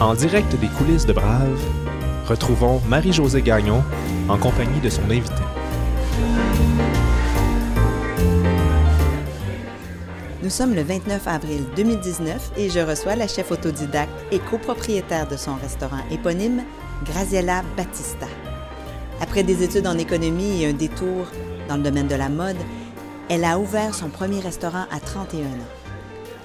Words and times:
En 0.00 0.14
direct 0.14 0.54
des 0.60 0.68
coulisses 0.68 1.06
de 1.06 1.12
Brave, 1.12 1.60
retrouvons 2.28 2.80
Marie-Josée 2.86 3.42
Gagnon 3.42 3.82
en 4.28 4.38
compagnie 4.38 4.78
de 4.80 4.88
son 4.88 5.02
invité. 5.10 5.42
Nous 10.40 10.50
sommes 10.50 10.76
le 10.76 10.82
29 10.82 11.26
avril 11.26 11.64
2019 11.74 12.52
et 12.56 12.70
je 12.70 12.78
reçois 12.78 13.16
la 13.16 13.26
chef 13.26 13.50
autodidacte 13.50 14.12
et 14.30 14.38
copropriétaire 14.38 15.26
de 15.26 15.36
son 15.36 15.56
restaurant 15.56 16.04
éponyme, 16.12 16.62
Graziella 17.04 17.64
Battista. 17.76 18.28
Après 19.20 19.42
des 19.42 19.64
études 19.64 19.88
en 19.88 19.98
économie 19.98 20.62
et 20.62 20.68
un 20.68 20.74
détour 20.74 21.26
dans 21.68 21.76
le 21.76 21.82
domaine 21.82 22.06
de 22.06 22.14
la 22.14 22.28
mode, 22.28 22.56
elle 23.28 23.44
a 23.44 23.58
ouvert 23.58 23.96
son 23.96 24.10
premier 24.10 24.38
restaurant 24.38 24.84
à 24.92 25.00
31 25.00 25.40
ans. 25.40 25.72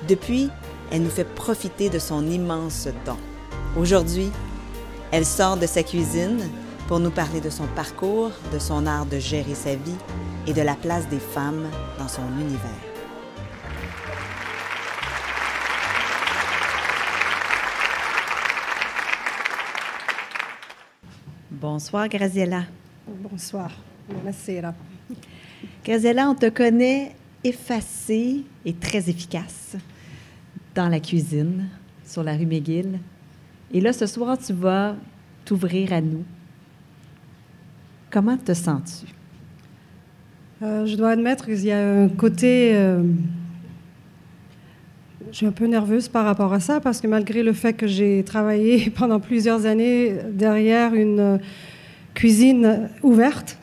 Depuis, 0.10 0.50
elle 0.92 1.04
nous 1.04 1.12
fait 1.12 1.24
profiter 1.24 1.90
de 1.90 2.00
son 2.00 2.26
immense 2.26 2.88
don. 3.06 3.18
Aujourd'hui, 3.76 4.30
elle 5.12 5.26
sort 5.26 5.58
de 5.58 5.66
sa 5.66 5.82
cuisine 5.82 6.48
pour 6.88 7.00
nous 7.00 7.10
parler 7.10 7.42
de 7.42 7.50
son 7.50 7.66
parcours, 7.76 8.30
de 8.54 8.60
son 8.60 8.86
art 8.86 9.08
de 9.08 9.18
gérer 9.18 9.56
sa 9.56 9.74
vie 9.74 9.96
et 10.46 10.54
de 10.54 10.62
la 10.62 10.76
place 10.76 11.10
des 11.10 11.18
femmes 11.18 11.66
dans 11.98 12.08
son 12.08 12.22
univers. 12.40 12.60
Bonsoir, 21.50 22.08
Graziella. 22.10 22.66
Bonsoir. 23.08 23.72
Buonasera. 24.08 24.76
Graziella, 25.84 26.30
on 26.30 26.36
te 26.36 26.50
connaît 26.50 27.16
effacée 27.44 28.44
et 28.66 28.74
très 28.74 29.10
efficace 29.10 29.78
dans 30.76 30.90
la 30.90 31.00
cuisine, 31.00 31.70
sur 32.06 32.22
la 32.22 32.36
rue 32.36 32.46
McGill. 32.46 33.00
Et 33.74 33.82
là, 33.82 33.92
ce 33.92 34.06
soir, 34.06 34.38
tu 34.38 34.54
vas 34.54 34.96
t'ouvrir 35.46 35.94
à 35.94 36.02
nous. 36.02 36.24
Comment 38.12 38.38
te 38.38 38.54
sens-tu? 38.54 39.12
Euh, 40.62 40.86
je 40.86 40.96
dois 40.96 41.10
admettre 41.10 41.46
qu'il 41.46 41.66
y 41.66 41.72
a 41.72 42.04
un 42.04 42.08
côté... 42.08 42.72
euh, 42.76 43.04
je 45.34 45.38
suis 45.38 45.46
un 45.48 45.52
peu 45.52 45.66
nerveuse 45.66 46.10
par 46.10 46.26
rapport 46.26 46.54
à 46.54 46.60
ça 46.60 46.80
parce 46.80 47.02
que 47.02 47.08
malgré 47.08 47.42
le 47.42 47.54
fait 47.54 47.74
que 47.74 47.88
j'ai 47.88 48.24
travaillé 48.24 48.90
pendant 48.96 49.20
plusieurs 49.20 49.66
années 49.66 50.16
derrière 50.32 50.94
une 50.94 51.20
euh, 51.20 51.38
cuisine 52.14 52.90
ouverte, 53.02 53.58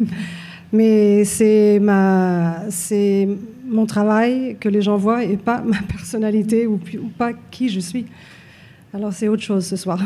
mais 0.72 1.24
c'est 1.24 1.80
ma, 1.80 2.70
c'est 2.70 3.28
mon 3.66 3.86
travail 3.86 4.56
que 4.60 4.68
les 4.68 4.82
gens 4.82 4.96
voient 4.96 5.24
et 5.24 5.36
pas 5.36 5.62
ma 5.66 5.82
personnalité 5.82 6.68
ou, 6.68 6.78
pas 7.18 7.32
qui 7.50 7.68
je 7.68 7.80
suis. 7.80 8.06
Alors 8.96 9.12
c'est 9.12 9.28
autre 9.28 9.42
chose 9.42 9.66
ce 9.66 9.76
soir. 9.76 10.00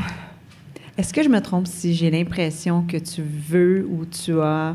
Est-ce 0.99 1.15
que 1.15 1.23
je 1.23 1.29
me 1.29 1.41
trompe 1.41 1.69
si 1.69 1.95
j'ai 1.95 2.11
l'impression 2.11 2.83
que 2.83 2.97
tu 2.97 3.23
veux 3.23 3.87
ou 3.89 4.05
tu 4.05 4.41
as 4.41 4.75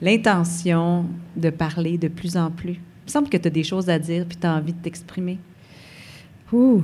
l'intention 0.00 1.04
de 1.36 1.50
parler 1.50 1.98
de 1.98 2.08
plus 2.08 2.38
en 2.38 2.50
plus? 2.50 2.72
Il 2.72 3.06
me 3.06 3.10
semble 3.10 3.28
que 3.28 3.36
tu 3.36 3.48
as 3.48 3.50
des 3.50 3.62
choses 3.62 3.90
à 3.90 3.98
dire 3.98 4.24
puis 4.26 4.38
tu 4.38 4.46
as 4.46 4.54
envie 4.54 4.72
de 4.72 4.78
t'exprimer. 4.78 5.36
Ouh, 6.54 6.82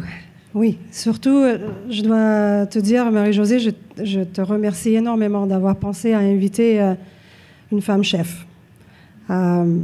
oui, 0.53 0.77
surtout, 0.93 1.39
euh, 1.39 1.57
je 1.89 2.03
dois 2.03 2.67
te 2.67 2.79
dire, 2.79 3.11
Marie-Josée, 3.11 3.59
je, 3.59 4.21
te 4.21 4.43
remercie 4.43 4.97
énormément 4.97 5.47
d'avoir 5.47 5.77
pensé 5.77 6.13
à 6.13 6.19
inviter 6.19 6.83
euh, 6.83 6.93
une 7.73 7.81
femme 7.81 8.05
chef. 8.05 8.47
Euh, 9.31 9.79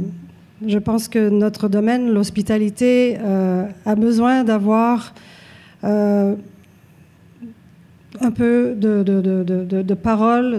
je 0.63 0.77
pense 0.77 1.07
que 1.07 1.29
notre 1.29 1.69
domaine, 1.69 2.11
l'hospitalité, 2.11 3.17
a 3.17 3.95
besoin 3.95 4.43
d'avoir 4.43 5.15
un 8.21 8.31
peu 8.31 8.75
de, 8.75 9.03
de, 9.03 9.21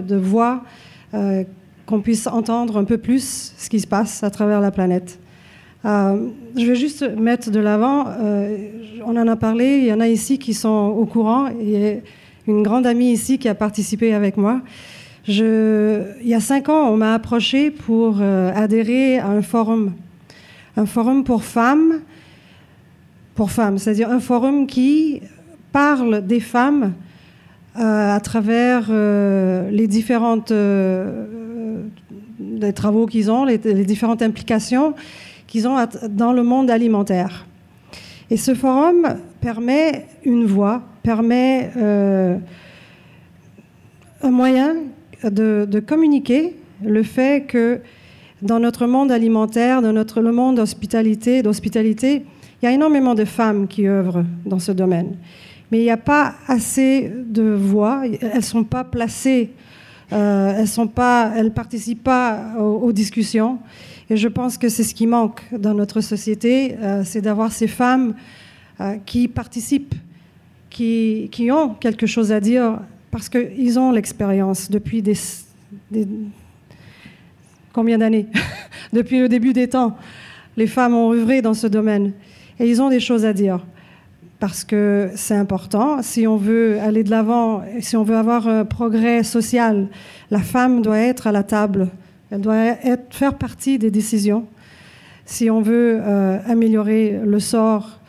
de, 0.01 0.15
voix, 0.15 0.63
euh, 1.13 1.43
qu'on 1.85 2.01
puisse 2.01 2.27
entendre 2.27 2.77
un 2.77 2.83
peu 2.83 2.97
plus 2.97 3.53
ce 3.57 3.69
qui 3.69 3.79
se 3.79 3.87
passe 3.87 4.23
à 4.23 4.29
travers 4.29 4.59
la 4.59 4.71
planète. 4.71 5.19
Euh, 5.85 6.29
je 6.57 6.65
vais 6.65 6.75
juste 6.75 7.03
mettre 7.03 7.51
de 7.51 7.59
l'avant, 7.59 8.05
euh, 8.07 8.57
on 9.05 9.15
en 9.15 9.27
a 9.27 9.35
parlé, 9.35 9.77
il 9.77 9.85
y 9.85 9.93
en 9.93 9.99
a 9.99 10.07
ici 10.07 10.39
qui 10.39 10.53
sont 10.53 10.95
au 10.97 11.05
courant, 11.05 11.47
il 11.47 11.69
y 11.69 11.87
a 11.87 11.93
une 12.47 12.63
grande 12.63 12.87
amie 12.87 13.11
ici 13.11 13.37
qui 13.37 13.47
a 13.47 13.55
participé 13.55 14.13
avec 14.13 14.37
moi. 14.37 14.61
Il 15.27 16.15
y 16.23 16.33
a 16.35 16.39
cinq 16.39 16.69
ans, 16.69 16.89
on 16.89 16.97
m'a 16.97 17.15
approché 17.15 17.71
pour 17.71 18.21
adhérer 18.21 19.17
à 19.17 19.27
un 19.27 19.41
forum, 19.41 19.93
un 20.77 20.85
forum 20.85 21.23
pour 21.23 21.43
femmes, 21.43 22.01
pour 23.33 23.49
femmes, 23.49 23.79
c'est-à-dire 23.79 24.11
un 24.11 24.19
forum 24.19 24.67
qui 24.67 25.21
parle 25.71 26.25
des 26.25 26.39
femmes 26.39 26.93
à 27.75 28.19
travers 28.21 28.87
euh, 28.89 29.69
les 29.69 29.87
différentes 29.87 30.51
euh, 30.51 31.25
euh, 32.63 32.71
travaux 32.71 33.05
qu'ils 33.05 33.31
ont, 33.31 33.45
les, 33.45 33.57
différentes 33.57 34.21
implications 34.21 34.93
qu'ils 35.47 35.67
ont 35.67 35.77
dans 36.09 36.33
le 36.33 36.43
monde 36.43 36.71
alimentaire. 36.71 37.45
Et 38.29 38.37
ce 38.37 38.55
forum 38.55 39.17
permet 39.41 40.07
une 40.23 40.45
voix, 40.45 40.81
permet 41.03 41.71
euh, 41.77 42.37
un 44.23 44.31
moyen 44.31 44.75
de, 45.23 45.67
de 45.69 45.79
communiquer 45.79 46.55
le 46.83 47.03
fait 47.03 47.45
que 47.45 47.81
dans 48.41 48.59
notre 48.59 48.87
monde 48.87 49.11
alimentaire, 49.11 49.81
dans 49.81 49.93
notre 49.93 50.21
le 50.21 50.31
monde 50.31 50.55
d'hospitalité, 50.55 51.41
il 51.41 52.65
y 52.65 52.67
a 52.67 52.71
énormément 52.71 53.15
de 53.15 53.25
femmes 53.25 53.67
qui 53.67 53.87
œuvrent 53.87 54.23
dans 54.45 54.59
ce 54.59 54.71
domaine. 54.71 55.15
Mais 55.71 55.79
il 55.79 55.83
n'y 55.83 55.91
a 55.91 55.97
pas 55.97 56.35
assez 56.47 57.11
de 57.25 57.43
voix, 57.43 58.03
elles 58.05 58.37
ne 58.37 58.41
sont 58.41 58.63
pas 58.63 58.83
placées, 58.83 59.51
euh, 60.13 60.53
elles 60.57 60.67
sont 60.67 60.87
pas, 60.87 61.33
elles 61.35 61.51
participent 61.51 62.03
pas 62.03 62.55
aux, 62.59 62.91
discussions. 62.91 63.59
Et 64.09 64.17
je 64.17 64.27
pense 64.27 64.57
que 64.57 64.69
c'est 64.69 64.83
ce 64.83 64.93
qui 64.93 65.07
manque 65.07 65.41
dans 65.51 65.73
notre 65.73 66.01
société, 66.01 66.75
euh, 66.79 67.01
c'est 67.03 67.21
d'avoir 67.21 67.51
ces 67.51 67.67
femmes 67.67 68.13
euh, 68.79 68.97
qui 69.05 69.27
participent, 69.27 69.95
qui, 70.69 71.29
qui 71.31 71.51
ont 71.51 71.73
quelque 71.73 72.05
chose 72.05 72.31
à 72.31 72.39
dire, 72.39 72.79
parce 73.09 73.29
qu'ils 73.29 73.79
ont 73.79 73.91
l'expérience 73.91 74.69
depuis 74.69 75.01
des- 75.01 75.15
combien 77.73 77.97
d'années? 77.97 78.27
Depuis 78.93 79.19
le 79.19 79.27
début 79.27 79.51
des 79.51 79.67
temps, 79.67 79.97
les 80.55 80.67
femmes 80.67 80.93
ont 80.93 81.11
œuvré 81.11 81.41
dans 81.41 81.53
ce 81.53 81.67
domaine. 81.67 82.13
Et 82.59 82.69
ils 82.69 82.81
ont 82.81 82.89
des 82.89 83.01
choses 83.01 83.25
à 83.25 83.33
dire. 83.33 83.59
Parce 84.39 84.63
que 84.63 85.09
c'est 85.15 85.35
important. 85.35 86.01
Si 86.01 86.27
on 86.27 86.35
veut 86.35 86.79
aller 86.79 87.03
de 87.03 87.09
l'avant, 87.09 87.63
si 87.79 87.95
on 87.95 88.03
veut 88.03 88.17
avoir 88.17 88.47
un 88.47 88.65
progrès 88.65 89.23
social, 89.23 89.87
la 90.29 90.39
femme 90.39 90.81
doit 90.81 90.99
être 90.99 91.27
à 91.27 91.31
la 91.31 91.43
table. 91.43 91.89
Elle 92.31 92.41
doit 92.41 92.57
être, 92.57 93.15
faire 93.15 93.35
partie 93.35 93.79
des 93.79 93.91
décisions. 93.91 94.45
Si 95.25 95.49
on 95.49 95.61
veut 95.61 95.99
euh, 96.01 96.37
améliorer 96.47 97.19
le 97.23 97.39
sort 97.39 97.99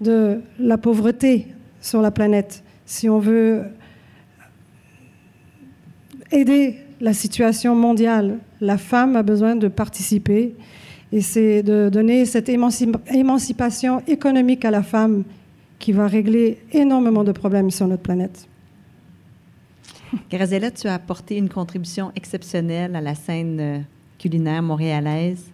de 0.00 0.40
la 0.58 0.78
pauvreté 0.78 1.48
sur 1.80 2.02
la 2.02 2.10
planète, 2.10 2.62
si 2.84 3.08
on 3.08 3.18
veut 3.18 3.62
aider 6.30 6.76
la 7.00 7.12
situation 7.12 7.74
mondiale, 7.74 8.38
la 8.60 8.78
femme 8.78 9.16
a 9.16 9.22
besoin 9.22 9.56
de 9.56 9.68
participer. 9.68 10.54
Et 11.12 11.20
c'est 11.20 11.62
de 11.62 11.88
donner 11.88 12.24
cette 12.26 12.48
émanci- 12.48 12.94
émancipation 13.12 14.02
économique 14.06 14.64
à 14.64 14.70
la 14.70 14.82
femme 14.82 15.24
qui 15.82 15.90
va 15.92 16.06
régler 16.06 16.58
énormément 16.72 17.24
de 17.24 17.32
problèmes 17.32 17.70
sur 17.72 17.88
notre 17.88 18.02
planète. 18.04 18.46
Graziella, 20.30 20.70
tu 20.70 20.86
as 20.86 20.94
apporté 20.94 21.36
une 21.36 21.48
contribution 21.48 22.12
exceptionnelle 22.14 22.94
à 22.94 23.00
la 23.00 23.14
scène 23.16 23.58
euh, 23.60 23.78
culinaire 24.18 24.62
montréalaise 24.62 25.44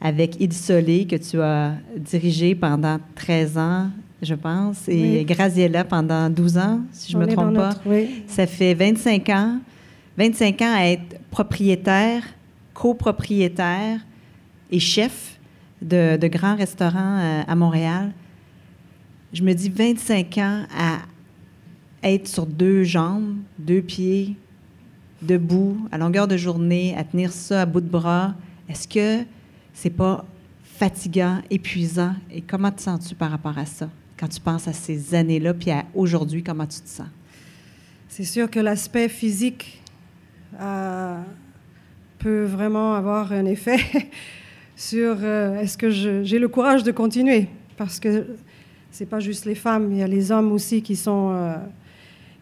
avec 0.00 0.40
Il 0.40 0.52
Solé, 0.52 1.06
que 1.06 1.16
tu 1.16 1.40
as 1.40 1.74
dirigé 1.96 2.54
pendant 2.54 2.98
13 3.14 3.58
ans, 3.58 3.90
je 4.22 4.34
pense, 4.34 4.88
et 4.88 5.18
Oui. 5.18 5.24
Graziella 5.24 5.84
pendant 5.84 6.28
12 6.30 6.58
ans, 6.58 6.80
si 6.92 7.12
je 7.12 7.16
ne 7.18 7.22
me 7.26 7.28
trompe 7.32 7.54
pas. 7.54 7.68
notre- 7.68 7.80
oui. 7.86 8.24
Ça 8.26 8.46
fait 8.48 8.74
25 8.74 9.28
ans, 9.28 9.58
25 10.16 10.62
ans 10.62 10.74
à 10.74 10.84
être 10.86 11.20
propriétaire, 11.30 12.24
copropriétaire 12.74 14.00
et 14.70 14.80
chef 14.80 15.38
de, 15.82 16.16
de 16.16 16.26
grands 16.26 16.56
restaurants 16.56 17.18
euh, 17.20 17.42
à 17.46 17.54
Montréal. 17.54 18.10
Je 19.32 19.44
me 19.44 19.52
dis 19.52 19.68
25 19.68 20.38
ans 20.38 20.64
à 20.76 20.98
être 22.02 22.26
sur 22.26 22.46
deux 22.46 22.82
jambes, 22.82 23.36
deux 23.60 23.80
pieds, 23.80 24.34
debout, 25.22 25.86
à 25.92 25.98
longueur 25.98 26.26
de 26.26 26.36
journée, 26.36 26.96
à 26.96 27.04
tenir 27.04 27.30
ça 27.30 27.62
à 27.62 27.66
bout 27.66 27.80
de 27.80 27.88
bras. 27.88 28.34
Est-ce 28.68 28.88
que 28.88 29.24
c'est 29.72 29.90
pas 29.90 30.24
fatigant, 30.64 31.42
épuisant? 31.48 32.14
Et 32.32 32.40
comment 32.40 32.72
te 32.72 32.80
sens-tu 32.80 33.14
par 33.14 33.30
rapport 33.30 33.56
à 33.56 33.66
ça? 33.66 33.88
Quand 34.18 34.26
tu 34.26 34.40
penses 34.40 34.66
à 34.66 34.72
ces 34.72 35.14
années-là, 35.14 35.54
puis 35.54 35.70
à 35.70 35.84
aujourd'hui, 35.94 36.42
comment 36.42 36.66
tu 36.66 36.80
te 36.80 36.88
sens? 36.88 37.06
C'est 38.08 38.24
sûr 38.24 38.50
que 38.50 38.58
l'aspect 38.58 39.08
physique 39.08 39.80
euh, 40.60 41.22
peut 42.18 42.42
vraiment 42.42 42.94
avoir 42.94 43.32
un 43.32 43.44
effet 43.44 43.78
sur 44.74 45.18
euh, 45.20 45.60
est-ce 45.60 45.78
que 45.78 45.88
j'ai 45.90 46.38
le 46.40 46.48
courage 46.48 46.82
de 46.82 46.90
continuer? 46.90 47.46
Parce 47.76 48.00
que 48.00 48.26
c'est 48.90 49.08
pas 49.08 49.20
juste 49.20 49.44
les 49.44 49.54
femmes, 49.54 49.92
il 49.92 49.98
y 49.98 50.02
a 50.02 50.08
les 50.08 50.32
hommes 50.32 50.52
aussi 50.52 50.82
qui 50.82 50.96
sont 50.96 51.30
euh, 51.32 51.54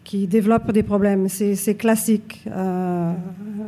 qui 0.09 0.25
développent 0.25 0.71
des 0.71 0.81
problèmes. 0.81 1.29
C'est 1.29 1.75
classique. 1.75 2.41
Euh, 2.47 3.11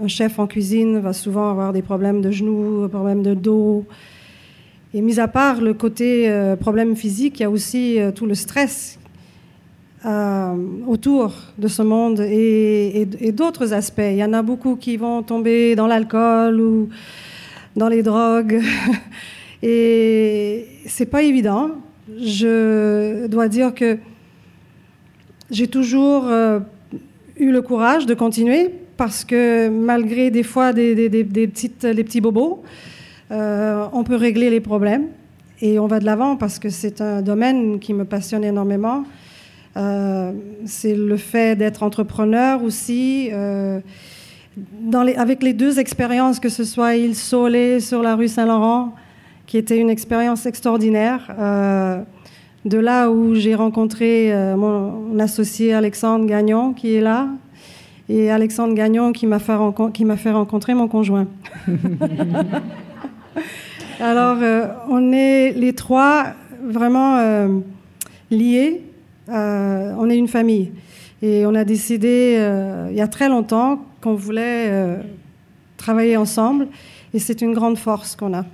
un 0.03 0.07
chef 0.07 0.39
en 0.39 0.47
cuisine 0.47 0.97
va 0.97 1.13
souvent 1.13 1.51
avoir 1.51 1.71
des 1.71 1.83
problèmes 1.83 2.19
de 2.19 2.31
genoux, 2.31 2.81
des 2.81 2.89
problèmes 2.89 3.21
de 3.21 3.35
dos. 3.35 3.85
Et 4.95 5.01
mis 5.01 5.19
à 5.19 5.27
part 5.27 5.61
le 5.61 5.75
côté 5.75 6.31
euh, 6.31 6.55
problème 6.55 6.95
physique, 6.95 7.39
il 7.39 7.43
y 7.43 7.45
a 7.45 7.49
aussi 7.51 7.99
euh, 7.99 8.11
tout 8.11 8.25
le 8.25 8.33
stress 8.33 8.97
autour 10.87 11.31
de 11.59 11.67
ce 11.67 11.83
monde 11.83 12.21
et, 12.21 13.07
et 13.19 13.31
d'autres 13.31 13.71
aspects. 13.71 14.01
Il 14.01 14.17
y 14.17 14.23
en 14.23 14.33
a 14.33 14.41
beaucoup 14.41 14.75
qui 14.75 14.97
vont 14.97 15.21
tomber 15.21 15.75
dans 15.75 15.85
l'alcool 15.85 16.59
ou 16.59 16.89
dans 17.75 17.87
les 17.87 18.01
drogues. 18.01 18.63
et 19.61 20.65
c'est 20.87 21.05
pas 21.05 21.21
évident. 21.21 21.69
Je 22.09 23.27
dois 23.27 23.47
dire 23.47 23.73
que 23.73 23.97
j'ai 25.51 25.67
toujours 25.67 26.27
euh, 26.27 26.59
eu 27.37 27.51
le 27.51 27.61
courage 27.61 28.05
de 28.05 28.13
continuer 28.13 28.69
parce 28.97 29.23
que 29.23 29.69
malgré 29.69 30.31
des 30.31 30.43
fois 30.43 30.73
des, 30.73 31.09
petites, 31.47 31.83
les 31.83 32.03
petits 32.03 32.21
bobos, 32.21 32.63
euh, 33.31 33.85
on 33.93 34.03
peut 34.03 34.15
régler 34.15 34.49
les 34.49 34.61
problèmes 34.61 35.07
et 35.61 35.77
on 35.77 35.87
va 35.87 35.99
de 35.99 36.05
l'avant 36.05 36.37
parce 36.37 36.57
que 36.57 36.69
c'est 36.69 37.01
un 37.01 37.21
domaine 37.21 37.79
qui 37.79 37.93
me 37.93 38.05
passionne 38.05 38.43
énormément. 38.43 39.03
Euh, 39.77 40.31
c'est 40.65 40.95
le 40.95 41.17
fait 41.17 41.55
d'être 41.55 41.83
entrepreneur 41.83 42.63
aussi. 42.63 43.29
Avec 45.17 45.43
les 45.43 45.53
deux 45.53 45.79
expériences, 45.79 46.39
que 46.39 46.49
ce 46.49 46.63
soit 46.63 46.95
Il 46.95 47.15
Solé 47.15 47.79
sur 47.79 48.01
la 48.01 48.15
rue 48.15 48.27
Saint-Laurent, 48.27 48.95
qui 49.51 49.57
était 49.57 49.77
une 49.77 49.89
expérience 49.89 50.45
extraordinaire 50.45 51.27
de 52.63 52.77
là 52.77 53.09
où 53.09 53.35
j'ai 53.35 53.55
rencontré 53.55 54.31
euh, 54.31 54.55
mon, 54.55 55.17
associé 55.19 55.73
Alexandre 55.73 56.25
Gagnon, 56.25 56.71
qui 56.73 56.95
est 56.95 57.01
là, 57.01 57.27
et 58.07 58.31
Alexandre 58.31 58.73
Gagnon 58.73 59.11
qui 59.13 59.25
m'a 59.25 59.39
fait, 59.39 59.57
fait, 60.17 60.31
rencontrer 60.31 60.73
mon 60.73 60.87
conjoint. 60.87 61.27
Alors, 63.99 64.37
euh, 64.41 64.67
on 64.89 65.11
est 65.11 65.51
les 65.51 65.73
trois 65.73 66.27
vraiment 66.63 67.17
euh, 67.17 67.59
liés. 68.29 68.83
on 69.27 70.09
est 70.09 70.17
une 70.17 70.29
famille. 70.29 70.71
Et 71.21 71.45
on 71.45 71.53
a 71.55 71.63
décidé, 71.63 72.39
il 72.89 72.95
y 72.95 73.01
a 73.01 73.07
très 73.07 73.29
longtemps, 73.29 73.85
qu'on 74.01 74.15
voulait 74.15 74.97
travailler 75.77 76.17
ensemble. 76.17 76.67
Et 77.13 77.19
c'est 77.19 77.41
une 77.41 77.53
grande 77.53 77.77
force 77.77 78.15
qu'on 78.15 78.33
a. 78.33 78.45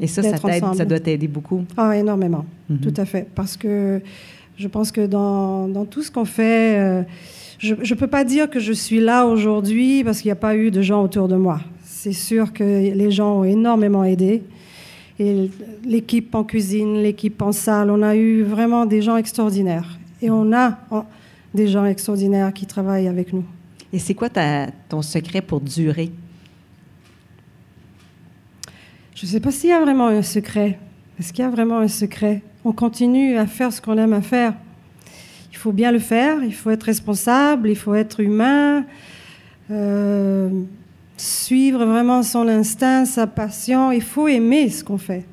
Et 0.00 0.06
ça, 0.06 0.22
ça, 0.22 0.36
ça 0.38 0.84
doit 0.84 1.00
t'aider 1.00 1.28
beaucoup. 1.28 1.64
Ah, 1.76 1.96
énormément, 1.96 2.44
mhm. 2.68 2.80
tout 2.80 2.94
à 2.96 3.04
fait. 3.04 3.26
Parce 3.34 3.56
que 3.56 4.00
je 4.56 4.68
pense 4.68 4.92
que 4.92 5.06
dans, 5.06 5.68
dans 5.68 5.84
tout 5.84 6.02
ce 6.02 6.10
qu'on 6.10 6.24
fait, 6.24 6.78
euh, 6.78 7.02
je 7.58 7.74
ne 7.74 7.94
peux 7.98 8.06
pas 8.06 8.24
dire 8.24 8.50
que 8.50 8.60
je 8.60 8.72
suis 8.72 9.00
là 9.00 9.26
aujourd'hui 9.26 10.04
parce 10.04 10.20
qu'il 10.20 10.28
n'y 10.28 10.32
a 10.32 10.36
pas 10.36 10.56
eu 10.56 10.70
de 10.70 10.82
gens 10.82 11.02
autour 11.02 11.28
de 11.28 11.36
moi. 11.36 11.60
C'est 11.84 12.12
sûr 12.12 12.52
que 12.52 12.62
les 12.62 13.10
gens 13.10 13.40
ont 13.40 13.44
énormément 13.44 14.04
aidé. 14.04 14.42
Et 15.18 15.50
l'équipe 15.84 16.34
en 16.34 16.44
cuisine, 16.44 17.02
l'équipe 17.02 17.40
en 17.40 17.52
salle, 17.52 17.90
on 17.90 18.02
a 18.02 18.14
eu 18.16 18.42
vraiment 18.42 18.84
des 18.84 19.00
gens 19.00 19.16
extraordinaires. 19.16 19.98
Et 20.20 20.30
on 20.30 20.52
a 20.52 20.78
des 21.54 21.68
gens 21.68 21.86
extraordinaires 21.86 22.52
qui 22.52 22.66
travaillent 22.66 23.08
avec 23.08 23.32
nous. 23.32 23.44
Et 23.92 23.98
c'est 23.98 24.14
quoi 24.14 24.28
ta, 24.28 24.66
ton 24.88 25.00
secret 25.00 25.40
pour 25.40 25.60
durer? 25.60 26.10
Je 29.16 29.24
ne 29.24 29.30
sais 29.30 29.40
pas 29.40 29.50
s'il 29.50 29.70
y 29.70 29.72
a 29.72 29.80
vraiment 29.80 30.08
un 30.08 30.20
secret. 30.20 30.78
Est-ce 31.18 31.32
qu'il 31.32 31.42
y 31.42 31.48
a 31.48 31.50
vraiment 31.50 31.78
un 31.78 31.88
secret? 31.88 32.42
On 32.66 32.72
continue 32.72 33.38
à 33.38 33.46
faire 33.46 33.72
ce 33.72 33.80
qu'on 33.80 33.96
aime 33.96 34.12
à 34.12 34.20
faire. 34.20 34.52
Il 35.52 35.56
faut 35.56 35.72
bien 35.72 35.90
le 35.90 36.00
faire, 36.00 36.44
il 36.44 36.52
faut 36.52 36.68
être 36.68 36.82
responsable, 36.82 37.70
il 37.70 37.76
faut 37.76 37.94
être 37.94 38.20
humain, 38.20 38.84
euh, 39.70 40.50
suivre 41.16 41.86
vraiment 41.86 42.22
son 42.22 42.46
instinct, 42.46 43.06
sa 43.06 43.26
passion. 43.26 43.90
Il 43.90 44.02
faut 44.02 44.28
aimer 44.28 44.68
ce 44.68 44.84
qu'on 44.84 44.98
fait. 44.98 45.24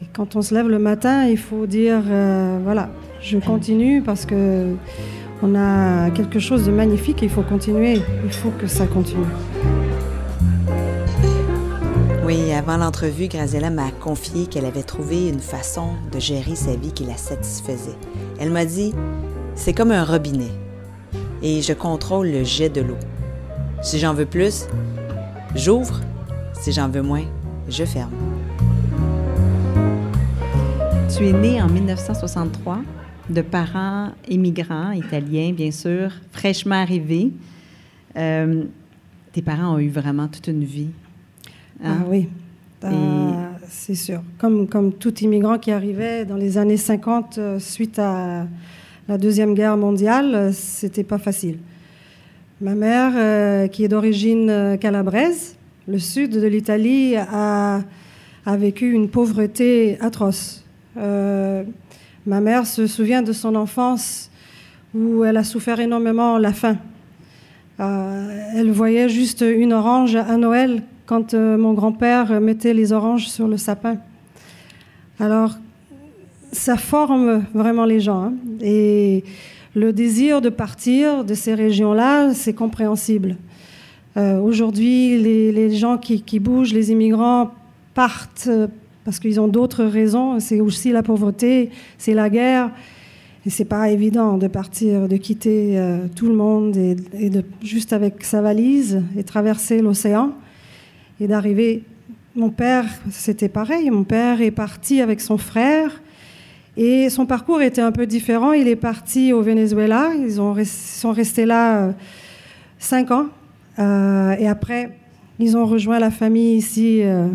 Et 0.00 0.06
quand 0.14 0.34
on 0.34 0.40
se 0.40 0.54
lève 0.54 0.70
le 0.70 0.78
matin, 0.78 1.26
il 1.26 1.36
faut 1.36 1.66
dire 1.66 2.00
euh, 2.06 2.58
voilà, 2.64 2.88
je 3.20 3.36
continue 3.36 4.00
parce 4.00 4.24
que 4.24 4.74
on 5.42 5.54
a 5.54 6.08
quelque 6.12 6.38
chose 6.38 6.64
de 6.64 6.72
magnifique. 6.72 7.20
il 7.20 7.28
faut 7.28 7.42
continuer. 7.42 8.00
Il 8.24 8.32
faut 8.32 8.50
que 8.58 8.66
ça 8.66 8.86
continue. 8.86 9.26
Oui, 12.68 12.74
avant 12.74 12.84
l'entrevue, 12.84 13.28
Graziella 13.28 13.70
m'a 13.70 13.90
confié 13.90 14.46
qu'elle 14.46 14.66
avait 14.66 14.82
trouvé 14.82 15.28
une 15.28 15.40
façon 15.40 15.94
de 16.12 16.18
gérer 16.18 16.54
sa 16.54 16.76
vie 16.76 16.92
qui 16.92 17.04
la 17.04 17.16
satisfaisait. 17.16 17.96
Elle 18.38 18.50
m'a 18.50 18.66
dit 18.66 18.92
C'est 19.54 19.72
comme 19.72 19.90
un 19.90 20.04
robinet 20.04 20.52
et 21.42 21.62
je 21.62 21.72
contrôle 21.72 22.28
le 22.30 22.44
jet 22.44 22.68
de 22.68 22.82
l'eau. 22.82 22.98
Si 23.80 23.98
j'en 23.98 24.12
veux 24.12 24.26
plus, 24.26 24.66
j'ouvre. 25.54 26.00
Si 26.52 26.72
j'en 26.72 26.90
veux 26.90 27.00
moins, 27.00 27.24
je 27.70 27.84
ferme. 27.84 28.12
Tu 31.16 31.26
es 31.26 31.32
né 31.32 31.62
en 31.62 31.68
1963 31.68 32.80
de 33.30 33.40
parents 33.40 34.10
immigrants 34.28 34.90
italiens, 34.90 35.52
bien 35.52 35.70
sûr, 35.70 36.10
fraîchement 36.32 36.82
arrivés. 36.82 37.32
Euh, 38.16 38.64
tes 39.32 39.40
parents 39.40 39.76
ont 39.76 39.78
eu 39.78 39.88
vraiment 39.88 40.28
toute 40.28 40.48
une 40.48 40.64
vie 40.64 40.90
ah 41.82 41.92
hein? 41.92 42.24
Euh, 42.84 43.48
c'est 43.68 43.94
sûr. 43.94 44.20
Comme, 44.38 44.68
comme 44.68 44.92
tout 44.92 45.14
immigrant 45.18 45.58
qui 45.58 45.72
arrivait 45.72 46.24
dans 46.24 46.36
les 46.36 46.58
années 46.58 46.76
50 46.76 47.38
euh, 47.38 47.58
suite 47.58 47.98
à 47.98 48.46
la 49.08 49.18
Deuxième 49.18 49.54
Guerre 49.54 49.76
mondiale, 49.76 50.34
euh, 50.34 50.52
c'était 50.52 51.04
pas 51.04 51.18
facile. 51.18 51.58
Ma 52.60 52.74
mère, 52.74 53.70
qui 53.70 53.84
est 53.84 53.88
d'origine 53.88 54.76
calabraise, 54.80 55.54
le 55.86 56.00
sud 56.00 56.32
de 56.32 56.46
l'Italie, 56.48 57.14
a, 57.14 57.82
a, 58.44 58.56
vécu 58.56 58.90
une 58.90 59.08
pauvreté 59.08 59.96
atroce. 60.00 60.64
ma 60.96 61.64
mère 62.26 62.66
se 62.66 62.88
souvient 62.88 63.22
de 63.22 63.32
son 63.32 63.54
enfance 63.54 64.28
où 64.92 65.22
elle 65.22 65.36
a 65.36 65.44
souffert 65.44 65.78
énormément 65.78 66.36
la 66.36 66.52
faim. 66.52 66.78
elle 67.78 68.72
voyait 68.72 69.08
juste 69.08 69.44
une 69.48 69.72
orange 69.72 70.16
à 70.16 70.36
Noël 70.36 70.82
quand 71.08 71.32
euh, 71.32 71.56
mon 71.56 71.72
grand-père 71.72 72.38
mettait 72.38 72.74
les 72.74 72.92
oranges 72.92 73.28
sur 73.28 73.48
le 73.48 73.56
sapin. 73.56 73.96
Alors, 75.18 75.56
ça 76.52 76.76
forme 76.76 77.44
vraiment 77.54 77.86
les 77.86 77.98
gens. 77.98 78.24
Hein. 78.24 78.34
Et 78.60 79.24
le 79.74 79.94
désir 79.94 80.42
de 80.42 80.50
partir 80.50 81.24
de 81.24 81.32
ces 81.32 81.54
régions-là, 81.54 82.34
c'est 82.34 82.52
compréhensible. 82.52 83.36
Euh, 84.18 84.38
aujourd'hui, 84.38 85.18
les, 85.18 85.70
gens 85.74 85.96
qui, 85.96 86.38
bougent, 86.40 86.74
les 86.74 86.92
immigrants, 86.92 87.52
partent 87.94 88.48
euh, 88.48 88.66
parce 89.04 89.18
qu'ils 89.18 89.40
ont 89.40 89.48
d'autres 89.48 89.84
raisons. 89.84 90.40
C'est 90.40 90.60
aussi 90.60 90.92
la 90.92 91.02
pauvreté, 91.02 91.70
c'est 91.96 92.12
la 92.12 92.28
guerre. 92.28 92.70
Et 93.46 93.50
c'est 93.50 93.64
pas 93.64 93.88
évident 93.88 94.36
de 94.36 94.46
partir, 94.46 95.08
de 95.08 95.16
quitter 95.16 95.80
tout 96.14 96.26
le 96.26 96.34
monde 96.34 96.76
et, 96.76 96.96
et, 97.18 97.30
de 97.30 97.42
juste 97.62 97.94
avec 97.94 98.24
sa 98.24 98.42
valise 98.42 99.02
et 99.16 99.24
traverser 99.24 99.80
l'océan 99.80 100.34
et 101.20 101.26
d'arriver. 101.26 101.82
Mon 102.36 102.50
père, 102.50 102.84
c'était 103.10 103.48
pareil. 103.48 103.90
Mon 103.90 104.04
père 104.04 104.40
est 104.40 104.50
parti 104.50 105.00
avec 105.00 105.20
son 105.20 105.38
frère 105.38 106.00
et 106.76 107.10
son 107.10 107.26
parcours 107.26 107.60
était 107.60 107.80
un 107.80 107.90
peu 107.90 108.06
différent. 108.06 108.52
Il 108.52 108.68
est 108.68 108.76
parti 108.76 109.32
au 109.32 109.42
Venezuela. 109.42 110.12
Ils 110.16 110.40
ont, 110.40 110.54
sont 110.64 111.10
restés 111.10 111.44
là 111.44 111.78
euh, 111.78 111.92
cinq 112.78 113.10
ans. 113.10 113.26
Euh, 113.80 114.36
et 114.38 114.46
après, 114.46 114.96
ils 115.40 115.56
ont 115.56 115.66
rejoint 115.66 115.98
la 115.98 116.12
famille 116.12 116.56
ici 116.56 117.00
euh, 117.02 117.26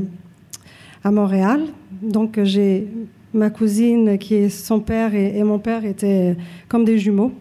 à 1.04 1.12
Montréal. 1.12 1.64
Donc 2.02 2.42
j'ai 2.44 2.88
ma 3.34 3.50
cousine 3.50 4.18
qui 4.18 4.36
est 4.36 4.50
son 4.50 4.80
père 4.80 5.14
et 5.14 5.44
mon 5.44 5.60
père 5.60 5.84
étaient 5.84 6.38
comme 6.70 6.86
des 6.86 7.00
jumeaux. 7.00 7.34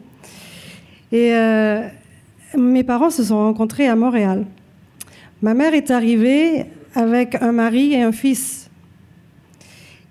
Et 1.12 1.34
mes 2.56 2.82
parents 2.82 3.10
se 3.10 3.22
sont 3.22 3.36
rencontrés 3.36 3.86
à 3.88 3.94
Montréal. 3.94 4.46
Ma 5.42 5.54
mère 5.54 5.74
est 5.74 5.90
arrivée 5.90 6.66
avec 6.94 7.34
un 7.42 7.50
mari 7.50 7.94
et 7.94 8.02
un 8.02 8.12
fils. 8.12 8.70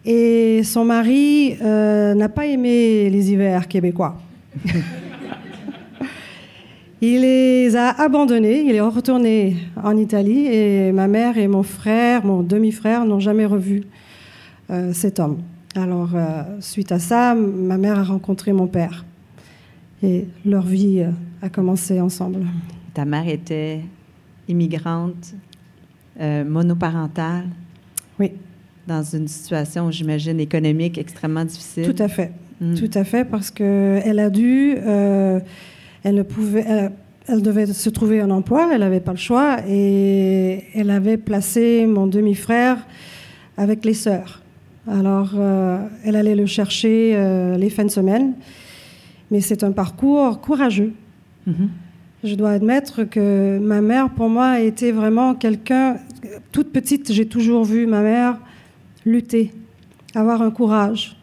Et 0.03 0.61
son 0.65 0.83
mari 0.83 1.55
euh, 1.61 2.13
n'a 2.13 2.27
pas 2.27 2.47
aimé 2.47 3.09
les 3.09 3.31
hivers 3.31 3.69
québécois. 3.69 4.17
il 7.01 7.21
les 7.21 7.77
a 7.77 7.91
abandonnés, 7.91 8.63
il 8.63 8.75
est 8.75 8.81
retourné 8.81 9.55
en 9.81 9.95
Italie 9.95 10.47
et 10.47 10.91
ma 10.91 11.07
mère 11.07 11.37
et 11.37 11.47
mon 11.47 11.63
frère, 11.63 12.25
mon 12.25 12.43
demi-frère, 12.43 13.05
n'ont 13.05 13.21
jamais 13.21 13.45
revu 13.45 13.83
euh, 14.69 14.91
cet 14.91 15.21
homme. 15.21 15.37
Alors, 15.75 16.09
euh, 16.13 16.43
suite 16.59 16.91
à 16.91 16.99
ça, 16.99 17.35
ma 17.35 17.77
mère 17.77 17.97
a 17.97 18.03
rencontré 18.03 18.51
mon 18.51 18.67
père 18.67 19.05
et 20.03 20.25
leur 20.45 20.63
vie 20.63 21.05
a 21.41 21.47
commencé 21.47 22.01
ensemble. 22.01 22.39
Ta 22.93 23.05
mère 23.05 23.29
était 23.29 23.79
immigrante, 24.51 25.33
euh, 26.19 26.43
monoparentale. 26.43 27.45
Oui. 28.19 28.31
Dans 28.87 29.03
une 29.03 29.27
situation, 29.27 29.89
j'imagine, 29.91 30.39
économique 30.39 30.97
extrêmement 30.97 31.45
difficile. 31.45 31.93
Tout 31.93 32.03
à 32.03 32.07
fait. 32.07 32.31
Mm. 32.59 32.75
Tout 32.75 32.91
à 32.93 33.03
fait, 33.03 33.25
parce 33.25 33.49
qu'elle 33.49 34.19
a 34.19 34.29
dû 34.29 34.75
euh, 34.77 35.39
Elle 36.03 36.23
pouvait, 36.23 36.65
elle, 36.67 36.91
elle 37.27 37.41
devait 37.41 37.67
se 37.67 37.89
trouver 37.89 38.21
un 38.21 38.29
emploi, 38.29 38.69
elle 38.73 38.81
n'avait 38.81 38.99
pas 38.99 39.11
le 39.11 39.17
choix, 39.17 39.57
et 39.67 40.63
elle 40.73 40.89
avait 40.89 41.17
placé 41.17 41.85
mon 41.85 42.07
demi-frère 42.07 42.77
avec 43.57 43.85
les 43.85 43.93
sœurs. 43.93 44.41
Alors, 44.87 45.31
euh, 45.35 45.85
elle 46.03 46.15
allait 46.15 46.35
le 46.35 46.47
chercher 46.47 47.13
euh, 47.15 47.57
les 47.57 47.69
fins 47.69 47.85
de 47.85 47.91
semaine, 47.91 48.33
mais 49.29 49.39
c'est 49.39 49.63
un 49.63 49.71
parcours 49.71 50.41
courageux. 50.41 50.93
Mhm. 51.45 51.69
Je 52.23 52.35
dois 52.35 52.51
admettre 52.51 53.03
que 53.03 53.57
ma 53.57 53.81
mère, 53.81 54.09
pour 54.11 54.29
moi, 54.29 54.49
a 54.49 54.59
été 54.59 54.91
vraiment 54.91 55.33
quelqu'un. 55.33 55.97
Toute 56.51 56.71
petite, 56.71 57.11
j'ai 57.11 57.27
toujours 57.27 57.65
vu 57.65 57.87
ma 57.87 58.01
mère 58.01 58.37
lutter, 59.05 59.51
avoir 60.13 60.43
un 60.43 60.51
courage. 60.51 61.17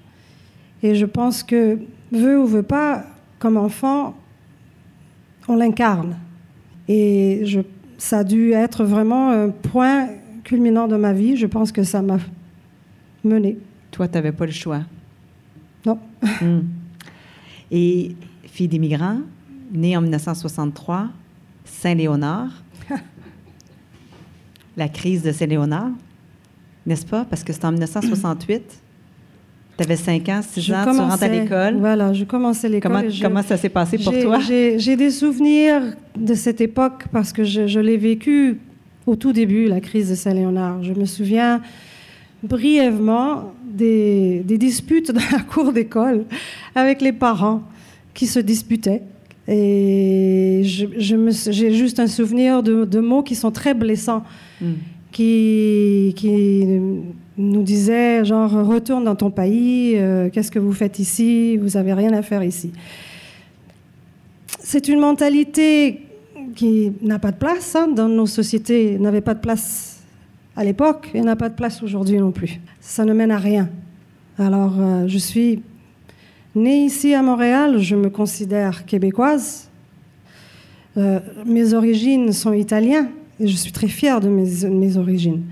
Et 0.82 0.96
je 0.96 1.06
pense 1.06 1.44
que, 1.44 1.78
veut 2.10 2.40
ou 2.40 2.46
veut 2.46 2.64
pas, 2.64 3.04
comme 3.38 3.56
enfant, 3.56 4.16
on 5.46 5.54
l'incarne. 5.54 6.16
Et 6.88 7.42
je, 7.44 7.60
ça 7.96 8.18
a 8.18 8.24
dû 8.24 8.52
être 8.52 8.84
vraiment 8.84 9.30
un 9.30 9.50
point 9.50 10.08
culminant 10.42 10.88
de 10.88 10.96
ma 10.96 11.12
vie. 11.12 11.36
Je 11.36 11.46
pense 11.46 11.70
que 11.70 11.84
ça 11.84 12.02
m'a 12.02 12.18
mené. 13.22 13.58
Toi, 13.92 14.08
tu 14.08 14.14
n'avais 14.14 14.32
pas 14.32 14.46
le 14.46 14.52
choix? 14.52 14.80
Non. 15.86 15.98
Hmm. 16.40 16.60
Et 17.70 18.14
fille 18.44 18.68
d'immigrants, 18.68 19.20
née 19.72 19.96
en 19.96 20.00
1963, 20.02 21.08
Saint-Léonard. 21.64 22.50
La 24.76 24.88
crise 24.88 25.22
de 25.22 25.32
Saint-Léonard, 25.32 25.90
n'est-ce 26.86 27.04
pas? 27.04 27.24
Parce 27.24 27.42
que 27.42 27.52
c'est 27.52 27.64
en 27.64 27.72
1968. 27.72 28.62
Tu 29.76 29.84
avais 29.84 29.96
5 29.96 30.28
ans, 30.28 30.40
6 30.42 30.60
Je 30.60 30.72
ans, 30.72 30.82
tu 30.84 30.90
rentres 31.00 31.22
à 31.22 31.28
l'école. 31.28 31.76
Voilà, 31.78 32.12
je 32.12 32.24
commençais 32.24 32.68
l'école. 32.68 32.92
Comment, 32.92 33.04
et 33.04 33.10
je- 33.10 33.22
comment 33.22 33.42
ça 33.42 33.56
s'est 33.56 33.68
passé 33.68 33.98
pour 33.98 34.12
toi? 34.18 34.38
J'ai 34.40 34.78
j'ai 34.78 34.96
des 34.96 35.10
souvenirs 35.10 35.82
de 36.16 36.34
cette 36.34 36.60
époque 36.60 37.04
parce 37.12 37.32
que 37.32 37.42
je, 37.44 37.66
je 37.66 37.80
l'ai 37.80 37.96
vécu 37.96 38.58
au 39.06 39.16
tout 39.16 39.32
début, 39.32 39.66
la 39.66 39.80
crise 39.80 40.10
de 40.10 40.14
Saint-Léonard. 40.14 40.82
Je 40.84 40.92
me 40.92 41.04
souviens 41.06 41.60
brièvement 42.42 43.52
des, 43.64 44.42
des 44.44 44.58
disputes 44.58 45.10
dans 45.18 45.20
la 45.32 45.40
cour 45.40 45.72
d'école 45.72 46.24
avec 46.74 47.00
les 47.00 47.12
parents 47.12 47.62
qui 48.14 48.26
se 48.26 48.38
disputaient. 48.38 49.02
Et 49.50 50.60
je, 50.64 50.86
je 50.98 51.50
j'ai 51.50 51.72
juste 51.72 51.98
un 51.98 52.06
souvenir 52.06 52.62
de, 52.62 52.84
de 52.84 53.00
mots 53.00 53.22
qui 53.22 53.34
sont 53.34 53.50
très 53.50 53.74
blessants, 53.74 54.22
Hmm. 54.60 54.72
qui, 55.12 56.12
qui 56.16 56.64
nous 57.38 57.62
disaient 57.62 58.24
genre 58.24 58.50
retourne 58.66 59.04
dans 59.04 59.14
ton 59.14 59.30
pays, 59.30 59.94
euh, 59.96 60.28
qu'est-ce 60.30 60.50
que 60.50 60.58
vous 60.58 60.72
faites 60.72 60.98
ici, 60.98 61.56
vous 61.56 61.76
avez 61.76 61.94
rien 61.94 62.12
à 62.12 62.22
faire 62.22 62.42
ici. 62.42 62.72
C'est 64.58 64.88
une 64.88 64.98
mentalité 65.00 66.02
qui 66.56 66.92
n'a 67.02 67.18
pas 67.18 67.30
de 67.30 67.36
place 67.36 67.76
hein, 67.76 67.88
dans 67.88 68.08
nos 68.08 68.26
sociétés, 68.26 68.98
n'avait 68.98 69.20
pas 69.20 69.34
de 69.34 69.40
place 69.40 70.02
à 70.56 70.64
l'époque 70.64 71.08
et 71.14 71.20
n'a 71.20 71.36
pas 71.36 71.48
de 71.48 71.54
place 71.54 71.82
aujourd'hui 71.82 72.18
non 72.18 72.32
plus. 72.32 72.60
Ça 72.80 73.04
ne 73.04 73.12
mène 73.12 73.30
à 73.30 73.38
rien. 73.38 73.68
Alors, 74.38 74.74
euh, 74.78 75.06
je 75.06 75.18
suis 75.18 75.62
née 76.54 76.84
ici 76.84 77.14
à 77.14 77.22
Montréal, 77.22 77.78
je 77.78 77.96
me 77.96 78.10
considère 78.10 78.84
québécoise. 78.86 79.68
Euh, 80.96 81.20
mes 81.46 81.74
origines 81.74 82.32
sont 82.32 82.52
italiennes 82.52 83.10
et 83.38 83.46
je 83.46 83.56
suis 83.56 83.72
très 83.72 83.88
fière 83.88 84.20
de 84.20 84.28
mes, 84.28 84.96
origines. 84.96 85.42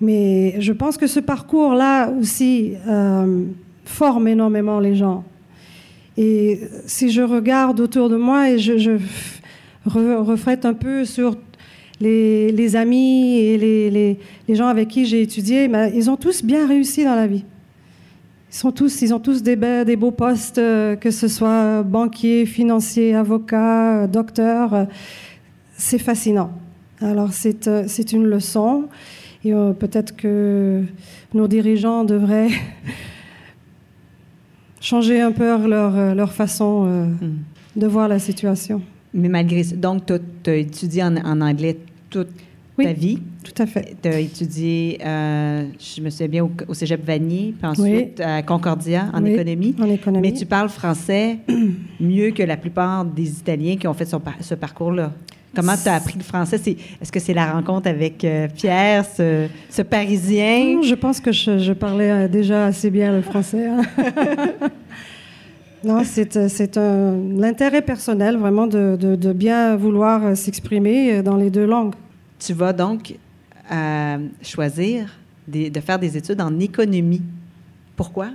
Mais 0.00 0.60
je 0.60 0.72
pense 0.72 0.96
que 0.96 1.06
ce 1.06 1.20
parcours-là 1.20 2.10
aussi 2.10 2.72
euh, 2.88 3.44
forme 3.84 4.28
énormément 4.28 4.80
les 4.80 4.94
gens. 4.94 5.24
Et 6.16 6.60
si 6.86 7.10
je 7.10 7.22
regarde 7.22 7.80
autour 7.80 8.08
de 8.08 8.16
moi 8.16 8.50
et 8.50 8.58
je, 8.58 8.78
je 8.78 8.92
re- 9.86 10.22
reflète 10.22 10.64
un 10.64 10.74
peu 10.74 11.04
sur 11.04 11.36
les, 12.00 12.76
amis 12.76 13.38
et 13.40 13.58
les 14.48 14.54
gens 14.54 14.68
avec 14.68 14.88
qui 14.88 15.04
j'ai 15.04 15.20
étudié, 15.20 15.68
ben, 15.68 15.90
ils 15.94 16.08
ont 16.08 16.16
tous 16.16 16.42
bien 16.42 16.66
réussi 16.66 17.04
dans 17.04 17.14
la 17.14 17.26
vie. 17.26 17.44
Ils, 18.52 18.56
sont 18.56 18.72
tous, 18.72 19.02
ils 19.02 19.14
ont 19.14 19.20
tous 19.20 19.42
des, 19.42 19.56
be- 19.56 19.84
des 19.84 19.96
beaux 19.96 20.10
postes, 20.10 20.58
euh, 20.58 20.96
que 20.96 21.10
ce 21.10 21.28
soit 21.28 21.82
banquier, 21.82 22.46
financier, 22.46 23.14
avocat, 23.14 24.02
euh, 24.02 24.06
docteur. 24.06 24.74
euh, 24.74 24.84
C'est 25.76 25.98
fascinant. 25.98 26.50
Alors 27.00 27.32
c'est 27.32 27.68
euh, 27.68 27.86
une 28.12 28.26
leçon. 28.26 28.84
Et 29.42 29.52
peut-être 29.78 30.14
que 30.16 30.82
nos 31.32 31.48
dirigeants 31.48 32.04
devraient 32.04 32.50
changer 34.80 35.20
un 35.20 35.32
peu 35.32 35.66
leur, 35.66 36.14
leur 36.14 36.32
façon 36.32 36.84
Hmm. 37.20 37.36
de 37.76 37.86
voir 37.86 38.08
la 38.08 38.18
situation. 38.18 38.82
Mais 39.14 39.28
malgré 39.28 39.62
ça, 39.62 39.76
donc 39.76 40.02
tu 40.42 40.50
as 40.50 40.56
étudié 40.56 41.02
en, 41.02 41.16
en 41.16 41.40
anglais 41.40 41.76
toute 42.10 42.28
Oui. 42.78 42.84
ta 42.84 42.92
vie? 42.92 43.18
Tout 43.42 43.62
à 43.62 43.66
fait. 43.66 43.96
Tu 44.02 44.08
as 44.08 44.20
étudié, 44.20 44.98
euh, 45.04 45.64
je 45.78 46.00
me 46.02 46.10
souviens 46.10 46.28
bien, 46.28 46.44
au, 46.44 46.50
au 46.68 46.74
cégep 46.74 47.04
Vanier, 47.04 47.54
puis 47.58 47.66
ensuite 47.66 48.20
à 48.20 48.42
Concordia 48.42 49.06
en 49.14 49.22
Oui, 49.24 49.32
économie. 49.32 49.74
En 49.80 49.90
économie. 49.90 50.28
Mais 50.30 50.36
tu 50.36 50.44
parles 50.46 50.68
français 50.68 51.38
mieux 52.00 52.30
que 52.32 52.42
la 52.42 52.56
plupart 52.56 53.04
des 53.04 53.30
Italiens 53.38 53.76
qui 53.76 53.86
ont 53.88 53.94
fait 53.94 54.04
son 54.04 54.20
ce 54.40 54.54
parcours-là. 54.54 55.12
Comment 55.56 55.74
tu 55.82 55.88
as 55.88 55.94
appris 55.94 56.16
le 56.16 56.22
français? 56.22 56.60
Est-ce 57.00 57.10
que 57.10 57.18
c'est 57.18 57.34
la 57.34 57.50
rencontre 57.52 57.88
avec 57.88 58.22
euh, 58.24 58.46
Pierre, 58.54 59.04
ce, 59.04 59.46
ce 59.68 59.82
Parisien? 59.82 60.76
Non, 60.76 60.82
je 60.82 60.94
pense 60.94 61.18
que 61.18 61.32
je, 61.32 61.58
je 61.58 61.72
parlais 61.72 62.10
euh, 62.10 62.28
déjà 62.28 62.66
assez 62.66 62.88
bien 62.90 63.10
le 63.10 63.20
français. 63.22 63.66
hein. 63.66 63.82
non, 65.84 66.02
c'est 66.04 66.36
l'intérêt 66.76 67.82
personnel 67.82 68.36
vraiment 68.36 68.66
de, 68.66 68.96
de- 69.00 69.16
de 69.16 69.32
bien 69.32 69.74
vouloir 69.76 70.36
s'exprimer 70.36 71.22
dans 71.22 71.36
les 71.36 71.50
deux 71.50 71.66
langues. 71.66 71.94
Tu 72.38 72.52
vas 72.52 72.72
donc 72.72 73.14
euh, 73.72 74.18
choisir 74.42 75.16
des- 75.48 75.70
de 75.70 75.80
faire 75.80 75.98
des 75.98 76.16
études 76.16 76.40
en 76.40 76.58
économie. 76.60 77.22
Pourquoi? 77.96 78.28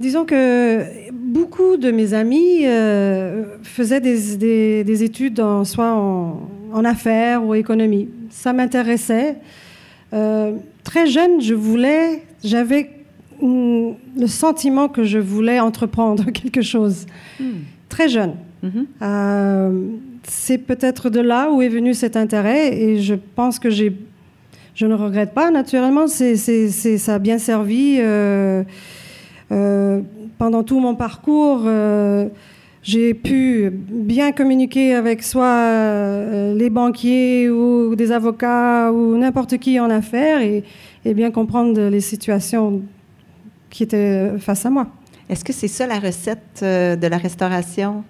Disons 0.00 0.24
que 0.24 0.84
beaucoup 1.12 1.76
de 1.76 1.90
mes 1.90 2.12
amis 2.14 2.66
euh, 2.66 3.44
faisaient 3.62 4.00
des, 4.00 4.36
des- 4.36 4.84
des 4.84 5.02
études 5.04 5.38
en, 5.40 5.64
soit 5.64 5.92
en, 5.94 6.48
en 6.72 6.84
affaires 6.84 7.44
ou 7.44 7.54
économie. 7.54 8.08
Ça 8.30 8.52
m'intéressait. 8.52 9.36
Euh, 10.12 10.52
très 10.82 11.06
jeune, 11.06 11.40
je 11.40 11.54
voulais, 11.54 12.22
j'avais 12.42 12.90
hum, 13.40 13.94
le 14.18 14.26
sentiment 14.26 14.88
que 14.88 15.04
je 15.04 15.18
voulais 15.18 15.60
entreprendre 15.60 16.30
quelque 16.32 16.62
chose. 16.62 17.06
Très 17.88 18.08
jeune. 18.08 18.34
Mhm. 18.62 18.86
Euh, 19.02 19.80
c'est 20.24 20.58
peut-être 20.58 21.10
de 21.10 21.20
là 21.20 21.50
où 21.50 21.62
est 21.62 21.68
venu 21.68 21.94
cet 21.94 22.16
intérêt 22.16 22.76
et 22.76 23.00
je 23.02 23.14
pense 23.14 23.58
que 23.58 23.70
j'ai, 23.70 23.92
je 24.74 24.86
ne 24.86 24.94
regrette 24.94 25.32
pas 25.32 25.50
naturellement. 25.50 26.06
Ça 26.06 27.14
a 27.14 27.18
bien 27.18 27.38
servi 27.38 27.98
euh, 28.00 28.62
euh, 29.50 30.00
pendant 30.38 30.62
tout 30.62 30.80
mon 30.80 30.94
parcours. 30.94 31.62
euh, 31.66 32.28
j'ai 32.82 33.14
pu 33.14 33.70
bien 33.72 34.32
communiquer 34.32 34.94
avec 34.94 35.22
soit 35.22 36.52
les 36.52 36.68
banquiers 36.68 37.48
ou 37.48 37.94
des 37.94 38.10
avocats 38.10 38.90
ou 38.90 39.16
n'importe 39.16 39.58
qui 39.58 39.78
en 39.78 39.88
affaires 39.88 40.40
et, 40.42 40.64
bien 41.14 41.30
comprendre 41.30 41.80
les 41.80 42.00
situations 42.00 42.82
qui 43.70 43.84
étaient 43.84 44.32
face 44.38 44.66
à 44.66 44.70
moi. 44.70 44.88
Est-ce 45.28 45.44
que 45.44 45.52
c'est 45.52 45.68
ça 45.68 45.86
la 45.86 46.00
recette 46.00 46.60
de 46.60 47.06
la 47.06 47.18
restauration? 47.18 48.02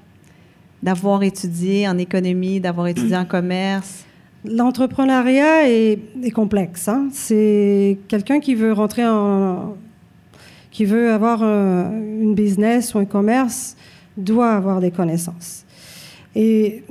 D'avoir 0.82 1.22
étudié 1.22 1.86
en 1.86 1.98
économie, 1.98 2.58
d'avoir 2.58 2.86
étudié 2.86 3.16
en 3.16 3.26
commerce? 3.26 4.06
L'entrepreneuriat 4.44 5.68
est, 5.70 5.98
est 6.22 6.30
complexe. 6.30 6.88
hein. 6.88 7.08
C'est 7.12 7.98
quelqu'un 8.08 8.40
qui 8.40 8.54
veut 8.54 8.72
rentrer 8.72 9.06
en. 9.06 9.76
qui 10.72 10.84
veut 10.86 11.12
avoir 11.12 11.42
un- 11.42 11.92
une 11.92 12.34
business 12.34 12.94
ou 12.94 12.98
un 12.98 13.04
commerce 13.04 13.76
doit 14.16 14.52
avoir 14.52 14.80
des 14.80 14.90
connaissances. 14.90 15.64
Et 16.34 16.82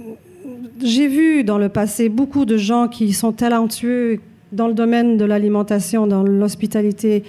j'ai 0.83 1.07
vu 1.07 1.43
dans 1.43 1.57
le 1.57 1.67
passé 1.67 2.07
beaucoup 2.07 2.45
de 2.45 2.57
gens 2.57 2.87
qui 2.87 3.11
sont 3.11 3.31
talentueux 3.31 4.19
dans 4.51 4.67
le 4.67 4.73
domaine 4.75 5.17
de 5.17 5.25
l'alimentation, 5.25 6.05
dans 6.07 6.23
l'hospitalité, 6.23 7.23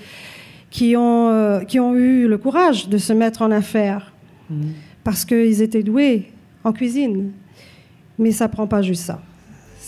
qui 0.71 0.95
ont, 0.97 1.29
euh, 1.31 1.61
qui 1.61 1.81
ont 1.81 1.95
eu 1.95 2.29
le 2.29 2.37
courage 2.39 2.89
de 2.89 2.99
se 2.99 3.13
mettre 3.15 3.43
en 3.43 3.51
affaires 3.51 4.13
parce 5.05 5.25
qu'ils 5.25 5.63
étaient 5.63 5.83
doués 5.83 6.31
en 6.65 6.73
cuisine. 6.73 7.31
Mais 8.19 8.31
ça 8.31 8.49
prend 8.49 8.67
pas 8.67 8.83
juste 8.83 9.05
ça. 9.05 9.23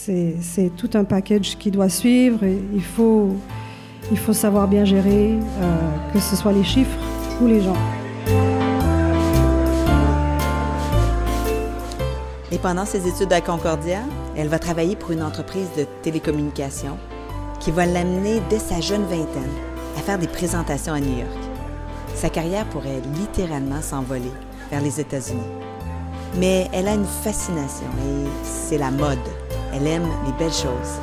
C'est 0.05 0.71
tout 0.77 0.91
un 0.95 1.05
package 1.05 1.57
qui 1.57 1.71
doit 1.71 1.89
suivre. 1.89 2.41
il, 2.45 2.83
faut, 2.83 3.31
il 4.11 4.19
faut 4.19 4.35
savoir 4.35 4.69
bien 4.69 4.85
gérer, 4.85 5.33
euh, 5.33 6.13
que 6.13 6.19
ce 6.19 6.37
soit 6.37 6.53
les 6.53 6.65
chiffres 6.65 6.99
ou 7.41 7.47
les 7.47 7.63
gens. 7.63 7.77
Et 12.53 12.59
pendant 12.59 12.85
ses 12.85 13.09
études 13.09 13.33
à 13.33 13.41
Concordia, 13.41 14.01
elle 14.37 14.49
va 14.49 14.59
travailler 14.59 14.95
pour 14.95 15.11
une 15.11 15.23
entreprise 15.23 15.69
de 15.77 15.87
télécommunications 16.03 16.99
qui 17.59 17.71
va 17.71 17.87
l'amener 17.87 18.43
dès 18.51 18.59
sa 18.59 18.83
jeune 18.83 19.05
vingtaine 19.05 19.55
à 19.97 20.01
faire 20.01 20.19
des 20.19 20.29
présentations 20.29 20.93
à 20.93 21.01
New 21.01 21.17
York. 21.17 21.39
Sa 22.15 22.29
carrière 22.29 22.67
pourrait 22.67 23.01
littéralement 23.19 23.81
s'envoler 23.81 24.33
vers 24.71 24.83
les 24.83 25.01
États-Unis. 25.01 25.41
Mais 26.39 26.69
elle 26.75 26.89
a 26.89 26.95
une 26.95 27.07
fascination 27.07 27.87
et 28.07 28.29
c'est 28.43 28.79
la 28.79 28.91
mode. 28.91 29.19
Elle 29.77 29.89
aime 29.89 30.07
les 30.25 30.33
belles 30.39 30.53
choses. 30.53 31.01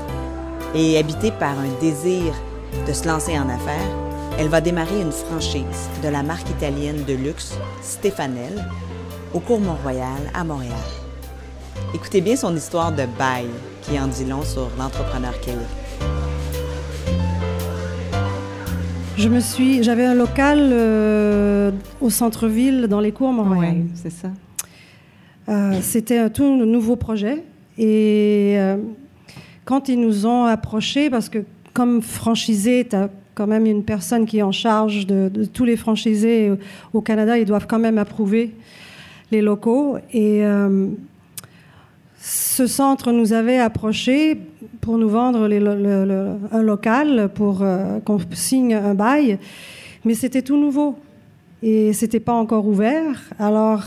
Et 0.74 0.98
habitée 0.98 1.32
par 1.32 1.60
un 1.60 1.68
désir 1.82 2.34
de 2.88 2.94
se 2.94 3.06
lancer 3.06 3.38
en 3.38 3.50
affaires, 3.50 3.92
elle 4.40 4.48
va 4.48 4.62
démarrer 4.62 5.01
une 5.01 5.12
franchise 5.12 5.90
de 6.01 6.08
la 6.08 6.24
marque 6.24 6.50
italienne 6.50 7.04
de 7.06 7.13
luxe 7.13 7.58
Stefanel 7.82 8.66
au 9.34 9.42
cours 9.42 9.60
Mont-Royal 9.60 10.22
à 10.34 10.46
Montréal. 10.46 10.72
Écoutez 11.94 12.22
bien 12.22 12.38
son 12.38 12.56
histoire 12.56 12.94
de 12.94 13.04
bail 13.20 13.48
qui 13.82 14.00
en 14.00 14.08
dit 14.08 14.24
long 14.24 14.44
sur 14.44 14.70
l'entrepreneur 14.80 15.38
qu'elle 15.42 15.56
est. 15.56 16.06
Je 19.18 19.28
me 19.28 19.42
suis, 19.42 19.84
j'avais 19.84 20.06
un 20.06 20.16
local 20.16 20.70
euh, 20.72 21.72
au 22.00 22.10
centre-ville 22.10 22.88
dans 22.88 23.01
les 23.01 23.12
cours 23.12 23.34
Montréal. 23.34 23.75
Oui, 23.75 23.92
c'est 23.96 24.10
ça. 24.10 24.30
Euh, 25.50 25.78
c'était 25.82 26.20
un 26.20 26.30
tout 26.30 26.56
nouveau 26.66 26.96
projet 26.96 27.44
et 27.78 28.56
euh, 28.58 28.78
quand 29.66 29.90
ils 29.90 30.00
nous 30.00 30.25
ont 30.25 30.46
approchés, 30.46 31.10
parce 31.10 31.30
que 31.30 31.40
comme 31.74 32.01
franchisé, 32.01 32.88
tu 32.90 32.96
as 32.96 33.10
quand 33.34 33.48
même 33.48 33.66
une 33.66 33.84
personne 33.84 34.25
qui 34.25 34.40
est 34.40 34.44
en 34.44 34.51
charge 34.51 35.08
de, 35.08 35.46
tous 35.46 35.63
les 35.63 35.78
franchisés 35.78 36.51
au 36.94 37.01
Canada, 37.01 37.38
ils 37.38 37.46
doivent 37.46 37.68
quand 37.68 37.80
même 37.80 37.98
approuver 37.98 38.51
les 39.32 39.42
locaux 39.42 39.98
et 40.13 40.44
ce 42.22 42.68
centre 42.68 43.12
nous 43.12 43.34
avait 43.34 43.58
approché 43.58 44.38
pour 44.80 44.98
nous 44.98 45.10
vendre 45.10 45.50
un 46.51 46.62
local 46.62 47.30
pour 47.34 47.62
euh, 47.62 48.00
qu'on 48.00 48.20
signe 48.34 48.75
un 48.75 48.94
bail, 48.94 49.40
mais 50.06 50.13
c'était 50.13 50.44
tout 50.44 50.58
nouveau 50.58 50.96
et 51.63 51.94
c'était 51.94 52.20
pas 52.20 52.34
encore 52.34 52.68
ouvert. 52.68 53.22
Alors 53.40 53.84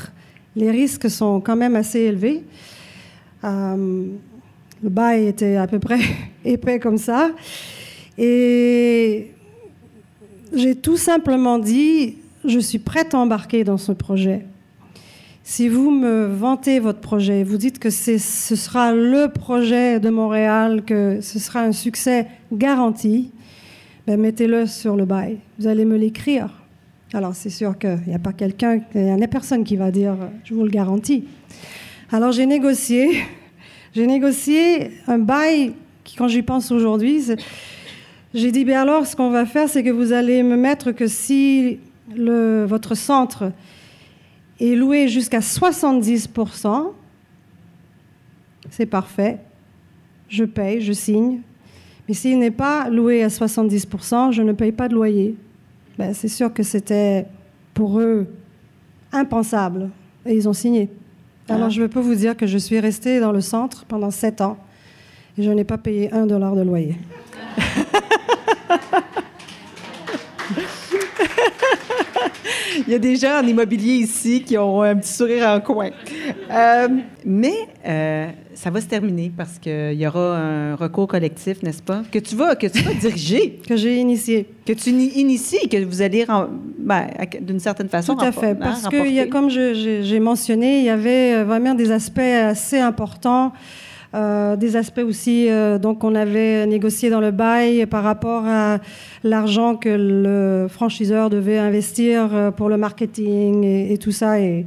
les 0.57 0.71
risques 0.71 1.09
sont 1.09 1.41
quand 1.41 1.57
même 1.57 1.77
assez 1.77 2.01
élevés. 2.01 2.43
Euh, 3.45 4.07
le 4.83 4.89
bail 4.89 5.27
était 5.27 5.57
à 5.57 5.67
peu 5.67 5.79
près 5.79 6.01
épais 6.45 6.79
comme 6.79 6.99
ça 6.99 7.31
et 8.17 9.33
j'ai 10.55 10.75
tout 10.77 10.97
simplement 10.97 11.59
dit 11.59 12.17
je 12.45 12.59
suis 12.59 12.79
prête 12.79 13.15
à 13.15 13.19
embarquer 13.19 13.65
dans 13.65 13.79
ce 13.79 13.93
projet. 13.93 14.45
Si 15.43 15.69
vous 15.69 15.91
me 15.91 16.27
vantez 16.27 16.79
votre 16.79 17.01
projet, 17.01 17.45
vous 17.45 17.59
dites 17.59 17.79
que 17.79 17.91
ce 17.91 18.19
sera 18.19 18.95
le 18.95 19.29
projet 19.29 20.01
de 20.01 20.09
Montréal, 20.09 20.83
que 20.87 21.21
ce 21.21 21.39
sera 21.39 21.61
un 21.61 21.73
succès 21.73 22.27
garanti, 22.53 23.31
ben 24.07 24.19
mettez-le 24.19 24.67
sur 24.67 24.97
le 24.97 25.05
bail. 25.05 25.39
Vous 25.59 25.67
allez 25.67 25.85
me 25.85 25.97
l'écrire. 25.97 26.49
Alors 27.13 27.35
c'est 27.35 27.51
sûr 27.51 27.79
qu'il 27.79 28.01
n'y 28.07 28.15
a 28.15 28.19
pas 28.19 28.33
n'y 28.95 29.23
a 29.23 29.29
personne 29.29 29.65
qui 29.65 29.77
va 29.77 29.91
dire 29.91 30.17
je 30.45 30.55
vous 30.55 30.65
le 30.65 30.71
garantis. 30.71 31.25
Alors 32.11 32.33
j'ai 32.33 32.47
négocié, 32.47 33.25
j'ai 33.95 34.07
négocié 34.07 34.91
un 35.07 35.19
bail 35.19 35.73
qui, 36.05 36.17
quand 36.17 36.29
j'y 36.29 36.43
pense 36.43 36.71
aujourd'hui, 36.71 37.23
j'ai 38.35 38.53
dit 38.53 38.65
ben 38.65 38.77
alors 38.77 39.07
ce 39.07 39.17
qu'on 39.17 39.31
va 39.31 39.47
faire, 39.47 39.69
c'est 39.69 39.83
que 39.83 39.91
vous 39.91 40.13
allez 40.13 40.43
me 40.43 40.57
mettre 40.57 40.93
que 40.93 41.07
si 41.07 41.79
votre 42.09 42.95
centre 42.95 43.53
est 44.61 44.75
loué 44.75 45.09
jusqu'à 45.09 45.41
70%, 45.41 46.93
c'est 48.71 48.87
parfait. 48.87 49.39
Je 50.29 50.45
paye, 50.45 50.81
je 50.81 50.93
signe. 50.93 51.41
Mais 52.09 52.15
s'il 52.15 52.39
n'est 52.39 52.51
pas 52.51 52.89
loué 52.91 53.23
à 53.23 53.29
70%, 53.29 54.33
je 54.33 54.43
ne 54.43 54.53
paye 54.53 54.73
pas 54.73 54.89
de 54.89 54.95
loyer. 54.95 55.37
Ben, 55.99 56.13
c'est 56.13 56.29
sûr 56.29 56.53
que 56.53 56.63
c'était 56.63 57.27
pour 57.73 58.01
eux 58.01 58.27
impensable. 59.13 59.91
Et 60.27 60.35
ils 60.35 60.49
ont 60.49 60.53
signé. 60.53 60.89
Alors, 61.49 61.67
ah. 61.67 61.71
je 61.71 61.83
peux 61.85 62.01
vous 62.01 62.15
dire 62.15 62.37
que 62.37 62.47
je 62.47 62.59
suis 62.59 62.81
restée 62.81 63.21
dans 63.21 63.33
le 63.33 63.41
centre 63.41 63.85
pendant 63.85 64.11
sept 64.11 64.41
ans 64.41 64.57
et 65.37 65.43
je 65.43 65.51
n'ai 65.51 65.65
pas 65.65 65.79
payé 65.79 66.13
un 66.13 66.27
dollar 66.27 66.55
de 66.57 66.63
loyer. 66.63 66.97
Il 72.87 72.93
y 72.93 72.95
a 72.95 72.99
des 72.99 73.17
gens 73.17 73.41
en 73.41 73.47
immobilier 73.47 73.95
ici 73.95 74.43
qui 74.43 74.59
ont 74.59 74.83
un 74.83 74.97
petit 74.97 75.13
sourire 75.13 75.49
en 75.49 75.61
coin. 75.61 75.91
Euh, 76.51 76.89
mais 77.25 77.55
euh, 77.87 78.31
ça 78.55 78.71
va 78.71 78.81
se 78.81 78.87
terminer 78.87 79.33
parce 79.37 79.59
qu'il 79.59 79.95
y 79.95 80.07
aura 80.07 80.39
un 80.39 80.75
recours 80.77 81.07
collectif, 81.09 81.63
n'est-ce 81.63 81.83
pas? 81.83 82.03
Que 82.11 82.19
tu 82.19 82.37
vas, 82.37 82.57
que 82.57 82.67
tu 82.67 82.83
vas 82.83 82.95
diriger. 82.95 83.61
que 83.69 83.77
j'ai 83.77 83.97
initié. 83.97 84.49
Que 84.67 84.73
tu 84.73 84.91
inities, 84.91 85.69
que 85.69 85.85
vous 85.85 86.03
allez, 86.03 86.25
ben, 86.79 87.07
d'une 87.41 87.61
certaine 87.61 87.89
façon, 87.89 88.15
Tout 88.15 88.25
à 88.25 88.33
fait. 88.33 88.55
parce 88.55 88.89
que, 88.89 89.09
y 89.09 89.21
a, 89.21 89.27
comme 89.27 89.51
j'ai 89.51 90.21
mentionné, 90.21 90.79
il 90.79 90.85
y 90.85 90.91
avait 90.91 91.35
euh, 91.35 91.45
vraiment 91.45 91.75
des 91.75 91.91
aspects 91.91 92.19
assez 92.19 92.79
importants 92.79 93.53
euh, 94.15 94.55
des 94.55 94.77
aspects 94.77 95.03
aussi, 95.05 95.51
euh, 95.51 95.77
donc 95.77 96.05
on 96.05 96.15
avait 96.15 96.67
négocié 96.67 97.11
dans 97.11 97.21
le 97.21 97.33
bail 97.33 97.85
par 97.87 98.05
rapport 98.05 98.45
à 98.47 98.79
l'argent 99.25 99.75
que 99.75 99.89
le 99.89 100.69
franchiseur 100.69 101.31
devait 101.31 101.59
investir 101.59 102.33
euh, 102.33 102.51
pour 102.53 102.69
le 102.69 102.77
marketing 102.77 103.65
et, 103.65 103.99
tout 103.99 104.13
ça, 104.13 104.39
et 104.39 104.67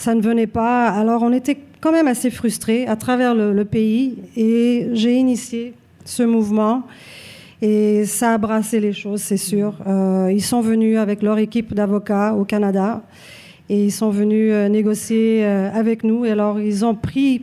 ça 0.00 0.14
ne 0.14 0.20
venait 0.20 0.46
pas. 0.46 0.88
Alors 0.88 1.22
on 1.22 1.32
était 1.32 1.58
quand 1.80 1.92
même 1.92 2.08
assez 2.08 2.30
frustrés 2.30 2.86
à 2.86 2.96
travers 2.96 3.34
le, 3.34 3.64
pays, 3.64 4.18
et 4.36 4.88
j'ai 4.92 5.14
initié 5.14 5.74
ce 6.04 6.22
mouvement. 6.22 6.82
Et 7.62 8.06
ça 8.06 8.34
a 8.34 8.38
brassé 8.38 8.80
les 8.80 8.94
choses, 8.94 9.20
c'est 9.20 9.36
sûr. 9.36 9.74
ils 10.30 10.42
sont 10.42 10.62
venus 10.62 10.96
avec 10.98 11.22
leur 11.22 11.38
équipe 11.38 11.74
d'avocats 11.74 12.34
au 12.34 12.44
Canada 12.44 13.02
et 13.68 13.84
ils 13.84 13.92
sont 13.92 14.08
venus 14.08 14.54
négocier 14.70 15.44
avec 15.44 16.02
nous. 16.02 16.24
Et 16.24 16.30
alors, 16.30 16.58
ils 16.58 16.84
ont 16.86 16.94
pris 16.94 17.42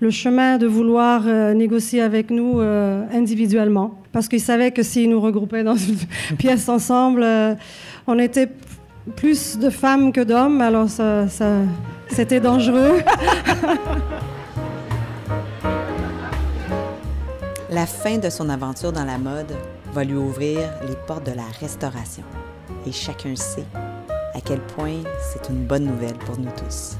le 0.00 0.10
chemin 0.10 0.58
de 0.58 0.66
vouloir 0.66 1.22
euh, 1.26 1.54
négocier 1.54 2.00
avec 2.00 2.30
nous 2.30 2.60
euh, 2.60 3.04
individuellement. 3.12 3.98
Parce 4.12 4.28
qu'ils 4.28 4.40
savaient 4.40 4.70
que 4.70 4.82
s'ils 4.82 5.08
nous 5.08 5.20
regroupaient 5.20 5.64
dans 5.64 5.76
une 5.76 5.96
pièce 6.38 6.68
ensemble, 6.68 7.22
euh, 7.22 7.54
on 8.06 8.18
était 8.18 8.48
plus 9.16 9.58
de 9.58 9.70
femmes 9.70 10.12
que 10.12 10.20
d'hommes, 10.22 10.60
alors 10.60 10.88
ça, 10.88 11.28
ça 11.28 11.58
c'était 12.08 12.40
dangereux. 12.40 13.02
la 17.70 17.86
fin 17.86 18.18
de 18.18 18.30
son 18.30 18.48
aventure 18.48 18.92
dans 18.92 19.04
la 19.04 19.18
mode 19.18 19.52
va 19.92 20.04
lui 20.04 20.14
ouvrir 20.14 20.58
les 20.88 20.94
portes 21.06 21.26
de 21.26 21.32
la 21.32 21.46
restauration. 21.60 22.22
Et 22.86 22.92
chacun 22.92 23.34
sait 23.36 23.66
à 24.34 24.40
quel 24.40 24.60
point 24.60 25.02
c'est 25.20 25.48
une 25.50 25.64
bonne 25.64 25.84
nouvelle 25.84 26.14
pour 26.14 26.38
nous 26.38 26.50
tous. 26.56 26.96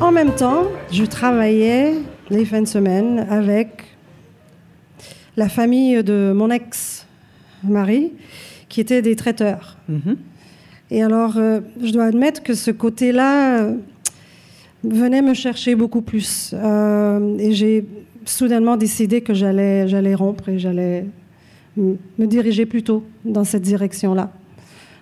En 0.00 0.12
même 0.12 0.34
temps, 0.34 0.64
je 0.92 1.04
travaillais 1.04 1.94
les 2.30 2.44
fins 2.44 2.62
de 2.62 2.66
semaine 2.66 3.26
avec 3.30 3.96
la 5.36 5.48
famille 5.48 6.02
de 6.04 6.32
mon 6.34 6.50
ex-mari, 7.66 8.12
qui 8.68 8.80
était 8.80 9.02
des 9.02 9.16
traiteurs. 9.16 9.76
Mm-hmm. 9.90 10.16
Et 10.90 11.02
alors, 11.02 11.36
euh, 11.36 11.60
je 11.82 11.92
dois 11.92 12.04
admettre 12.04 12.42
que 12.42 12.54
ce 12.54 12.70
côté-là 12.70 13.60
euh, 13.60 13.74
venait 14.84 15.22
me 15.22 15.34
chercher 15.34 15.74
beaucoup 15.74 16.02
plus. 16.02 16.54
Euh, 16.54 17.36
et 17.38 17.52
j'ai 17.52 17.84
soudainement 18.24 18.76
décidé 18.76 19.20
que 19.20 19.34
j'allais, 19.34 19.88
j'allais 19.88 20.14
rompre 20.14 20.48
et 20.48 20.58
j'allais 20.58 21.06
me 21.76 22.26
diriger 22.26 22.64
plutôt 22.64 23.04
dans 23.24 23.44
cette 23.44 23.62
direction-là 23.62 24.32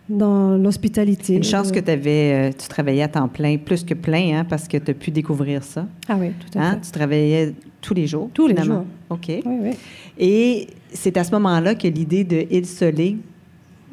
dans 0.09 0.57
l'hospitalité. 0.59 1.35
Une 1.35 1.45
chance 1.45 1.73
que 1.73 1.79
avais, 1.91 2.53
tu 2.53 2.69
travaillais 2.69 3.03
à 3.03 3.09
temps 3.09 3.29
plein, 3.29 3.57
plus 3.57 3.85
que 3.85 3.95
plein, 3.95 4.39
hein, 4.39 4.45
parce 4.45 4.69
que 4.69 4.77
tu 4.77 4.91
as 4.91 4.95
pu 4.95 5.11
découvrir 5.11 5.63
ça. 5.63 5.87
Ah 6.09 6.17
oui, 6.19 6.31
tout 6.41 6.59
à 6.59 6.63
hein? 6.63 6.73
fait. 6.73 6.81
Tu 6.81 6.91
travaillais 6.91 7.55
tous 7.81 7.95
les 7.95 8.07
jours. 8.07 8.29
Tous 8.35 8.47
les 8.47 8.63
jours. 8.63 8.85
OK. 9.09 9.27
Oui, 9.29 9.43
oui. 9.47 9.71
Et 10.19 10.69
c'est 10.93 11.17
à 11.17 11.25
ce 11.25 11.33
moment-là 11.33 11.75
que 11.75 11.89
l'idée 11.89 12.25
de 12.25 12.47
Il 12.51 12.67
Solé 12.67 13.17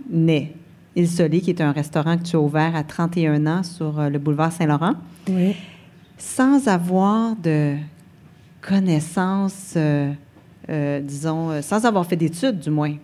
naît. 0.09 0.53
Il 0.95 1.07
Solé, 1.07 1.41
qui 1.41 1.49
est 1.49 1.61
un 1.61 1.71
restaurant 1.71 2.17
que 2.17 2.23
tu 2.23 2.35
as 2.35 2.39
ouvert 2.39 2.75
à 2.75 2.83
31 2.83 3.47
ans 3.47 3.63
sur 3.63 3.99
euh, 3.99 4.09
le 4.09 4.19
boulevard 4.19 4.51
Saint-Laurent. 4.51 4.93
Oui. 5.29 5.55
Sans 6.17 6.67
avoir 6.67 7.35
de 7.35 7.75
connaissances, 8.61 9.73
euh, 9.75 10.99
disons, 11.01 11.61
sans 11.61 11.85
avoir 11.85 12.05
fait 12.05 12.15
d'études, 12.15 12.59
du 12.59 12.69
moins 12.69 12.95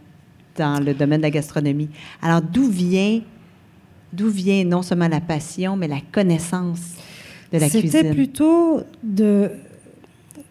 dans 0.58 0.84
le 0.84 0.94
domaine 0.94 1.20
de 1.20 1.26
la 1.26 1.30
gastronomie. 1.30 1.90
Alors, 2.22 2.42
d'où 2.42 2.70
vient, 2.70 3.22
d'où 4.12 4.30
vient 4.30 4.64
non 4.66 4.82
seulement 4.82 5.08
la 5.08 5.22
passion, 5.22 5.78
mais 5.78 5.88
la 5.88 6.02
connaissance 6.12 6.96
de 7.54 7.60
la 7.60 7.70
cuisine? 7.70 7.90
C'était 7.90 8.14
plutôt 8.14 8.82
de, 9.04 9.52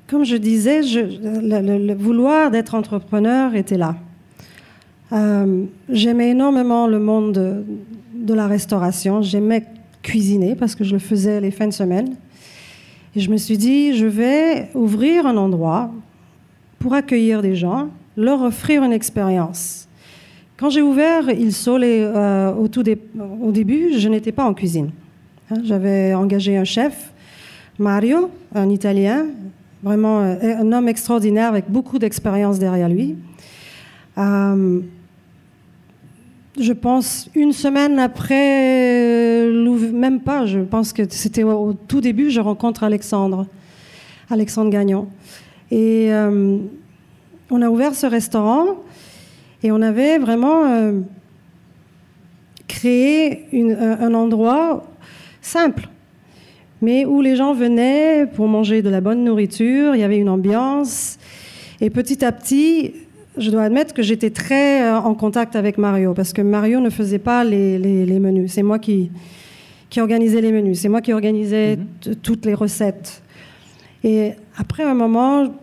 comme 0.08 0.24
je 0.24 0.36
disais, 0.36 0.82
le, 0.82 1.94
vouloir 1.94 2.50
d'être 2.50 2.74
entrepreneur 2.74 3.54
était 3.54 3.76
là. 3.76 3.96
Euh, 5.12 5.64
j'aimais 5.88 6.30
énormément 6.30 6.86
le 6.86 6.98
monde 6.98 7.64
de, 8.14 8.34
la 8.34 8.46
restauration. 8.46 9.22
J'aimais 9.22 9.64
cuisiner 10.02 10.54
parce 10.54 10.74
que 10.74 10.84
je 10.84 10.92
le 10.92 10.98
faisais 10.98 11.40
les 11.40 11.50
fins 11.50 11.68
de 11.68 11.72
semaine. 11.72 12.14
Et 13.14 13.20
je 13.20 13.30
me 13.30 13.36
suis 13.36 13.56
dit, 13.56 13.96
je 13.96 14.06
vais 14.06 14.68
ouvrir 14.74 15.26
un 15.26 15.36
endroit 15.36 15.90
pour 16.78 16.94
accueillir 16.94 17.42
des 17.42 17.54
gens, 17.54 17.88
leur 18.16 18.42
offrir 18.42 18.82
une 18.82 18.92
expérience 18.92 19.86
quand 20.56 20.70
j'ai 20.70 20.82
ouvert 20.82 21.28
Il 21.30 21.52
Sole 21.52 21.82
euh, 21.84 22.52
au, 22.52 22.66
au 22.66 23.52
début, 23.52 23.98
je 23.98 24.08
n'étais 24.08 24.32
pas 24.32 24.44
en 24.44 24.54
cuisine. 24.54 24.90
Hein. 25.50 25.56
J'avais 25.64 26.14
engagé 26.14 26.56
un 26.56 26.64
chef, 26.64 27.12
Mario, 27.78 28.30
un 28.54 28.70
Italien, 28.70 29.26
vraiment 29.86 30.20
euh, 30.20 30.36
un 30.42 30.72
homme 30.72 30.88
extraordinaire 30.88 31.48
avec 31.48 31.70
beaucoup 31.70 31.98
d'expérience 31.98 32.58
derrière 32.58 32.88
lui. 32.88 33.16
Euh, 34.18 34.80
je 36.58 36.72
pense 36.72 37.30
une 37.34 37.52
semaine 37.52 37.98
après, 37.98 39.46
même 39.92 40.20
pas, 40.20 40.44
je 40.44 40.60
pense 40.60 40.92
que 40.92 41.02
c'était 41.08 41.44
au, 41.44 41.72
tout 41.72 42.00
début, 42.00 42.30
je 42.30 42.40
rencontre 42.40 42.82
Alexandre, 42.82 43.46
Alexandre 44.28 44.70
Gagnon. 44.70 45.08
Et 45.70 46.10
on 47.50 47.62
a 47.62 47.68
ouvert 47.68 47.94
ce 47.94 48.06
restaurant 48.06 48.78
et 49.62 49.72
on 49.72 49.82
avait 49.82 50.18
vraiment 50.18 50.64
euh, 50.64 51.00
créé 52.68 53.46
un, 53.52 54.14
endroit 54.14 54.84
simple, 55.40 55.88
mais 56.82 57.04
où 57.04 57.22
les 57.22 57.36
gens 57.36 57.54
venaient 57.54 58.26
pour 58.26 58.48
manger 58.48 58.82
de 58.82 58.88
la 58.88 59.00
bonne 59.00 59.24
nourriture, 59.24 59.94
il 59.94 60.00
y 60.00 60.04
avait 60.04 60.18
une 60.18 60.28
ambiance. 60.28 61.18
Et 61.80 61.90
petit 61.90 62.24
à 62.24 62.32
petit, 62.32 62.92
je 63.36 63.50
dois 63.50 63.64
admettre 63.64 63.94
que 63.94 64.02
j'étais 64.02 64.30
très 64.30 64.82
euh, 64.82 64.98
en 64.98 65.14
contact 65.14 65.56
avec 65.56 65.78
Mario, 65.78 66.14
parce 66.14 66.32
que 66.32 66.42
Mario 66.42 66.80
ne 66.80 66.90
faisait 66.90 67.18
pas 67.18 67.44
les, 67.44 67.78
menus. 68.20 68.52
C'est 68.52 68.62
moi 68.62 68.78
qui, 68.78 69.10
qui 69.90 70.00
organisais 70.00 70.40
les 70.40 70.52
menus, 70.52 70.80
c'est 70.80 70.88
moi 70.88 71.00
qui 71.00 71.12
organisais 71.12 71.76
mhm. 71.76 72.16
toutes 72.16 72.46
les 72.46 72.54
recettes. 72.54 73.22
Et 74.04 74.32
après 74.56 74.84
un 74.84 74.94
moment, 74.94 75.54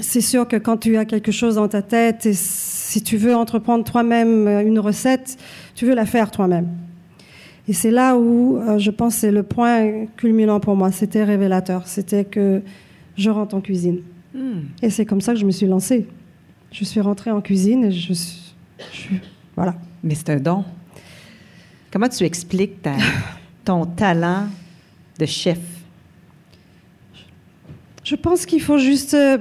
c'est 0.00 0.20
sûr 0.20 0.48
que 0.48 0.56
quand 0.56 0.78
tu 0.78 0.96
as 0.96 1.04
quelque 1.04 1.32
chose 1.32 1.56
dans 1.56 1.68
ta 1.68 1.82
tête 1.82 2.26
et 2.26 2.32
si 2.34 3.02
tu 3.02 3.16
veux 3.16 3.34
entreprendre 3.34 3.84
toi-même 3.84 4.46
euh, 4.46 4.60
une 4.60 4.78
recette, 4.78 5.36
tu 5.74 5.86
veux 5.86 5.94
la 5.94 6.06
faire 6.06 6.30
toi-même. 6.30 6.68
Et 7.68 7.72
c'est 7.72 7.90
là 7.90 8.16
où 8.16 8.56
euh, 8.56 8.78
je 8.78 8.90
pense 8.90 9.16
c'est 9.16 9.30
le 9.30 9.42
point 9.42 10.06
culminant 10.16 10.60
pour 10.60 10.76
moi. 10.76 10.90
C'était 10.90 11.24
révélateur. 11.24 11.86
C'était 11.86 12.24
que 12.24 12.62
je 13.16 13.30
rentre 13.30 13.54
en 13.54 13.60
cuisine. 13.60 14.00
Hmm. 14.34 14.62
Et 14.82 14.90
c'est 14.90 15.06
comme 15.06 15.20
ça 15.20 15.32
que 15.32 15.38
je 15.38 15.46
me 15.46 15.50
suis 15.50 15.66
lancée. 15.66 16.06
Je 16.72 16.84
suis 16.84 17.00
rentrée 17.00 17.30
en 17.30 17.40
cuisine 17.40 17.84
et 17.84 17.90
je 17.92 18.12
suis. 18.12 18.54
voilà. 19.54 19.76
Mais 20.02 20.14
c'est 20.14 20.30
un 20.30 20.40
don. 20.40 20.64
Comment 21.92 22.08
tu 22.08 22.24
expliques 22.24 22.82
ton 23.64 23.84
talent 23.84 24.46
de 25.18 25.26
chef? 25.26 25.60
Je 28.02 28.16
pense 28.16 28.46
qu'il 28.46 28.60
faut 28.60 28.78
juste 28.78 29.14
euh, 29.14 29.38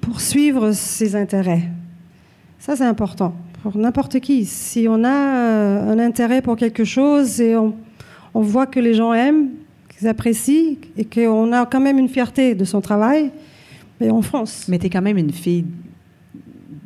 poursuivre 0.00 0.72
ses 0.72 1.16
intérêts. 1.16 1.68
Ça, 2.60 2.76
c'est 2.76 2.84
important 2.84 3.34
pour 3.64 3.78
n'importe 3.78 4.20
qui. 4.20 4.44
Si 4.44 4.86
on 4.90 5.04
a 5.04 5.08
euh, 5.08 5.92
un 5.92 5.98
intérêt 5.98 6.42
pour 6.42 6.54
quelque 6.54 6.84
chose 6.84 7.40
et 7.40 7.56
on, 7.56 7.72
voit 8.34 8.66
que 8.66 8.78
les 8.78 8.92
gens 8.92 9.14
aiment, 9.14 9.52
qu'ils 9.88 10.06
apprécient 10.06 10.76
et 10.98 11.06
qu'on 11.06 11.50
a 11.50 11.64
quand 11.64 11.80
même 11.80 11.98
une 11.98 12.10
fierté 12.10 12.54
de 12.54 12.66
son 12.66 12.82
travail, 12.82 13.30
mais 13.98 14.10
on 14.10 14.20
fonce. 14.20 14.68
Mais 14.68 14.78
tu 14.78 14.86
es 14.86 14.90
quand 14.90 15.00
même 15.00 15.16
une 15.16 15.32
fille 15.32 15.64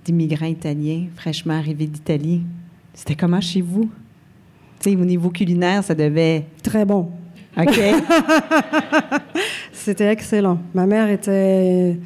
d'immigrants 0.05 0.47
italiens, 0.47 1.07
fraîchement 1.17 1.55
arrivée 1.55 1.89
d'Italie. 1.89 2.43
C'était 2.95 3.17
comment 3.17 3.41
chez 3.41 3.61
vous? 3.61 3.91
Tu 4.79 4.91
sais, 4.91 4.97
au 4.97 5.05
niveau 5.05 5.31
culinaire, 5.31 5.83
ça 5.83 5.97
devait... 5.97 6.45
Très 6.63 6.85
bon. 6.85 7.11
OK. 7.57 7.81
C'était 9.73 10.13
excellent. 10.13 10.61
Ma 10.73 10.87
mère 10.87 11.11
était 11.11 11.99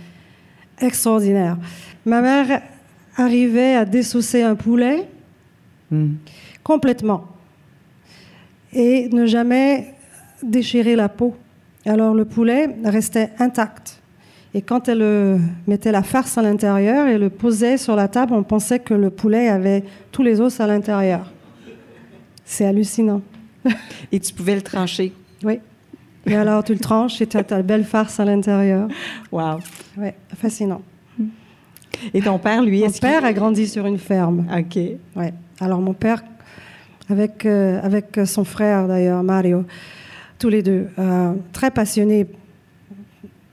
extraordinaire. 0.81 1.59
Ma 2.07 2.23
mère 2.23 2.63
arrivait 3.17 3.75
à 3.75 3.85
dessoucer 3.85 4.43
un 4.43 4.55
poulet 4.55 5.09
hmm. 5.91 6.15
complètement 6.63 7.27
et 8.73 9.09
ne 9.11 9.27
jamais 9.27 9.95
déchirer 10.43 10.97
la 10.97 11.09
peau. 11.09 11.37
Alors 11.85 12.15
le 12.15 12.25
poulet 12.25 12.69
restait 12.85 13.31
intact. 13.39 13.99
Et 14.55 14.61
quand 14.61 14.89
elle 14.89 15.03
euh, 15.03 15.39
mettait 15.67 15.93
la 15.93 16.03
farce 16.03 16.37
à 16.37 16.43
l'intérieur 16.43 17.09
et 17.09 17.17
le 17.17 17.31
posait 17.31 17.79
sur 17.79 17.97
la 17.97 18.09
table, 18.09 18.35
on 18.35 18.43
pensait 18.43 18.79
que 18.79 18.93
le 18.93 19.09
poulet 19.11 19.49
avait 19.49 19.83
tous 20.11 20.23
les 20.23 20.41
os 20.41 20.61
à 20.61 20.67
l'intérieur. 20.67 21.33
C'est 22.45 22.67
hallucinant. 22.67 23.23
Et 24.13 24.21
tu 24.21 24.35
pouvais 24.35 24.55
le 24.55 24.63
trancher. 24.63 25.13
Oui. 25.43 25.61
Et 26.27 26.37
alors, 26.37 26.63
tu 26.63 26.73
le 26.73 26.79
tranches 26.79 27.21
et 27.21 27.27
tu 27.27 27.37
as 27.37 27.45
ta 27.45 27.63
belle 27.63 27.85
farce 27.85 28.21
à 28.21 28.25
l'intérieur. 28.25 28.89
Wow. 29.33 29.59
Oui, 29.97 30.09
fascinant. 30.37 30.83
Et 32.15 32.21
ton 32.21 32.39
père, 32.39 32.63
lui, 32.63 32.83
Mon 32.83 32.91
père 32.91 33.25
a 33.25 33.33
grandi 33.33 33.67
sur 33.67 33.87
une 33.87 33.99
ferme. 33.99 34.47
OK. 34.57 34.77
Ouais. 35.17 35.33
Alors, 35.61 35.81
mon 35.81 35.95
père, 35.95 36.23
avec, 37.09 37.47
euh, 37.47 37.81
avec 37.83 38.21
son 38.25 38.45
frère 38.45 38.89
d'ailleurs, 38.89 39.23
Mario, 39.23 39.65
tous 40.39 40.49
les 40.49 40.63
deux, 40.63 40.89
euh, 40.99 41.35
très 41.53 41.71
passionnés 41.71 42.27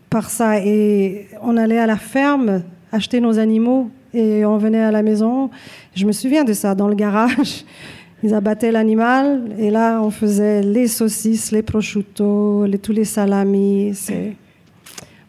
par 0.09 0.29
ça. 0.29 0.59
Et 0.59 1.27
on 1.41 1.57
allait 1.57 1.79
à 1.79 1.85
la 1.85 1.97
ferme 1.97 2.63
acheter 2.91 3.19
nos 3.19 3.38
animaux 3.38 3.91
et 4.13 4.45
on 4.45 4.57
venait 4.57 4.81
à 4.81 4.91
la 4.91 5.03
maison. 5.03 5.49
Je 5.95 6.05
me 6.05 6.12
souviens 6.12 6.43
de 6.43 6.53
ça, 6.53 6.75
dans 6.75 6.88
le 6.88 6.95
garage. 6.95 7.65
Ils 8.23 8.33
abattaient 8.33 8.71
l'animal 8.71 9.43
et 9.57 9.69
là, 9.69 10.01
on 10.01 10.09
faisait 10.09 10.62
les 10.62 10.88
saucisses, 10.88 11.51
les 11.51 11.62
prosciutto, 11.62 12.65
les, 12.65 12.77
tous 12.77 12.91
les 12.91 13.05
salamis. 13.05 13.93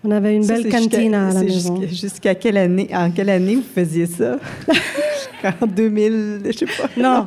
On 0.03 0.11
avait 0.11 0.35
une 0.35 0.47
belle 0.47 0.69
cantine 0.71 1.15
à 1.15 1.33
la 1.33 1.43
maison. 1.43 1.81
Jusqu'à 1.87 2.35
quelle 2.35 2.57
année, 2.57 2.89
en 2.93 3.11
quelle 3.11 3.29
année 3.29 3.57
vous 3.57 3.63
faisiez 3.63 4.07
ça? 4.07 4.39
en 5.61 5.67
2000, 5.67 6.41
je 6.47 6.53
sais 6.53 6.67
pas. 6.67 6.89
Non, 6.97 7.27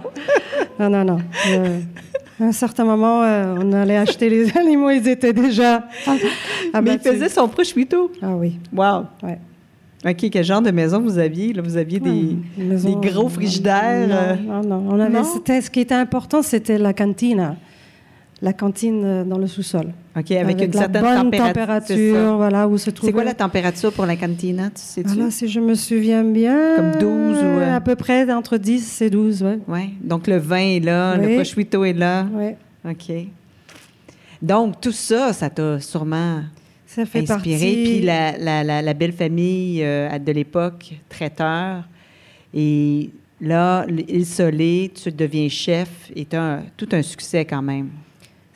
non, 0.80 0.90
non, 0.90 1.04
non. 1.06 1.20
Euh, 1.50 1.80
à 2.40 2.46
un 2.46 2.52
certain 2.52 2.84
moment, 2.84 3.24
euh, 3.24 3.56
on 3.62 3.72
allait 3.74 3.98
acheter 3.98 4.28
les 4.30 4.58
animaux, 4.58 4.90
ils 4.90 5.08
étaient 5.08 5.34
déjà 5.34 5.88
Mais 6.82 6.96
il 6.96 7.00
faisait 7.00 7.30
son 7.30 7.48
prosciutto? 7.48 8.12
Ah 8.22 8.36
oui. 8.36 8.60
Wow. 8.76 9.06
Ouais. 9.22 9.38
OK, 10.06 10.30
quel 10.32 10.44
genre 10.44 10.62
de 10.62 10.72
maison 10.72 11.00
vous 11.00 11.18
aviez? 11.18 11.54
Là, 11.54 11.62
vous 11.62 11.78
aviez 11.78 12.00
des, 12.00 12.36
des 12.58 13.10
gros 13.10 13.30
frigidaires? 13.30 14.38
Non, 14.42 14.62
non, 14.62 14.68
non. 14.68 14.88
On 14.90 15.00
avait, 15.00 15.24
ce 15.24 15.70
qui 15.70 15.80
était 15.80 15.94
important, 15.94 16.42
c'était 16.42 16.78
la 16.78 16.94
cantine. 16.94 17.56
La 18.44 18.54
cantine 18.54 19.02
euh, 19.04 19.24
dans 19.24 19.40
le 19.40 19.48
sous-sol. 19.48 19.94
OK, 20.16 20.32
avec, 20.32 20.62
une 20.62 20.74
certaine 20.74 21.02
bonne 21.02 21.32
température. 21.32 22.36
voilà, 22.38 22.68
où 22.68 22.78
se 22.78 22.92
C'est 23.02 23.12
quoi 23.12 23.24
la 23.24 23.34
température 23.34 23.92
pour 23.92 24.06
la 24.06 24.16
cantine, 24.16 24.70
tu 24.76 24.82
sais 24.82 25.02
-tu? 25.02 25.32
si 25.32 25.48
je 25.48 25.60
me 25.60 25.74
souviens 25.76 26.24
bien. 26.24 26.76
Comme 26.76 26.92
12 27.00 27.38
ou... 27.38 27.46
Euh, 27.46 27.76
à 27.78 27.82
peu 27.82 27.96
près 27.96 28.32
entre 28.32 28.58
10 28.58 29.02
et 29.02 29.10
12, 29.10 29.44
oui. 29.44 29.62
Oui, 29.68 29.94
donc 30.02 30.28
le 30.28 30.38
vin 30.38 30.76
est 30.76 30.84
là, 30.84 31.16
le 31.18 31.36
prosciutto 31.36 31.84
est 31.86 31.94
là. 31.94 32.28
Oui. 32.34 32.52
OK. 32.92 33.12
Donc, 34.42 34.82
tout 34.82 34.92
ça, 34.92 35.32
ça 35.32 35.50
t'a 35.50 35.80
sûrement 35.80 36.42
ça 36.94 37.06
fait 37.06 37.32
inspiré. 37.32 37.72
Puis 37.84 38.02
la, 38.02 38.38
la, 38.38 38.82
la, 38.82 38.94
belle 38.94 39.14
famille 39.14 39.82
euh, 39.84 40.20
de 40.20 40.32
l'époque, 40.32 40.94
traiteur. 41.10 41.84
Et 42.54 43.10
là, 43.42 43.86
il 44.08 44.26
Solé, 44.26 44.92
tu 44.94 45.12
deviens 45.12 45.50
chef 45.50 46.12
et 46.16 46.26
tu 46.26 46.36
as 46.36 46.62
tout 46.78 46.90
un 46.92 47.02
succès 47.02 47.46
quand 47.46 47.62
même. 47.62 47.90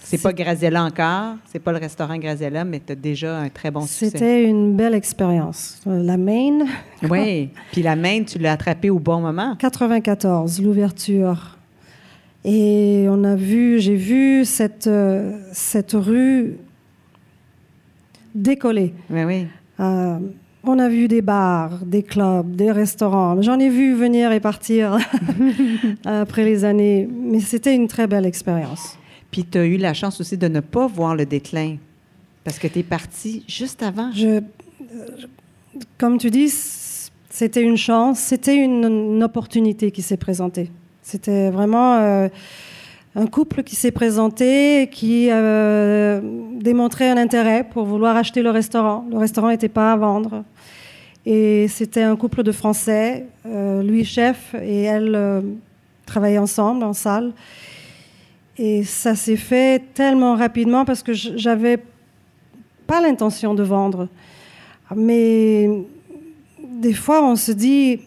C'est 0.10 0.22
pas 0.22 0.32
Grazella 0.32 0.86
encore, 0.86 1.36
c'est 1.52 1.60
pas 1.60 1.74
le 1.74 1.80
restaurant 1.80 2.18
Grazella, 2.18 2.64
mais 2.64 2.80
tu 2.86 2.94
as 2.94 2.96
déjà 2.96 3.40
un 3.40 3.50
très 3.50 3.72
bon 3.72 3.82
succès. 3.82 4.10
C'était 4.10 4.46
une 4.46 4.74
belle 4.74 4.94
expérience. 4.94 5.82
La 5.86 6.16
Maine. 6.16 6.66
oui, 7.10 7.50
puis 7.74 7.82
la 7.82 7.98
Maine, 7.98 8.24
tu 8.24 8.40
l'as 8.40 8.54
attrapée 8.54 8.90
au 8.90 9.00
bon 9.00 9.20
moment. 9.20 9.56
94, 9.58 10.62
l'ouverture. 10.62 11.58
Et 12.46 13.08
on 13.10 13.26
a 13.26 13.36
vu, 13.36 13.80
j'ai 13.80 13.96
vu 13.96 14.46
cette, 14.46 14.88
euh, 14.88 15.38
cette 15.52 15.92
rue 15.92 16.56
décoller. 18.34 18.94
Oui, 19.10 19.24
oui. 19.26 19.48
Euh, 19.82 20.20
on 20.64 20.80
a 20.80 20.88
vu 20.88 21.10
des 21.10 21.22
bars, 21.22 21.80
des 21.86 22.04
clubs, 22.04 22.56
des 22.56 22.72
restaurants. 22.72 23.42
J'en 23.42 23.60
ai 23.60 23.70
vu 23.70 23.94
venir 23.94 24.32
et 24.32 24.40
partir 24.40 24.98
après 26.06 26.46
les 26.46 26.64
années, 26.64 27.10
mais 27.12 27.42
c'était 27.42 27.76
une 27.76 27.88
très 27.88 28.08
belle 28.08 28.26
expérience. 28.26 28.97
Puis 29.32 29.46
tu 29.46 29.58
as 29.58 29.66
eu 29.66 29.78
la 29.78 29.94
chance 29.94 30.22
aussi 30.22 30.38
de 30.38 30.48
ne 30.48 30.60
pas 30.60 30.88
voir 30.88 31.16
le 31.16 31.26
déclin, 31.26 31.78
parce 32.44 32.60
que 32.60 32.68
tu 32.68 32.80
es 32.80 32.84
parti 32.84 33.44
juste 33.48 33.84
avant. 33.84 34.12
Je, 34.14 34.42
comme 35.98 36.18
tu 36.18 36.30
dis, 36.30 36.50
c'était 37.30 37.62
une 37.62 37.78
chance, 37.78 38.20
c'était 38.20 38.56
une, 38.56 39.24
opportunité 39.24 39.92
qui 39.92 40.02
s'est 40.02 40.18
présentée. 40.18 40.72
C'était 41.02 41.50
vraiment... 41.50 41.98
Euh, 41.98 42.30
un 43.18 43.26
couple 43.26 43.64
qui 43.64 43.76
s'est 43.76 43.92
présenté, 43.92 44.90
qui 44.92 45.30
euh, 45.32 46.22
démontrait 46.62 47.10
un 47.10 47.18
intérêt 47.18 47.64
pour 47.64 47.84
vouloir 47.84 48.16
acheter 48.16 48.44
le 48.44 48.52
restaurant. 48.52 49.06
Le 49.10 49.18
restaurant 49.18 49.50
n'était 49.50 49.70
pas 49.70 49.92
à 49.92 49.96
vendre. 49.96 50.44
Et 51.26 51.68
c'était 51.68 52.04
un 52.04 52.16
couple 52.16 52.44
de 52.44 52.52
Français, 52.52 53.26
euh, 53.48 53.82
lui 53.82 54.06
chef 54.06 54.56
et 54.62 54.84
elle 54.84 55.16
euh, 55.16 55.42
travaillaient 56.06 56.38
ensemble 56.38 56.84
en 56.84 56.94
salle. 56.94 57.34
Et 58.60 58.84
ça 58.84 59.16
s'est 59.16 59.36
fait 59.36 59.94
tellement 59.94 60.36
rapidement 60.36 60.84
parce 60.84 61.04
que 61.04 61.14
j'avais 61.14 61.80
pas 62.88 63.02
l'intention 63.02 63.54
de 63.54 63.64
vendre. 63.64 64.08
Mais 64.96 65.70
des 66.64 66.94
fois, 66.94 67.24
on 67.24 67.36
se 67.36 67.52
dit, 67.52 68.00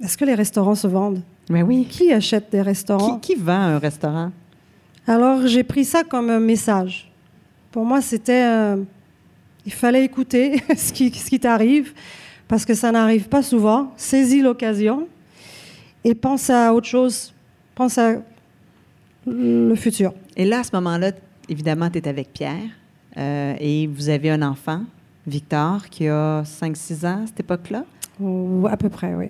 est-ce 0.00 0.16
que 0.16 0.24
les 0.24 0.34
restaurants 0.34 0.74
se 0.74 0.86
vendent? 0.86 1.22
Mais 1.50 1.62
oui. 1.62 1.86
Qui 1.88 2.12
achète 2.12 2.50
des 2.50 2.62
restaurants? 2.62 3.18
Qui, 3.18 3.34
qui 3.34 3.40
vend 3.40 3.52
un 3.52 3.78
restaurant? 3.78 4.30
Alors, 5.06 5.46
j'ai 5.46 5.64
pris 5.64 5.84
ça 5.84 6.04
comme 6.04 6.30
un 6.30 6.40
message. 6.40 7.10
Pour 7.72 7.84
moi, 7.84 8.00
c'était... 8.00 8.44
euh, 8.44 8.76
il 9.64 9.72
fallait 9.72 10.04
écouter 10.04 10.62
ce 10.76 10.92
qui, 10.92 11.10
ce 11.10 11.28
qui 11.28 11.40
t'arrive, 11.40 11.92
parce 12.46 12.64
que 12.64 12.74
ça 12.74 12.92
n'arrive 12.92 13.28
pas 13.28 13.42
souvent. 13.42 13.92
Saisis 13.96 14.42
l'occasion 14.42 15.08
et 16.04 16.14
pense 16.14 16.50
à 16.50 16.72
autre 16.72 16.86
chose. 16.86 17.34
Pense 17.74 17.98
à 17.98 18.14
le 19.32 19.74
futur. 19.74 20.12
Et 20.36 20.44
là, 20.44 20.60
à 20.60 20.64
ce 20.64 20.70
moment-là, 20.74 21.12
évidemment, 21.48 21.90
tu 21.90 21.98
es 21.98 22.08
avec 22.08 22.32
Pierre 22.32 22.70
euh, 23.16 23.54
et 23.58 23.86
vous 23.86 24.08
avez 24.08 24.30
un 24.30 24.42
enfant, 24.42 24.82
Victor, 25.26 25.88
qui 25.90 26.08
a 26.08 26.42
5-6 26.42 27.06
ans 27.06 27.22
à 27.24 27.26
cette 27.26 27.40
époque-là? 27.40 27.84
À 28.68 28.76
peu 28.76 28.88
près, 28.88 29.14
oui. 29.14 29.26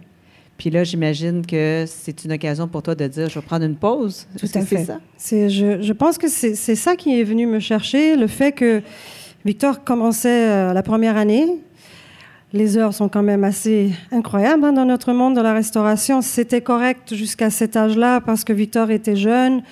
Puis 0.57 0.71
là, 0.71 0.83
j'imagine 0.83 1.47
que 1.47 1.85
c'est 1.87 2.25
une 2.25 2.33
occasion 2.33 2.67
pour 2.67 2.83
toi 2.83 2.95
de 2.97 3.07
dire, 3.07 3.29
je 3.29 3.39
vais 3.39 3.45
prendre 3.47 3.65
une 3.65 3.77
pause. 3.77 4.27
Tout 4.39 4.49
à 4.55 4.63
fait. 4.63 4.85
ça? 4.85 4.99
C'est, 5.17 5.49
je, 5.49 5.81
je 5.81 5.93
pense 5.93 6.19
que 6.19 6.27
c'est, 6.29 6.57
c'est 6.57 6.75
ça 6.75 6.97
qui 6.97 7.19
est 7.19 7.23
venu 7.23 7.47
me 7.47 7.61
chercher, 7.61 8.17
le 8.17 8.27
fait 8.27 8.51
que 8.53 8.83
Victor 9.45 9.85
commençait 9.85 10.49
euh, 10.49 10.73
la 10.73 10.83
première 10.83 11.17
année. 11.17 11.47
Les 12.55 12.79
heures 12.79 12.95
sont 12.95 13.11
quand 13.11 13.23
même 13.23 13.45
assez 13.45 13.93
incroyables 14.11 14.65
hein, 14.65 14.73
dans 14.73 14.87
notre 14.87 15.13
monde 15.13 15.37
de 15.37 15.43
la 15.43 15.53
restauration. 15.53 16.23
C'était 16.23 16.63
correct 16.63 17.15
jusqu'à 17.15 17.51
cet 17.51 17.77
âge-là 17.77 18.23
parce 18.23 18.43
que 18.43 18.55
Victor 18.55 18.91
était 18.91 19.17
jeune. 19.17 19.63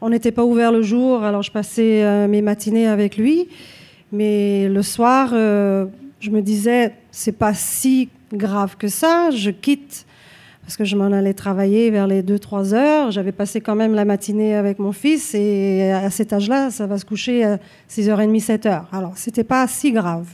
On 0.00 0.10
n'était 0.10 0.32
pas 0.32 0.44
ouvert 0.44 0.72
le 0.72 0.82
jour, 0.82 1.22
alors 1.22 1.42
je 1.42 1.52
passais 1.52 2.02
euh, 2.02 2.26
mes 2.26 2.42
matinées 2.42 2.88
avec 2.88 3.16
lui. 3.16 3.46
Mais 4.10 4.68
le 4.68 4.82
soir, 4.82 5.30
euh, 5.32 5.86
je 6.18 6.30
me 6.30 6.42
disais, 6.42 6.94
c'est 7.12 7.38
pas 7.38 7.54
si 7.54 8.08
grave 8.32 8.76
que 8.76 8.88
ça. 8.88 9.30
Je 9.30 9.50
quitte 9.50 10.04
parce 10.62 10.76
que 10.76 10.84
je 10.84 10.96
m'en 10.96 11.12
allais 11.12 11.34
travailler 11.34 11.90
vers 11.92 12.08
les 12.08 12.24
2-3 12.24 12.74
heures. 12.74 13.10
J'avais 13.12 13.32
passé 13.32 13.60
quand 13.60 13.76
même 13.76 13.94
la 13.94 14.04
matinée 14.04 14.56
avec 14.56 14.80
mon 14.80 14.92
fils 14.92 15.36
et 15.36 15.92
à 15.92 16.10
cet 16.10 16.32
âge-là, 16.32 16.72
ça 16.72 16.88
va 16.88 16.98
se 16.98 17.04
coucher 17.04 17.44
à 17.44 17.58
6h30, 17.88 18.44
7h. 18.44 18.82
Alors, 18.92 19.12
c'était 19.16 19.44
pas 19.44 19.68
si 19.68 19.92
grave. 19.92 20.26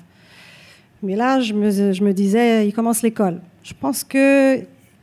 Mais 1.04 1.16
là, 1.16 1.38
je 1.40 1.52
me, 1.52 1.70
je 1.70 2.02
me 2.02 2.12
disais, 2.12 2.66
il 2.66 2.72
commence 2.72 3.02
l'école. 3.02 3.40
Je 3.62 3.74
pense 3.78 4.02
que, 4.02 4.60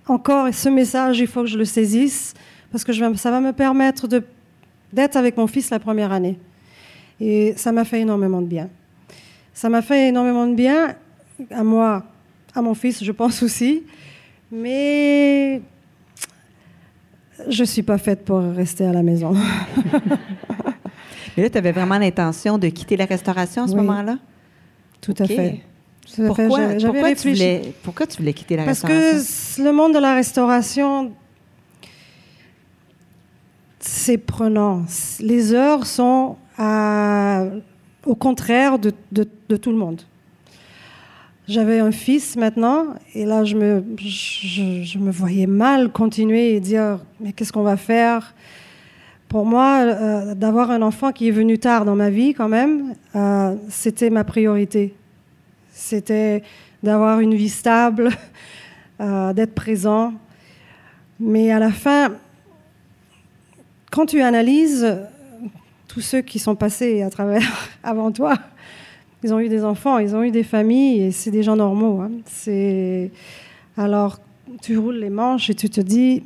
encore, 0.08 0.52
ce 0.54 0.68
message, 0.70 1.20
il 1.20 1.28
faut 1.28 1.42
que 1.42 1.48
je 1.48 1.58
le 1.58 1.66
saisisse 1.66 2.34
parce 2.72 2.84
que 2.84 2.92
je 2.92 3.06
vais- 3.06 3.16
ça 3.18 3.30
va 3.32 3.40
me 3.40 3.54
permettre 3.54 4.08
de- 4.08 4.24
d'être 4.92 5.16
avec 5.16 5.38
mon 5.38 5.46
fils 5.48 5.70
la 5.70 5.80
première 5.80 6.12
année. 6.12 6.38
Et 7.20 7.54
ça 7.56 7.72
m'a 7.72 7.86
fait 7.86 8.02
énormément 8.02 8.42
de 8.42 8.48
bien. 8.48 8.68
Ça 9.54 9.70
m'a 9.70 9.82
fait 9.84 10.10
énormément 10.10 10.48
de 10.48 10.56
bien 10.56 10.96
à 11.52 11.64
moi, 11.64 12.04
à 12.56 12.62
mon 12.64 12.74
fils, 12.74 13.04
je 13.04 13.12
pense 13.12 13.44
aussi. 13.44 13.84
Mais 14.52 15.62
je 17.48 17.64
suis 17.64 17.84
pas 17.84 17.98
faite 18.00 18.26
pour 18.26 18.40
rester 18.42 18.86
à 18.86 18.92
la 18.92 19.04
maison. 19.04 19.34
Mais 21.38 21.44
là, 21.44 21.50
tu 21.50 21.58
avais 21.58 21.72
vraiment 21.72 21.98
l'intention 21.98 22.58
de 22.58 22.68
quitter 22.70 22.98
la 22.98 23.06
restauration 23.06 23.64
à 23.64 23.68
ce 23.68 23.74
Oui. 23.74 23.82
moment-là? 23.82 24.18
Tout 25.00 25.14
à 25.20 25.26
fait. 25.26 25.62
Pourquoi, 26.28 26.46
tu 27.16 27.30
voulais, 27.30 27.74
pourquoi 27.84 28.08
tu 28.08 28.18
voulais 28.18 28.34
quitter 28.34 28.56
la 28.58 28.66
Parce 28.66 28.82
restauration? 28.84 29.18
que 29.18 29.24
c- 29.24 29.64
le 29.64 29.72
monde 29.72 29.94
de 29.94 30.00
la 30.00 30.14
restauration, 30.16 31.12
c'est 33.80 34.18
prenant. 34.18 34.84
Les 35.20 35.54
heures 35.54 35.86
sont 35.86 36.36
à- 36.58 37.46
au 38.06 38.16
contraire 38.16 38.78
de, 38.80 38.92
de- 39.12 39.28
de 39.50 39.56
tout 39.58 39.72
le 39.72 39.78
monde. 39.78 40.02
J'avais 41.48 41.80
un 41.80 41.92
fils 41.92 42.36
maintenant, 42.38 42.86
et 43.16 43.26
là, 43.26 43.44
je 43.44 43.56
me, 43.56 43.84
je, 43.98 44.84
je 44.84 44.98
me 45.00 45.12
voyais 45.12 45.48
mal 45.48 45.92
continuer 45.92 46.56
et 46.56 46.60
dire, 46.60 47.00
mais 47.20 47.34
qu'est-ce 47.34 47.52
qu'on 47.52 47.64
va 47.64 47.78
faire? 47.78 48.34
Pour 49.28 49.46
moi, 49.46 49.80
euh, 49.82 50.36
d'avoir 50.36 50.72
un 50.72 50.82
enfant 50.82 51.12
qui 51.12 51.28
est 51.28 51.32
venu 51.32 51.58
tard 51.58 51.84
dans 51.84 51.96
ma 51.96 52.10
vie, 52.10 52.34
quand 52.34 52.48
même, 52.50 52.94
euh, 53.16 53.56
c'était 53.70 54.10
ma 54.10 54.24
priorité. 54.24 54.94
C'était 55.72 56.44
d'avoir 56.84 57.20
une 57.20 57.36
vie 57.36 57.50
stable, 57.50 58.10
euh, 59.02 59.34
d'être 59.34 59.54
présent. 59.54 60.14
Mais 61.20 61.52
à 61.52 61.60
la 61.60 61.72
fin, 61.72 62.14
quand 63.92 64.06
tu 64.06 64.22
analyses 64.22 65.00
tous 65.88 66.02
ceux 66.02 66.22
qui 66.22 66.40
sont 66.40 66.56
passés 66.56 67.02
à 67.02 67.10
travers 67.10 67.44
avant 67.84 68.12
toi, 68.12 68.36
ils 69.24 69.34
ont 69.34 69.40
eu 69.40 69.50
des 69.50 69.64
enfants, 69.64 70.00
ils 70.00 70.16
ont 70.16 70.24
eu 70.24 70.32
des 70.32 70.44
familles, 70.44 71.04
et 71.04 71.12
c'est 71.12 71.32
des 71.32 71.44
gens 71.44 71.56
normaux. 71.56 72.02
hein. 72.02 72.12
C'est 72.26 73.12
alors 73.78 74.20
tu 74.62 74.78
roules 74.78 74.98
les 74.98 75.10
manches 75.10 75.50
et 75.50 75.56
tu 75.56 75.70
te 75.70 75.82
dis, 75.82 76.24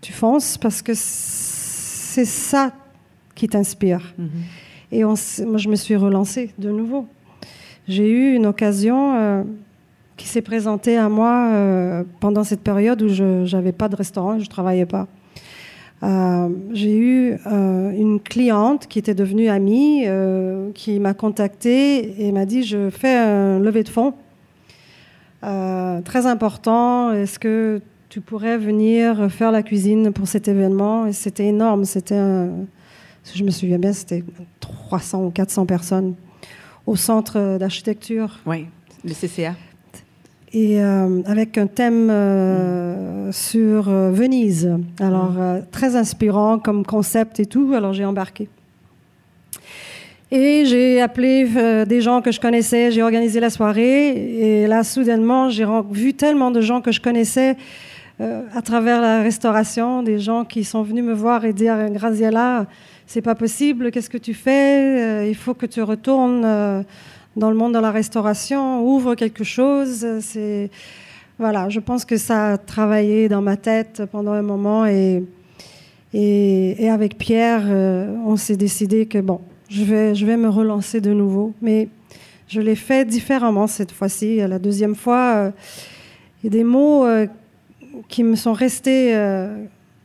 tu 0.00 0.12
fonces 0.12 0.56
parce 0.56 0.82
que 0.82 0.92
c'est 0.94 2.24
ça 2.24 2.72
qui 3.34 3.48
t'inspire. 3.48 4.14
Mhm. 4.18 4.28
Et 4.92 5.04
on 5.04 5.14
moi, 5.46 5.58
je 5.58 5.68
me 5.68 5.76
suis 5.76 5.96
relancée 5.96 6.52
de 6.58 6.70
nouveau. 6.70 7.06
J'ai 7.88 8.10
eu 8.10 8.34
une 8.34 8.46
occasion 8.46 9.14
euh, 9.16 9.42
qui 10.16 10.28
s'est 10.28 10.42
présentée 10.42 10.96
à 10.96 11.08
moi 11.08 11.50
euh, 11.50 12.04
pendant 12.20 12.44
cette 12.44 12.60
période 12.60 13.00
où 13.02 13.08
je 13.08 13.50
n'avais 13.54 13.72
pas 13.72 13.88
de 13.88 13.96
restaurant, 13.96 14.38
je 14.38 14.44
ne 14.44 14.48
travaillais 14.48 14.86
pas. 14.86 15.06
Euh, 16.02 16.48
J'ai 16.72 16.96
eu 16.96 17.36
une 17.44 18.20
cliente 18.20 18.86
qui 18.86 18.98
était 18.98 19.14
devenue 19.14 19.48
amie, 19.48 20.06
qui 20.74 20.98
m'a 20.98 21.14
contactée 21.14 22.26
et 22.26 22.32
m'a 22.32 22.46
dit 22.46 22.62
Je 22.62 22.90
fais 22.90 23.16
un 23.16 23.58
levée 23.58 23.82
de 23.82 23.88
fonds 23.88 24.14
très 25.42 26.26
important. 26.26 27.12
Est-ce 27.12 27.38
que 27.38 27.82
tu 28.08 28.20
pourrais 28.20 28.56
venir 28.56 29.30
faire 29.30 29.52
la 29.52 29.62
cuisine 29.62 30.12
pour 30.12 30.26
cet 30.26 30.48
événement? 30.48 31.06
Et 31.06 31.12
c'était 31.12 31.46
énorme. 31.46 31.84
C'était 31.84 32.46
je 33.34 33.44
me 33.44 33.50
souviens 33.50 33.78
bien, 33.78 33.92
c'était 33.92 34.24
300 34.60 35.24
ou 35.26 35.30
400 35.30 35.66
personnes 35.66 36.14
au 36.86 36.96
centre 36.96 37.58
d'architecture 37.58 38.38
Oui, 38.46 38.66
le 39.04 39.12
CCA. 39.12 39.54
et 40.52 40.82
euh, 40.82 41.22
avec 41.26 41.56
un 41.58 41.66
thème 41.66 42.08
euh, 42.10 43.30
sur 43.32 43.88
euh, 43.88 44.10
Venise. 44.10 44.70
Alors, 44.98 45.34
euh, 45.38 45.60
très 45.70 45.94
inspirant 45.96 46.58
comme 46.58 46.84
concept 46.84 47.38
et 47.40 47.46
tout. 47.46 47.72
Alors, 47.74 47.92
j'ai 47.92 48.04
embarqué. 48.04 48.48
Et 50.32 50.64
j'ai 50.64 51.00
appelé 51.00 51.48
euh, 51.56 51.84
des 51.84 52.00
gens 52.00 52.22
que 52.22 52.30
je 52.30 52.38
connaissais, 52.40 52.92
j'ai 52.92 53.02
organisé 53.02 53.40
la 53.40 53.50
soirée. 53.50 54.62
Et 54.62 54.66
là, 54.68 54.84
soudainement, 54.84 55.48
j'ai 55.50 55.66
vu 55.90 56.14
tellement 56.14 56.52
de 56.52 56.60
gens 56.60 56.80
que 56.80 56.92
je 56.92 57.00
connaissais 57.00 57.56
euh, 58.20 58.42
à 58.54 58.62
travers 58.62 59.00
la 59.00 59.22
restauration, 59.22 60.04
des 60.04 60.20
gens 60.20 60.44
qui 60.44 60.62
sont 60.62 60.82
venus 60.82 61.02
me 61.02 61.14
voir 61.14 61.44
et 61.44 61.52
dire 61.52 61.90
Graziella, 61.90 62.66
c'est 63.12 63.22
pas 63.22 63.34
possible, 63.34 63.90
qu'est-ce 63.90 64.08
que 64.08 64.18
tu 64.18 64.34
fais 64.34 65.00
Euh, 65.00 65.26
Il 65.28 65.34
faut 65.34 65.52
que 65.52 65.66
tu 65.66 65.82
retournes 65.82 66.44
euh, 66.44 66.80
dans 67.34 67.50
le 67.50 67.56
monde 67.56 67.74
de 67.74 67.80
la 67.80 67.90
restauration, 67.90 68.86
ouvre 68.86 69.16
quelque 69.16 69.42
chose. 69.42 70.06
C'est 70.20 70.70
voilà, 71.36 71.68
je 71.70 71.80
pense 71.80 72.04
que 72.04 72.16
ça 72.16 72.52
a 72.52 72.56
travaillé 72.56 73.28
dans 73.28 73.42
ma 73.42 73.56
tête 73.56 74.04
pendant 74.12 74.30
un 74.30 74.42
moment 74.42 74.86
et 74.86 75.24
et, 76.12 76.88
avec 76.88 77.18
Pierre, 77.18 77.64
euh, 77.66 78.14
on 78.26 78.36
s'est 78.36 78.56
décidé 78.56 79.06
que 79.06 79.18
bon, 79.18 79.40
je 79.68 79.82
vais 79.82 80.14
je 80.14 80.24
vais 80.24 80.36
me 80.36 80.48
relancer 80.48 81.00
de 81.00 81.12
nouveau, 81.12 81.52
mais 81.60 81.88
je 82.46 82.60
l'ai 82.60 82.76
fait 82.76 83.04
différemment 83.04 83.66
cette 83.66 83.90
fois-ci. 83.90 84.36
La 84.36 84.60
deuxième 84.60 84.94
fois, 84.94 85.52
des 86.44 86.62
mots 86.62 87.06
qui 88.06 88.22
me 88.22 88.36
sont 88.36 88.52
restés 88.52 89.12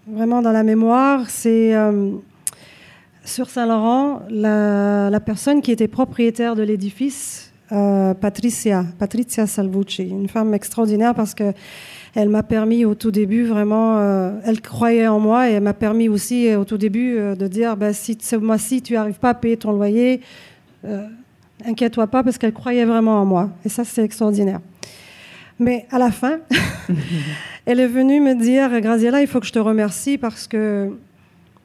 vraiment 0.08 0.42
dans 0.42 0.52
la 0.52 0.64
mémoire. 0.64 1.30
C'est 1.30 1.76
sur 3.26 3.50
Saint-Laurent, 3.50 4.22
la, 4.30 5.20
personne 5.20 5.62
qui 5.62 5.72
était 5.72 5.88
propriétaire 5.88 6.56
de 6.56 6.64
l'édifice, 6.64 7.52
euh, 7.72 8.14
Patricia, 8.14 8.86
Patricia 9.00 9.48
Salvucci, 9.48 10.04
une 10.04 10.30
femme 10.30 10.54
extraordinaire 10.54 11.16
parce 11.16 11.34
que 11.34 11.52
elle 12.14 12.30
m'a 12.30 12.44
permis 12.44 12.86
au 12.86 12.96
tout 12.96 13.12
début 13.12 13.44
vraiment, 13.44 13.98
euh, 13.98 14.32
elle 14.46 14.62
croyait 14.62 15.08
en 15.08 15.20
moi 15.20 15.50
et 15.50 15.54
elle 15.54 15.64
m'a 15.64 15.74
permis 15.74 16.08
aussi 16.08 16.48
euh, 16.48 16.60
au 16.60 16.66
tout 16.66 16.78
début 16.78 17.16
de 17.16 17.48
dire, 17.48 17.76
ben, 17.76 17.92
si 17.92 18.18
ce 18.22 18.36
mois-ci 18.36 18.82
tu 18.84 18.94
n'arrives 18.94 19.20
pas 19.20 19.32
à 19.32 19.34
payer 19.34 19.58
ton 19.58 19.72
loyer, 19.72 20.22
inquiète-toi 21.66 22.08
pas 22.08 22.24
parce 22.24 22.38
qu'elle 22.38 22.54
croyait 22.54 22.86
vraiment 22.86 23.20
en 23.20 23.26
moi. 23.26 23.50
Et 23.66 23.70
ça, 23.70 23.84
c'est 23.84 24.04
extraordinaire. 24.04 24.60
Mais 25.58 25.88
à 25.90 25.98
la 25.98 26.12
fin, 26.12 26.38
elle 27.66 27.80
est 27.80 27.88
venue 27.88 28.22
me 28.22 28.36
dire, 28.36 28.80
Graziella, 28.80 29.22
il 29.22 29.28
faut 29.28 29.40
que 29.40 29.48
je 29.48 29.54
te 29.54 29.60
remercie 29.60 30.20
parce 30.20 30.48
que 30.48 30.92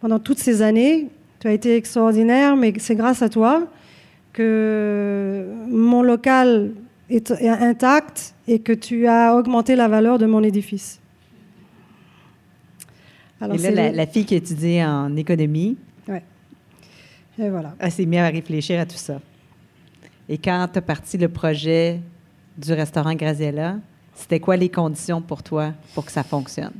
pendant 0.00 0.18
toutes 0.18 0.38
ces 0.38 0.62
années, 0.62 1.10
tu 1.40 1.48
as 1.48 1.52
été 1.52 1.74
extraordinaire, 1.76 2.54
mais 2.56 2.72
c'est 2.78 2.94
grâce 2.94 3.22
à 3.22 3.28
toi 3.28 3.66
que 4.32 5.46
mon 5.68 6.02
local 6.02 6.72
est, 7.08 7.32
intact 7.32 8.34
et 8.46 8.60
que 8.60 8.72
tu 8.72 9.06
as 9.06 9.34
augmenté 9.34 9.74
la 9.74 9.88
valeur 9.88 10.18
de 10.18 10.26
mon 10.26 10.42
édifice. 10.42 11.00
Alors, 13.40 13.56
Et 13.56 13.58
là, 13.58 13.70
la, 13.70 13.90
le- 13.90 13.96
la 13.96 14.06
fille 14.06 14.24
qui 14.26 14.34
étudiait 14.34 14.84
en 14.84 15.16
économie, 15.16 15.76
et 17.38 17.48
voilà. 17.48 17.74
elle 17.78 17.90
s'est 17.90 18.04
mise 18.04 18.18
à 18.20 18.28
réfléchir 18.28 18.78
à 18.78 18.84
tout 18.84 18.98
ça. 18.98 19.18
Et 20.28 20.36
quand 20.36 20.68
tu 20.70 20.78
as 20.78 20.82
parti 20.82 21.16
le 21.16 21.28
projet 21.28 21.98
du 22.58 22.72
restaurant 22.74 23.14
Graziella, 23.14 23.76
c'était 24.14 24.40
quoi 24.40 24.56
les 24.58 24.68
conditions 24.68 25.22
pour 25.22 25.42
toi 25.42 25.72
pour 25.94 26.04
que 26.04 26.12
ça 26.12 26.22
fonctionne? 26.22 26.72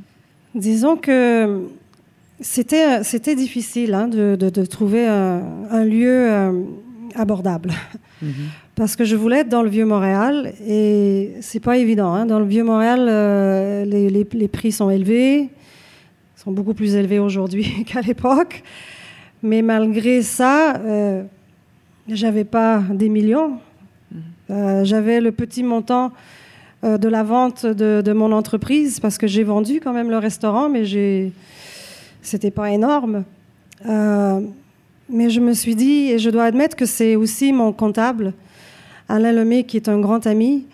Disons 0.53 0.97
que 0.97 1.61
c'était, 2.41 3.03
c'était 3.03 3.35
difficile 3.35 3.93
hein, 3.93 4.07
de, 4.07 4.35
de, 4.35 4.65
trouver 4.65 5.07
un, 5.07 5.83
lieu 5.83 6.31
euh, 6.31 6.51
abordable. 7.15 7.71
Mm-hmm. 8.23 8.29
Parce 8.75 8.95
que 8.95 9.05
je 9.05 9.15
voulais 9.15 9.39
être 9.39 9.49
dans 9.49 9.63
le 9.63 9.69
Vieux-Montréal 9.69 10.53
et 10.67 11.33
c'est 11.41 11.59
pas 11.59 11.77
évident. 11.77 12.13
Hein. 12.13 12.25
Dans 12.25 12.39
le 12.39 12.45
Vieux-Montréal, 12.45 13.07
euh, 13.07 13.85
les, 13.85 14.09
les, 14.09 14.27
les, 14.31 14.47
prix 14.47 14.71
sont 14.71 14.89
élevés, 14.89 15.49
sont 16.35 16.51
beaucoup 16.51 16.73
plus 16.73 16.95
élevés 16.95 17.19
aujourd'hui 17.19 17.83
qu'à 17.85 18.01
l'époque. 18.01 18.63
Mais 19.43 19.61
malgré 19.61 20.21
ça, 20.21 20.77
euh, 20.77 21.23
j'avais 22.07 22.43
pas 22.43 22.83
des 22.91 23.09
millions. 23.09 23.57
Euh, 24.49 24.83
j'avais 24.83 25.21
le 25.21 25.31
petit 25.31 25.63
montant 25.63 26.11
euh, 26.83 26.97
de 26.97 27.07
la 27.07 27.23
vente 27.23 27.65
de, 27.65 28.01
de, 28.03 28.13
mon 28.13 28.31
entreprise 28.31 28.99
parce 28.99 29.17
que 29.17 29.27
j'ai 29.27 29.43
vendu 29.43 29.79
quand 29.79 29.93
même 29.93 30.09
le 30.09 30.17
restaurant, 30.17 30.67
mais 30.67 30.83
j'ai, 30.83 31.31
c'était 32.21 32.51
pas 32.51 32.71
énorme. 32.71 33.23
Euh, 33.87 34.41
mais 35.09 35.29
je 35.29 35.39
me 35.39 35.53
suis 35.53 35.75
dit, 35.75 36.11
et 36.11 36.19
je 36.19 36.29
dois 36.29 36.45
admettre 36.45 36.75
que 36.75 36.85
c'est 36.85 37.15
aussi 37.15 37.51
mon 37.51 37.73
comptable, 37.73 38.33
Alain 39.09 39.31
Lemay, 39.31 39.63
qui 39.63 39.77
est 39.77 39.89
un 39.89 39.99
grand 39.99 40.25
ami, 40.25 40.65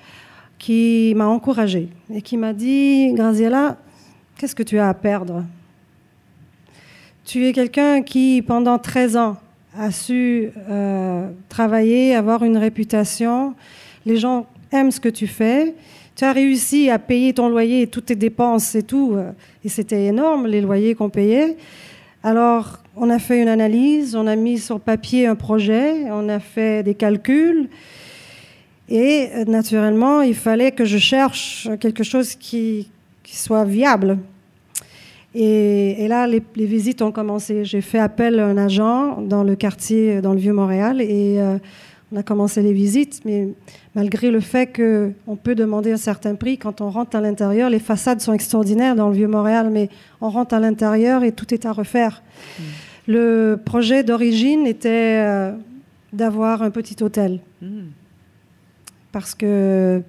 qui 0.60 1.14
m'a 1.16 1.28
encouragé 1.28 1.90
et 2.14 2.22
qui 2.22 2.38
m'a 2.38 2.54
dit, 2.54 3.14
Graziella, 3.14 3.78
qu'est-ce 4.38 4.56
que 4.56 4.64
tu 4.64 4.78
as 4.80 4.90
à 4.90 4.94
perdre? 4.94 5.44
Tu 7.26 7.46
es 7.46 7.54
quelqu'un 7.54 8.02
qui, 8.04 8.42
pendant 8.42 8.80
13 8.80 9.18
ans, 9.18 9.38
a 9.78 9.92
su 9.92 10.50
euh, 10.70 11.30
travailler, 11.50 12.16
avoir 12.16 12.44
une 12.44 12.58
réputation. 12.58 13.54
Les 14.06 14.18
gens 14.18 14.48
aiment 14.72 14.92
ce 14.92 15.00
que 15.00 15.10
tu 15.10 15.28
fais 15.28 15.76
tu 16.17 16.25
as 16.25 16.34
réussi 16.34 16.89
à 16.89 16.97
payer 16.97 17.32
ton 17.32 17.47
loyer 17.47 17.84
et 17.84 17.88
toutes 17.88 18.08
tes 18.08 18.15
dépenses 18.15 18.73
et 18.73 18.82
tout. 18.82 19.13
Euh, 19.15 19.32
et 19.63 19.69
c'était 19.69 20.06
énorme, 20.06 20.47
les 20.47 20.62
loyers 20.62 20.95
qu'on 20.95 21.12
payait. 21.12 21.58
Alors, 22.23 22.80
on 22.95 23.12
a 23.12 23.19
fait 23.19 23.39
une 23.39 23.47
analyse, 23.47 24.15
on 24.15 24.25
a 24.25 24.36
mis 24.36 24.58
sur 24.58 24.80
papier 24.80 25.27
un 25.27 25.36
projet, 25.36 26.10
on 26.10 26.27
a 26.27 26.39
fait 26.39 26.82
des 26.82 26.95
calculs. 26.95 27.69
Et 28.89 29.27
euh, 29.36 29.45
naturellement, 29.45 30.21
il 30.21 30.34
fallait 30.34 30.71
que 30.71 30.86
je 30.86 30.97
cherche 30.97 31.69
quelque 31.80 32.03
chose 32.03 32.34
qui, 32.34 32.89
soit 33.23 33.65
viable. 33.65 34.17
Et, 35.36 36.08
là, 36.08 36.25
les, 36.25 36.41
visites 36.56 37.03
ont 37.03 37.12
commencé. 37.12 37.63
J'ai 37.63 37.82
fait 37.82 37.99
appel 37.99 38.39
à 38.39 38.47
un 38.47 38.58
agent 38.58 39.21
dans 39.21 39.43
le 39.43 39.56
quartier, 39.56 40.19
dans 40.21 40.34
le 40.34 40.39
Vieux-Montréal, 40.39 40.99
et 40.99 41.39
euh, 41.39 41.60
on 42.12 42.15
a 42.15 42.24
commencé 42.24 42.62
les 42.62 42.72
visites, 42.72 43.22
mais 43.26 43.50
malgré 43.93 44.32
le 44.32 44.39
fait 44.39 44.67
qu'on 44.67 45.36
peut 45.36 45.56
demander 45.56 45.91
un 45.91 45.98
certain 45.98 46.36
prix, 46.36 46.58
quand 46.58 46.80
on 46.80 46.89
rentre 46.89 47.17
à 47.17 47.22
l'intérieur, 47.22 47.70
les 47.70 47.80
façades 47.80 48.22
sont 48.22 48.34
extraordinaires 48.34 48.96
dans 48.96 49.10
le 49.10 49.15
Vieux-Montréal, 49.15 49.70
mais 49.72 49.89
on 50.22 50.30
rentre 50.30 50.56
à 50.56 50.60
l'intérieur 50.60 51.24
et 51.24 51.34
tout 51.34 51.54
est 51.54 51.65
à 51.65 51.74
refaire. 51.74 52.24
Hmm. 52.60 52.63
Le 53.08 53.56
projet 53.63 54.04
d'origine 54.04 54.65
était 54.65 55.20
euh, 55.20 55.52
d'avoir 56.13 56.62
un 56.62 56.72
petit 56.72 57.02
hôtel. 57.04 57.39
Hmm. 57.62 57.88
Parce 59.12 59.36
que 59.36 60.02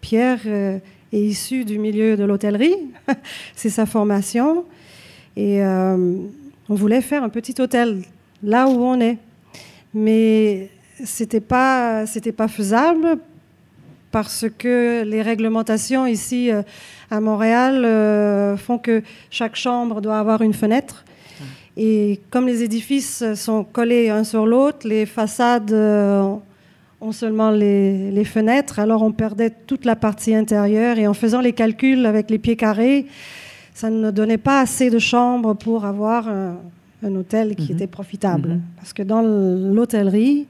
Pierre 0.00 0.40
euh, 0.46 0.78
est 1.12 1.20
issu 1.20 1.64
du 1.66 1.78
milieu 1.78 2.16
de 2.16 2.24
l'hôtellerie, 2.24 2.76
c'est 3.54 3.70
sa 3.70 3.84
formation, 3.84 4.64
et 5.36 5.62
euh, 5.62 6.16
on 6.70 6.74
voulait 6.74 7.02
faire 7.02 7.22
un 7.22 7.28
petit 7.28 7.60
hôtel 7.60 8.02
là 8.42 8.68
où 8.68 8.82
on 8.82 8.98
est. 9.00 9.18
Mais 9.92 10.70
c'était 11.04 11.40
pas 11.40 12.06
c'était 12.06 12.32
pas 12.32 12.48
faisable 12.48 13.18
parce 14.10 14.46
que 14.56 15.02
les 15.04 15.20
réglementations 15.20 16.06
ici 16.06 16.50
euh, 16.50 16.62
à 17.10 17.20
Montréal 17.20 17.84
euh, 17.84 18.56
font 18.56 18.78
que 18.78 19.02
chaque 19.30 19.56
chambre 19.56 20.00
doit 20.00 20.18
avoir 20.18 20.42
une 20.42 20.54
fenêtre. 20.54 21.04
Et 21.76 22.20
comme 22.30 22.46
les 22.46 22.62
édifices 22.62 23.22
sont 23.34 23.62
collés 23.62 24.08
un 24.08 24.24
sur 24.24 24.46
l'autre, 24.46 24.88
les 24.88 25.04
façades 25.04 25.70
euh, 25.72 26.34
ont 27.02 27.12
seulement 27.12 27.50
les, 27.50 28.10
les, 28.10 28.24
fenêtres, 28.24 28.78
alors 28.78 29.02
on 29.02 29.12
perdait 29.12 29.50
toute 29.50 29.84
la 29.84 29.94
partie 29.94 30.34
intérieure. 30.34 30.98
Et 30.98 31.06
en 31.06 31.12
faisant 31.12 31.42
les 31.42 31.52
calculs 31.52 32.06
avec 32.06 32.30
les 32.30 32.38
pieds 32.38 32.56
carrés, 32.56 33.04
ça 33.74 33.90
ne 33.90 34.10
donnait 34.10 34.38
pas 34.38 34.60
assez 34.60 34.88
de 34.88 34.98
chambres 34.98 35.52
pour 35.52 35.84
avoir 35.84 36.26
un, 36.28 36.56
hôtel 37.14 37.54
qui 37.54 37.72
mhm. 37.72 37.76
était 37.76 37.86
profitable. 37.86 38.48
Mhm. 38.48 38.62
Parce 38.76 38.94
que 38.94 39.02
dans 39.02 39.20
l'hôtellerie, 39.20 40.46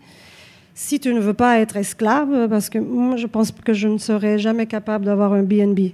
si 0.77 1.01
tu 1.01 1.15
ne 1.15 1.21
veux 1.21 1.35
pas 1.35 1.59
être 1.59 1.79
esclave, 1.79 2.49
parce 2.51 2.69
que 2.69 2.79
moi, 2.79 3.17
je 3.17 3.27
pense 3.27 3.51
que 3.51 3.73
je 3.73 3.89
ne 3.89 3.97
serais 3.97 4.39
jamais 4.39 4.67
capable 4.67 5.07
d'avoir 5.07 5.33
un 5.33 5.43
BNB 5.43 5.93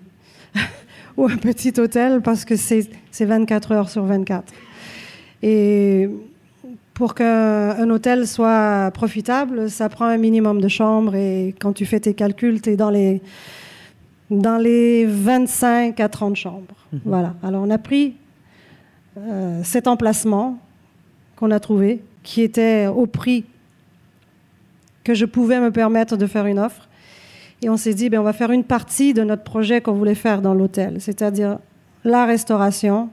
ou 1.16 1.26
un 1.26 1.36
petit 1.36 1.72
hôtel 1.78 2.20
parce 2.20 2.44
que 2.44 2.56
c'est 2.56 2.90
24 3.20 3.72
heures 3.72 3.88
sur 3.88 4.04
24. 4.04 4.52
Et 5.44 6.10
pour 6.94 7.14
qu'un 7.14 7.88
hôtel 7.90 8.26
soit 8.26 8.90
profitable, 8.92 9.70
ça 9.70 9.88
prend 9.88 10.06
un 10.06 10.18
minimum 10.18 10.60
de 10.60 10.68
chambres 10.68 11.14
et 11.14 11.54
quand 11.60 11.72
tu 11.72 11.86
fais 11.86 12.00
tes 12.00 12.14
calculs, 12.14 12.60
tu 12.60 12.70
es 12.70 12.76
dans 12.76 12.90
les, 12.90 13.22
dans 14.30 14.58
les 14.58 15.06
25 15.06 16.00
à 16.00 16.08
30 16.08 16.34
chambres. 16.34 16.74
Mhm. 16.92 17.00
Voilà. 17.04 17.34
Alors 17.44 17.62
on 17.62 17.70
a 17.70 17.78
pris 17.78 18.16
euh, 19.16 19.60
cet 19.62 19.86
emplacement 19.86 20.58
qu'on 21.36 21.52
a 21.52 21.60
trouvé, 21.60 22.02
qui 22.24 22.42
était 22.42 22.88
au 22.88 23.06
prix 23.06 23.44
que 25.04 25.14
je 25.14 25.24
pouvais 25.24 25.60
me 25.60 25.70
permettre 25.70 26.16
de 26.16 26.26
faire 26.26 26.46
une 26.46 26.58
offre. 26.58 26.88
Et 27.62 27.70
on 27.70 27.76
s'est 27.76 27.94
dit, 27.94 28.08
ben, 28.08 28.20
on 28.20 28.24
va 28.24 28.32
faire 28.32 28.50
une 28.50 28.64
partie 28.64 29.14
de 29.14 29.22
notre 29.22 29.44
projet 29.44 29.80
qu'on 29.80 29.92
voulait 29.92 30.16
faire 30.16 30.42
dans 30.42 30.54
l'hôtel, 30.54 31.00
c'est-à-dire 31.00 31.58
la 32.04 32.26
restauration 32.26 33.10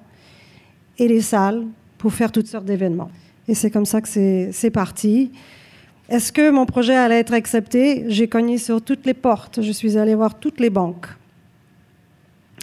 et 0.97 1.07
les 1.07 1.21
salles 1.21 1.65
pour 1.97 2.13
faire 2.13 2.31
toutes 2.31 2.47
sortes 2.47 2.65
d'événements. 2.65 3.11
Et 3.47 3.53
c'est 3.53 3.69
comme 3.69 3.85
ça 3.85 4.01
que 4.01 4.07
c'est 4.07 4.71
parti. 4.71 5.31
Est-ce 6.09 6.31
que 6.31 6.49
mon 6.49 6.65
projet 6.65 6.95
allait 6.95 7.19
être 7.19 7.33
accepté? 7.33 8.05
J'ai 8.07 8.27
cogné 8.27 8.57
sur 8.57 8.81
toutes 8.81 9.05
les 9.05 9.13
portes. 9.13 9.61
Je 9.61 9.71
suis 9.71 9.97
allée 9.97 10.15
voir 10.15 10.39
toutes 10.39 10.59
les 10.59 10.71
banques. 10.71 11.07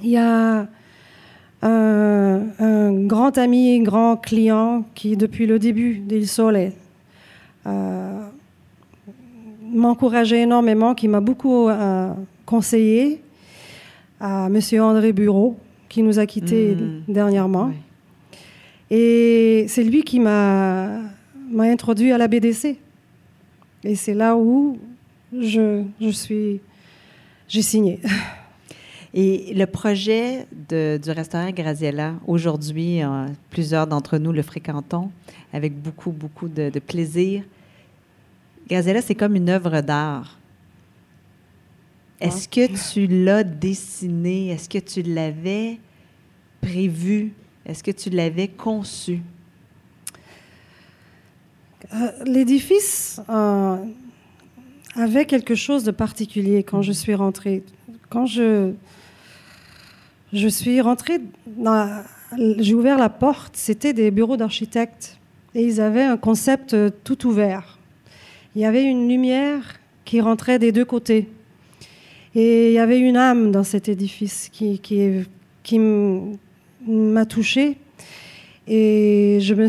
Il 0.02 0.10
y 0.10 0.16
a 0.16 0.66
un, 1.62 2.42
un 2.58 2.92
grand 3.06 3.38
ami, 3.38 3.80
grand 3.80 4.16
client 4.16 4.84
qui, 4.94 5.16
depuis 5.16 5.46
le 5.46 5.58
début 5.58 6.00
d'Il 6.00 6.26
Sole, 6.28 6.72
euh, 7.66 8.26
m'encourageait 9.72 10.42
énormément, 10.42 10.94
qui 10.94 11.08
m'a 11.08 11.20
beaucoup 11.20 11.68
euh, 11.68 12.12
conseillé, 12.44 13.22
à 14.20 14.48
M. 14.48 14.60
André 14.80 15.12
Bureau, 15.12 15.56
qui 15.88 16.02
nous 16.02 16.18
a 16.18 16.26
quittés 16.26 16.74
mmh. 16.74 17.12
dernièrement. 17.12 17.70
Et 18.90 19.66
c'est 19.68 19.82
lui 19.82 20.02
qui 20.02 20.20
m'a 20.20 21.00
introduit 21.58 22.12
à 22.12 22.18
la 22.18 22.28
BDC. 22.28 22.76
Et 23.84 23.94
c'est 23.94 24.14
là 24.14 24.36
où 24.36 24.78
je, 25.32 25.82
je 26.00 26.08
suis, 26.08 26.60
j'ai 27.48 27.62
signé. 27.62 28.00
Et 29.14 29.54
le 29.54 29.64
projet 29.64 30.46
de, 30.68 31.00
du 31.02 31.10
restaurant 31.10 31.50
Graziella, 31.50 32.14
aujourd'hui, 32.26 33.02
euh, 33.02 33.26
plusieurs 33.50 33.86
d'entre 33.86 34.18
nous 34.18 34.30
le 34.30 34.42
fréquentons 34.42 35.10
avec 35.52 35.74
beaucoup, 35.74 36.10
beaucoup 36.10 36.48
de, 36.48 36.68
de 36.68 36.78
plaisir. 36.78 37.42
Gazella, 38.68 39.00
c'est 39.00 39.14
comme 39.14 39.36
une 39.36 39.48
œuvre 39.48 39.80
d'art. 39.80 40.38
Est-ce 42.20 42.48
que 42.48 42.66
tu 42.90 43.06
l'as 43.06 43.44
dessiné? 43.44 44.48
Est-ce 44.48 44.68
que 44.68 44.78
tu 44.78 45.02
l'avais 45.02 45.78
prévu? 46.60 47.32
Est-ce 47.64 47.84
que 47.84 47.90
tu 47.90 48.10
l'avais 48.10 48.48
conçu? 48.48 49.20
Euh, 51.92 52.10
l'édifice 52.24 53.20
euh, 53.28 53.76
avait 54.96 55.26
quelque 55.26 55.54
chose 55.54 55.84
de 55.84 55.92
particulier 55.92 56.64
quand 56.64 56.82
je 56.82 56.92
suis 56.92 57.14
rentrée. 57.14 57.62
Quand 58.08 58.26
je, 58.26 58.72
je 60.32 60.48
suis 60.48 60.80
rentrée, 60.80 61.20
j'ai 62.58 62.74
ouvert 62.74 62.98
la 62.98 63.10
porte, 63.10 63.56
c'était 63.56 63.92
des 63.92 64.10
bureaux 64.10 64.36
d'architectes 64.36 65.18
et 65.54 65.62
ils 65.62 65.80
avaient 65.80 66.02
un 66.02 66.16
concept 66.16 66.74
tout 67.04 67.26
ouvert 67.26 67.75
il 68.56 68.62
y 68.62 68.64
avait 68.64 68.84
une 68.84 69.06
lumière 69.06 69.60
qui 70.06 70.22
rentrait 70.22 70.58
des 70.58 70.72
deux 70.72 70.86
côtés. 70.86 71.28
Et 72.34 72.68
il 72.68 72.72
y 72.72 72.78
avait 72.78 72.98
une 72.98 73.18
âme 73.18 73.50
dans 73.50 73.64
cet 73.64 73.86
édifice 73.90 74.48
qui, 74.50 75.78
m'a 76.88 77.26
touchée. 77.26 77.76
Et 78.66 79.38
je 79.42 79.54
me, 79.54 79.66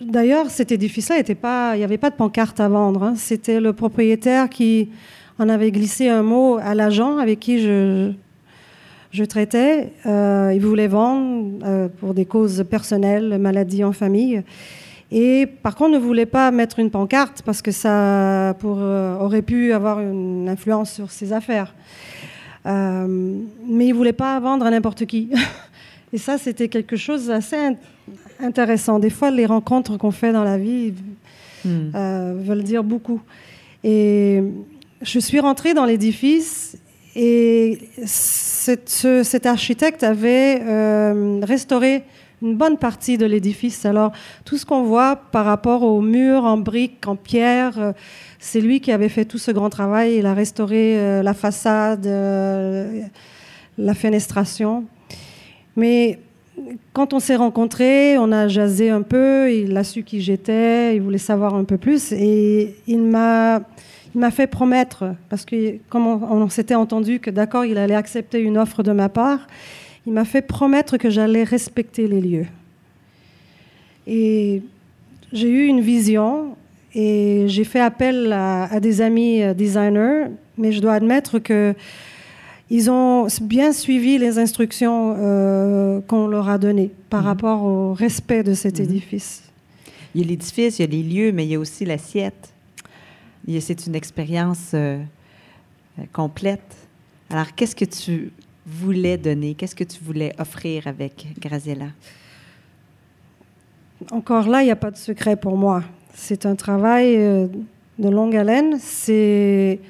d'ailleurs, 0.00 0.48
cet 0.48 0.72
édifice-là, 0.72 1.18
était 1.18 1.34
pas, 1.34 1.72
il 1.74 1.80
n'y 1.80 1.84
avait 1.84 1.98
pas 1.98 2.08
de 2.08 2.14
pancarte 2.14 2.58
à 2.58 2.70
vendre. 2.70 3.02
Hein. 3.02 3.14
C'était 3.16 3.60
le 3.60 3.74
propriétaire 3.74 4.48
qui 4.48 4.88
en 5.38 5.50
avait 5.50 5.70
glissé 5.70 6.08
un 6.08 6.22
mot 6.22 6.56
à 6.56 6.74
l'agent 6.74 7.18
avec 7.18 7.38
qui 7.38 7.60
je, 7.60 8.14
traitais. 9.28 9.92
Euh, 10.06 10.52
il 10.54 10.60
voulait 10.62 10.88
vendre 10.88 11.58
euh, 11.66 11.88
pour 12.00 12.14
des 12.14 12.24
causes 12.24 12.64
personnelles, 12.68 13.36
maladies 13.38 13.84
en 13.84 13.92
famille. 13.92 14.42
Et 15.14 15.46
par 15.46 15.76
contre, 15.76 15.90
ne 15.90 15.98
voulait 15.98 16.24
pas 16.24 16.50
mettre 16.50 16.78
une 16.78 16.90
pancarte 16.90 17.42
parce 17.42 17.60
que 17.60 17.70
ça 17.70 18.56
pour, 18.60 18.78
euh, 18.80 19.18
aurait 19.18 19.42
pu 19.42 19.74
avoir 19.74 20.00
une 20.00 20.48
influence 20.48 20.90
sur 20.90 21.10
ses 21.10 21.34
affaires. 21.34 21.74
Euh, 22.64 23.36
mais 23.68 23.88
il 23.88 23.92
voulait 23.92 24.14
pas 24.14 24.40
vendre 24.40 24.64
à 24.64 24.70
n'importe 24.70 25.04
qui. 25.04 25.28
Et 26.14 26.18
ça, 26.18 26.38
c'était 26.38 26.68
quelque 26.68 26.96
chose 26.96 27.26
d'assez 27.26 27.56
intéressant. 28.40 28.98
Des 28.98 29.10
fois, 29.10 29.30
les 29.30 29.44
rencontres 29.44 29.98
qu'on 29.98 30.10
fait 30.10 30.32
dans 30.32 30.44
la 30.44 30.56
vie 30.56 30.94
euh, 31.66 32.34
veulent 32.38 32.62
dire 32.62 32.82
beaucoup. 32.82 33.20
Et 33.84 34.42
je 35.02 35.18
suis 35.18 35.40
rentrée 35.40 35.74
dans 35.74 35.84
l'édifice 35.84 36.78
et 37.16 37.80
cet 38.06 39.44
architecte 39.44 40.02
avait 40.02 40.62
restauré 41.42 42.04
une 42.42 42.56
bonne 42.56 42.76
partie 42.76 43.16
de 43.16 43.26
l'édifice. 43.26 43.84
Alors, 43.86 44.12
tout 44.44 44.58
ce 44.58 44.66
qu'on 44.66 44.82
voit 44.82 45.16
par 45.16 45.44
rapport 45.44 45.82
aux 45.82 46.00
murs 46.00 46.44
en 46.44 46.58
briques, 46.58 47.06
en 47.06 47.16
pierre, 47.16 47.78
euh, 47.78 47.92
c'est 48.38 48.60
lui 48.60 48.80
qui 48.80 48.92
avait 48.92 49.08
fait 49.08 49.24
tout 49.24 49.38
ce 49.38 49.50
grand 49.50 49.70
travail. 49.70 50.16
Il 50.16 50.26
a 50.26 50.34
restauré 50.34 50.98
euh, 50.98 51.22
la 51.22 51.34
façade, 51.34 52.06
la 53.78 53.94
fenestration. 53.94 54.84
Mais 55.76 56.18
quand 56.92 57.12
on 57.12 57.20
s'est 57.20 57.36
rencontrés, 57.36 58.18
on 58.18 58.32
a 58.32 58.48
jasé 58.48 58.90
un 58.90 59.02
peu, 59.02 59.52
il 59.52 59.76
a 59.76 59.84
su 59.84 60.02
qui 60.02 60.20
j'étais, 60.20 60.96
il 60.96 61.02
voulait 61.02 61.18
savoir 61.18 61.54
un 61.54 61.64
peu 61.64 61.78
plus 61.78 62.12
et 62.12 62.76
il 62.86 63.00
m'a 63.00 63.62
il 64.14 64.20
m'a 64.20 64.30
fait 64.30 64.46
promettre, 64.46 65.14
parce 65.30 65.44
que 65.44 65.78
comme 65.88 66.06
on, 66.06 66.48
s'était 66.50 66.74
entendu 66.74 67.18
que 67.18 67.30
d'accord, 67.30 67.64
il 67.64 67.78
allait 67.78 67.94
accepter 67.94 68.40
une 68.40 68.58
offre 68.58 68.82
de 68.82 68.92
ma 68.92 69.08
part, 69.08 69.46
il 70.06 70.12
m'a 70.12 70.24
fait 70.24 70.42
promettre 70.42 70.96
que 70.96 71.10
j'allais 71.10 71.44
respecter 71.44 72.08
les 72.08 72.20
lieux. 72.20 72.46
Et 74.06 74.62
j'ai 75.32 75.48
eu 75.48 75.66
une 75.66 75.80
vision 75.80 76.56
et 76.94 77.44
j'ai 77.46 77.64
fait 77.64 77.80
appel 77.80 78.32
à, 78.32 78.80
des 78.80 79.00
amis 79.00 79.42
euh, 79.42 79.54
designers, 79.54 80.26
mais 80.58 80.72
je 80.72 80.80
dois 80.80 80.94
admettre 80.94 81.38
que 81.38 81.74
ils 82.72 82.90
ont 82.90 83.26
bien 83.42 83.74
suivi 83.74 84.16
les 84.16 84.38
instructions 84.38 85.14
euh, 85.18 86.00
qu'on 86.00 86.26
leur 86.26 86.48
a 86.48 86.56
données 86.56 86.90
par 87.10 87.20
mhm. 87.20 87.26
rapport 87.26 87.62
au 87.64 87.92
respect 87.92 88.42
de 88.42 88.54
cet 88.54 88.78
mhm. 88.78 88.86
édifice. 88.86 89.42
Il 90.14 90.22
y 90.22 90.24
a 90.24 90.26
l'édifice, 90.26 90.78
il 90.78 90.82
y 90.82 90.84
a 90.84 90.88
les 90.88 91.02
lieux, 91.02 91.32
mais 91.32 91.44
il 91.44 91.50
y 91.50 91.54
a 91.54 91.58
aussi 91.58 91.84
l'assiette. 91.84 92.52
C'est 93.60 93.86
une 93.86 93.94
expérience 93.94 94.70
euh, 94.72 95.02
euh, 95.98 96.02
complète. 96.14 96.76
Alors, 97.28 97.54
qu'est-ce 97.54 97.76
que 97.76 97.84
tu 97.84 98.30
voulais 98.66 99.16
donner? 99.16 99.54
Qu'est-ce 99.54 99.74
que 99.74 99.84
tu 99.84 100.02
voulais 100.02 100.34
offrir 100.38 100.86
avec 100.86 101.26
Graziella? 101.38 101.88
Encore 104.10 104.48
là, 104.48 104.62
il 104.62 104.66
n'y 104.66 104.70
a 104.70 104.76
pas 104.76 104.90
de 104.90 104.96
secret 104.96 105.36
pour 105.36 105.56
moi. 105.56 105.82
C'est 106.14 106.46
un 106.46 106.54
travail 106.54 107.16
euh, 107.16 107.46
de 107.98 108.08
longue 108.08 108.36
haleine. 108.36 108.76
C'est, 108.78 109.80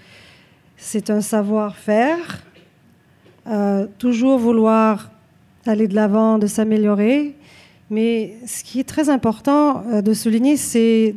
c'est 0.76 1.10
un 1.10 1.20
savoir-faire. 1.20 2.42
toujours 3.98 4.38
vouloir 4.38 5.10
aller 5.66 5.88
de 5.88 5.94
l'avant, 5.94 6.38
de 6.38 6.46
s'améliorer. 6.46 7.34
Mais 7.90 8.36
ce 8.46 8.64
qui 8.64 8.80
est 8.80 8.88
très 8.88 9.08
important 9.08 9.82
de 10.02 10.14
souligner, 10.14 10.56
c'est 10.56 11.14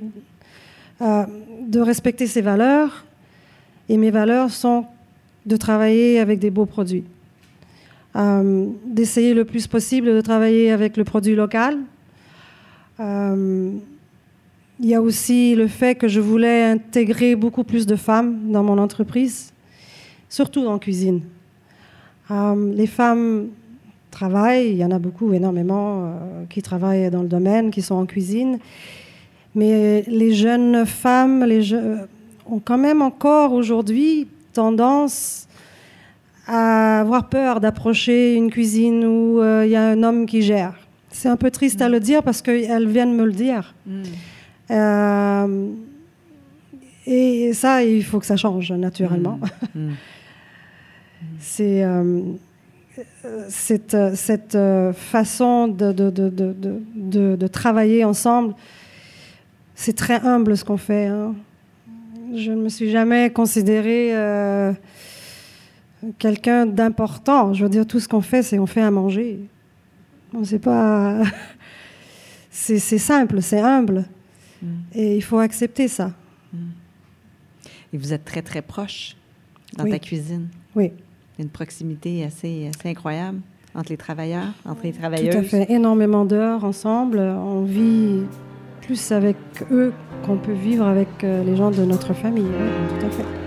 de 1.00 1.80
respecter 1.80 2.28
ses 2.28 2.42
valeurs. 2.42 3.06
Et 3.90 3.98
mes 3.98 4.12
valeurs 4.12 4.50
sont 4.50 4.86
de 5.46 5.58
travailler 5.58 6.20
avec 6.20 6.40
des 6.40 6.50
beaux 6.50 6.66
produits. 6.66 7.04
Euh, 8.16 8.68
d'essayer 8.86 9.34
le 9.34 9.44
plus 9.44 9.68
possible 9.68 10.08
de 10.08 10.22
travailler 10.22 10.72
avec 10.72 10.96
le 10.96 11.04
produit 11.04 11.36
local. 11.36 11.78
Euh, 13.02 13.74
il 14.80 14.86
y 14.86 14.96
a 14.96 15.02
aussi 15.02 15.54
le 15.54 15.68
fait 15.68 15.96
que 15.96 16.08
je 16.08 16.22
voulais 16.22 16.64
intégrer 16.64 17.36
beaucoup 17.36 17.66
plus 17.66 17.86
de 17.86 17.98
femmes 17.98 18.52
dans 18.52 18.64
mon 18.64 18.78
entreprise, 18.78 19.52
surtout 20.30 20.66
en 20.66 20.80
cuisine. 20.80 21.22
Euh, 22.32 22.74
les 22.74 22.88
femmes 22.88 23.48
travaillent, 24.12 24.70
il 24.70 24.78
y 24.78 24.86
en 24.86 24.92
a 24.92 25.00
beaucoup, 25.00 25.34
énormément, 25.34 26.14
qui 26.50 26.62
travaillent 26.62 27.12
dans 27.12 27.22
le 27.22 27.28
domaine, 27.28 27.70
qui 27.70 27.82
sont 27.82 27.96
en 27.96 28.06
cuisine. 28.06 28.60
Mais 29.56 30.04
les 30.08 30.34
jeunes 30.34 30.86
femmes 30.86 31.46
ont 32.46 32.62
quand 32.64 32.78
même 32.78 33.02
encore 33.02 33.52
aujourd'hui 33.52 34.28
tendance 34.54 35.45
à 36.48 37.00
avoir 37.02 37.30
peur 37.30 37.60
d'approcher 37.60 38.36
une 38.36 38.52
cuisine 38.52 39.04
où 39.06 39.42
euh, 39.42 39.66
il 39.66 39.72
y 39.72 39.76
a 39.76 39.88
un 39.88 40.04
homme 40.04 40.26
qui 40.26 40.42
gère. 40.42 40.74
C'est 41.10 41.30
un 41.30 41.38
peu 41.38 41.50
triste 41.50 41.82
à 41.82 41.90
le 41.90 42.00
dire 42.00 42.24
parce 42.24 42.42
qu'elles 42.42 42.88
viennent 42.88 43.16
me 43.16 43.26
le 43.26 43.32
dire. 43.32 43.74
Mm. 43.86 44.04
Euh, 44.72 45.68
et 47.08 47.54
ça, 47.54 47.84
il 47.84 48.04
faut 48.04 48.20
que 48.20 48.26
ça 48.26 48.38
change 48.38 48.72
naturellement. 48.72 49.40
C'est 51.40 51.84
euh, 51.84 52.22
cette, 53.50 53.98
cette 54.16 54.58
façon 54.94 55.68
de, 55.68 55.92
de, 55.92 56.10
de, 56.10 57.36
de, 57.36 57.48
travailler 57.48 58.04
ensemble 58.04 58.56
c'est 59.76 59.96
très 59.96 60.22
humble 60.22 60.58
ce 60.58 60.64
qu'on 60.64 60.78
fait. 60.78 61.08
Hein. 61.08 61.36
Je 62.34 62.52
ne 62.52 62.64
me 62.64 62.70
suis 62.70 62.90
jamais 62.90 63.30
considérée 63.30 64.16
euh, 64.16 64.72
quelqu'un 66.18 66.66
d'important. 66.66 67.54
Je 67.54 67.64
veux 67.64 67.70
dire, 67.70 67.86
tout 67.86 68.00
ce 68.00 68.08
qu'on 68.08 68.22
fait, 68.22 68.44
c'est 68.44 68.60
on 68.60 68.66
fait 68.66 68.82
à 68.82 68.92
manger. 68.92 69.40
On 70.34 70.44
sait 70.44 70.60
pas. 70.60 71.22
c'est 72.52 72.80
simple, 72.80 73.42
c'est 73.42 73.62
humble. 73.62 74.06
Mm. 74.62 74.68
Et 74.94 75.16
il 75.18 75.22
faut 75.22 75.40
accepter 75.40 75.88
ça. 75.88 76.12
Mm. 76.54 76.58
Et 77.94 77.98
vous 77.98 78.14
êtes 78.14 78.26
très, 78.26 78.42
très 78.42 78.62
proche 78.62 79.16
dans 79.78 79.86
ta 79.86 80.00
cuisine. 80.00 80.48
Oui. 80.76 80.92
Une 81.40 81.50
proximité 81.50 82.24
assez, 82.24 82.70
assez 82.70 82.90
incroyable 82.90 83.40
entre 83.74 83.90
les 83.90 83.98
travailleurs, 83.98 84.54
entre 84.66 84.84
les 84.84 84.94
travailleuses. 84.94 85.34
Tout 85.34 85.40
à 85.40 85.44
fait. 85.44 85.72
Énormément 85.72 86.26
d'heures 86.26 86.64
ensemble. 86.64 87.20
On 87.20 87.64
vit 87.64 88.24
plus 88.82 89.12
avec 89.12 89.38
eux 89.72 89.92
qu'on 90.26 90.38
peut 90.38 90.54
vivre 90.54 90.86
avec 90.86 91.10
euh, 91.24 91.44
les 91.44 91.56
gens 91.56 91.72
de 91.72 91.84
notre 91.84 92.14
famille. 92.14 92.48
tout 93.00 93.06
à 93.06 93.10
fait. 93.10 93.45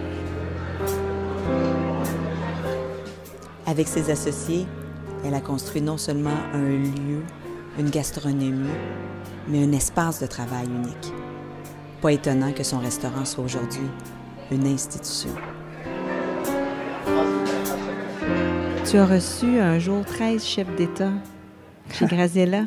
Avec 3.69 3.87
ses 3.87 4.11
associés, 4.11 4.66
elle 5.27 5.35
a 5.35 5.43
construit 5.43 5.83
non 5.83 5.99
seulement 5.99 6.39
un 6.55 6.71
lieu, 6.71 7.23
une 7.79 7.91
gastronomie, 7.91 8.64
mais 9.47 9.62
un 9.62 9.73
espace 9.73 10.23
de 10.23 10.27
travail 10.27 10.64
unique. 10.64 11.12
Pas 12.01 12.12
étonnant 12.12 12.55
que 12.55 12.62
son 12.62 12.79
restaurant 12.79 13.27
soit 13.27 13.45
aujourd'hui 13.45 13.87
une 14.51 14.66
institution. 14.66 15.29
Tu 18.91 18.97
as 18.97 19.05
reçu 19.05 19.59
un 19.59 19.79
jour 19.79 20.03
13 20.03 20.43
chefs 20.43 20.75
d'État 20.77 21.12
chez 21.93 22.07
Graziella. 22.11 22.64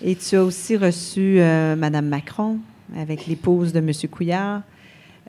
Et 0.00 0.16
tu 0.16 0.36
as 0.36 0.42
aussi 0.42 0.78
reçu 0.78 1.38
euh, 1.38 1.76
Madame 1.76 2.08
Macron 2.08 2.60
avec 2.96 3.26
l'épouse 3.26 3.74
de 3.74 3.80
M. 3.80 3.90
Couillard. 4.10 4.62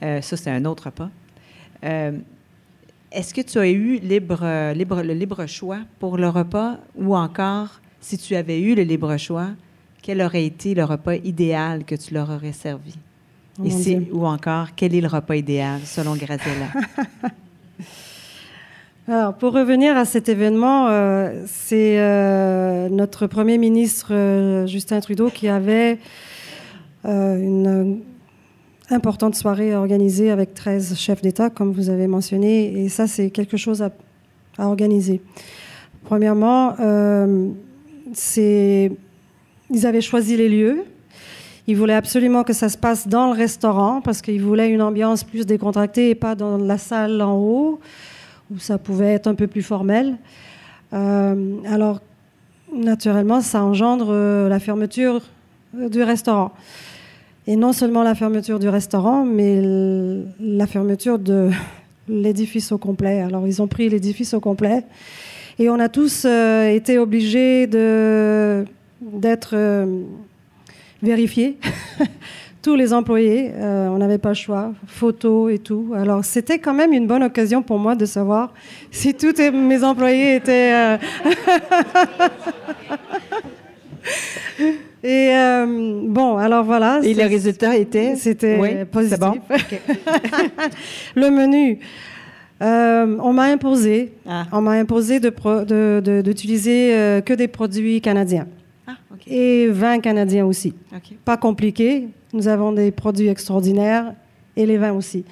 Euh, 0.04 0.22
ça, 0.22 0.38
c'est 0.38 0.52
un 0.52 0.64
autre 0.64 0.86
repas. 0.86 1.10
Euh, 1.84 2.18
est-ce 3.16 3.34
que 3.34 3.42
tu 3.42 3.58
as 3.58 3.68
eu 3.68 3.98
libre, 4.00 4.74
libre, 4.74 5.02
le 5.02 5.14
libre 5.14 5.46
choix 5.46 5.80
pour 6.00 6.18
le 6.18 6.30
repas 6.30 6.78
ou 6.96 7.16
encore, 7.16 7.80
si 8.02 8.18
tu 8.18 8.36
avais 8.36 8.62
eu 8.62 8.76
le 8.76 8.84
libre 8.84 9.16
choix, 9.18 9.50
quel 10.02 10.22
aurait 10.22 10.46
été 10.46 10.76
le 10.76 10.84
repas 10.84 11.16
idéal 11.16 11.86
que 11.86 11.96
tu 11.96 12.14
leur 12.14 12.30
aurais 12.30 12.52
servi? 12.52 12.96
Oh 13.58 13.64
ou 14.12 14.26
encore, 14.26 14.76
quel 14.76 14.94
est 14.94 15.02
le 15.02 15.08
repas 15.08 15.36
idéal 15.36 15.80
selon 15.86 16.16
Graziella? 16.16 16.68
Alors, 19.08 19.36
pour 19.36 19.54
revenir 19.54 19.96
à 19.96 20.04
cet 20.04 20.30
événement, 20.30 20.88
euh, 20.90 21.44
c'est 21.46 22.00
euh, 22.00 22.90
notre 22.90 23.28
Premier 23.28 23.60
ministre 23.60 24.08
euh, 24.12 24.66
Justin 24.66 25.00
Trudeau 25.00 25.30
qui 25.30 25.48
avait 25.48 26.00
une 27.04 28.02
importante 28.90 29.36
soirée 29.36 29.76
organisée 29.76 30.32
avec 30.32 30.54
13 30.54 30.98
chefs 30.98 31.22
d'État, 31.22 31.50
comme 31.50 31.72
vous 31.72 31.90
avez 31.90 32.08
mentionné, 32.08 32.84
et 32.84 32.90
ça, 32.90 33.08
c'est 33.08 33.30
quelque 33.30 33.58
chose 33.58 33.82
à, 33.82 33.92
organiser. 34.58 35.22
Premièrement, 36.06 36.76
c'est 38.14 38.92
ils 39.70 39.86
avaient 39.86 40.02
choisi 40.02 40.38
les 40.38 40.50
lieux. 40.50 40.84
Ils 41.68 41.76
voulaient 41.76 41.96
absolument 41.96 42.44
que 42.44 42.54
ça 42.54 42.70
se 42.70 42.78
passe 42.78 43.08
dans 43.08 43.28
le 43.28 43.34
restaurant 43.34 44.02
parce 44.02 44.22
qu'ils 44.22 44.42
voulaient 44.42 44.70
une 44.70 44.82
ambiance 44.82 45.24
plus 45.24 45.46
décontractée 45.46 46.12
et 46.12 46.16
pas 46.16 46.36
dans 46.36 46.58
la 46.58 46.78
salle 46.78 47.22
en 47.22 47.36
haut 47.38 47.80
où 48.52 48.60
ça 48.60 48.78
pouvait 48.78 49.14
être 49.14 49.28
un 49.28 49.34
peu 49.34 49.48
plus 49.48 49.64
formel. 49.64 50.18
Euh, 50.94 51.56
alors, 51.68 52.00
naturellement, 52.72 53.42
ça 53.42 53.64
engendre 53.64 54.10
euh, 54.12 54.48
la 54.48 54.60
fermeture 54.60 55.22
euh, 55.76 55.90
du 55.90 56.04
restaurant. 56.04 56.52
Et 57.48 57.56
non 57.56 57.74
seulement 57.74 58.04
la 58.04 58.16
fermeture 58.16 58.60
du 58.60 58.70
restaurant, 58.70 59.26
mais 59.26 59.62
la 60.40 60.68
fermeture 60.68 61.20
de 61.20 61.50
l'édifice 62.10 62.72
au 62.72 62.78
complet. 62.78 63.22
Alors, 63.22 63.48
ils 63.48 63.62
ont 63.62 63.68
pris 63.68 63.90
l'édifice 63.90 64.34
au 64.34 64.40
complet. 64.40 64.84
Et 65.60 65.70
on 65.70 65.80
a 65.80 65.90
tous 65.90 66.26
été 66.26 66.98
obligés 66.98 67.68
d'être 67.68 68.66
vérifiés 71.02 71.58
tous 72.62 72.76
les 72.76 72.94
employés. 72.94 73.52
Euh, 73.54 73.88
on 73.90 73.98
n'avait 74.00 74.18
pas 74.18 74.30
le 74.30 74.36
choix, 74.36 74.74
photos 74.88 75.54
et 75.54 75.60
tout. 75.60 75.94
Alors 75.96 76.26
c'était 76.26 76.58
quand 76.58 76.74
même 76.74 76.94
une 76.94 77.06
bonne 77.06 77.22
occasion 77.24 77.62
pour 77.62 77.78
moi 77.78 77.94
de 77.96 78.06
savoir 78.06 78.54
si 78.92 79.14
tous 79.14 79.36
mes 79.52 79.84
employés 79.84 80.36
étaient... 80.36 80.98
Euh, 85.06 85.08
et 85.08 85.36
euh, 85.36 86.02
bon, 86.08 86.38
alors 86.38 86.64
voilà. 86.64 87.00
Et 87.04 87.14
le 87.14 87.24
résultat 87.24 87.76
était 87.78 88.16
C'était 88.16 88.86
positif. 88.86 89.20
Bon. 89.20 89.36
le 91.16 91.30
menu. 91.30 91.80
on 92.62 93.34
m'a 93.34 93.44
imposé, 93.44 94.14
ah. 94.28 94.46
on 94.52 94.62
m'a 94.62 94.72
imposé 94.72 95.20
d'utiliser 95.20 96.92
de, 96.92 97.20
que 97.22 97.34
des 97.34 97.48
produits 97.48 98.02
canadiens. 98.02 98.48
Ah, 98.88 98.94
et 99.28 99.68
vins 99.68 100.00
canadiens 100.00 100.46
aussi. 100.46 100.74
Pas 101.24 101.38
compliqué, 101.38 102.08
nous 102.34 102.48
avons 102.48 102.72
des 102.72 102.92
produits 102.92 103.28
extraordinaires 103.28 104.14
et 104.56 104.66
les 104.66 104.78
vins 104.78 104.94
aussi. 104.94 105.26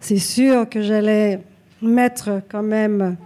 C'est 0.00 0.18
sûr 0.18 0.68
que 0.68 0.80
j'allais 0.80 1.40
mettre 1.82 2.42
quand 2.50 2.62
même 2.62 3.16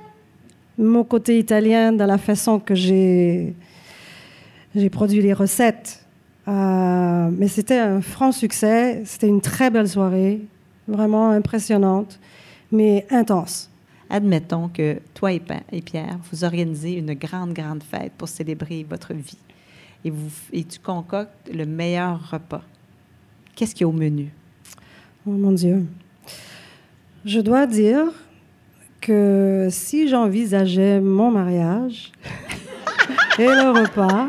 mon 0.77 1.05
côté 1.05 1.39
italien 1.39 1.93
dans 1.93 2.07
la 2.07 2.19
façon 2.19 2.59
que 2.59 2.75
j'ai 2.75 3.55
j'ai 4.75 4.91
produit 4.91 5.21
les 5.21 5.33
recettes. 5.33 6.05
Euh, 6.47 7.31
mais 7.33 7.49
c'était 7.49 7.79
un 7.79 8.01
franc 8.01 8.33
succès. 8.33 9.03
C'était 9.05 9.29
une 9.29 9.41
très 9.41 9.71
belle 9.71 9.89
soirée, 9.89 10.41
vraiment 10.89 11.31
impressionnante, 11.31 12.19
mais 12.71 13.07
intense. 13.11 13.71
Admettons 14.11 14.69
que 14.69 15.01
toi 15.15 15.33
et 15.33 15.41
Pierre, 15.81 16.19
vous 16.31 16.45
organisez 16.45 16.93
une 16.93 17.15
grande, 17.15 17.55
grande 17.55 17.83
fête 17.83 18.13
pour 18.19 18.29
célébrer 18.29 18.87
votre 18.89 19.15
vie 19.15 19.39
et, 20.05 20.11
vous, 20.11 20.31
et 20.53 20.63
tu 20.65 20.79
concoctes 20.79 21.51
le 21.53 21.65
meilleur 21.65 22.31
repas. 22.31 22.63
Qu'est-ce 23.55 23.75
qu'il 23.75 23.83
y 23.83 23.85
a 23.85 23.89
au 23.89 23.93
menu? 23.93 24.31
Oh 25.27 25.31
mon 25.31 25.53
Dieu. 25.53 25.87
Je 27.25 27.41
dois 27.41 27.67
dire 27.67 28.05
que 29.01 29.69
si 29.71 30.09
j'envisageais 30.09 31.01
mon 31.01 31.31
mariage 31.31 32.13
et 33.39 33.47
le 33.47 33.71
repas, 33.71 34.29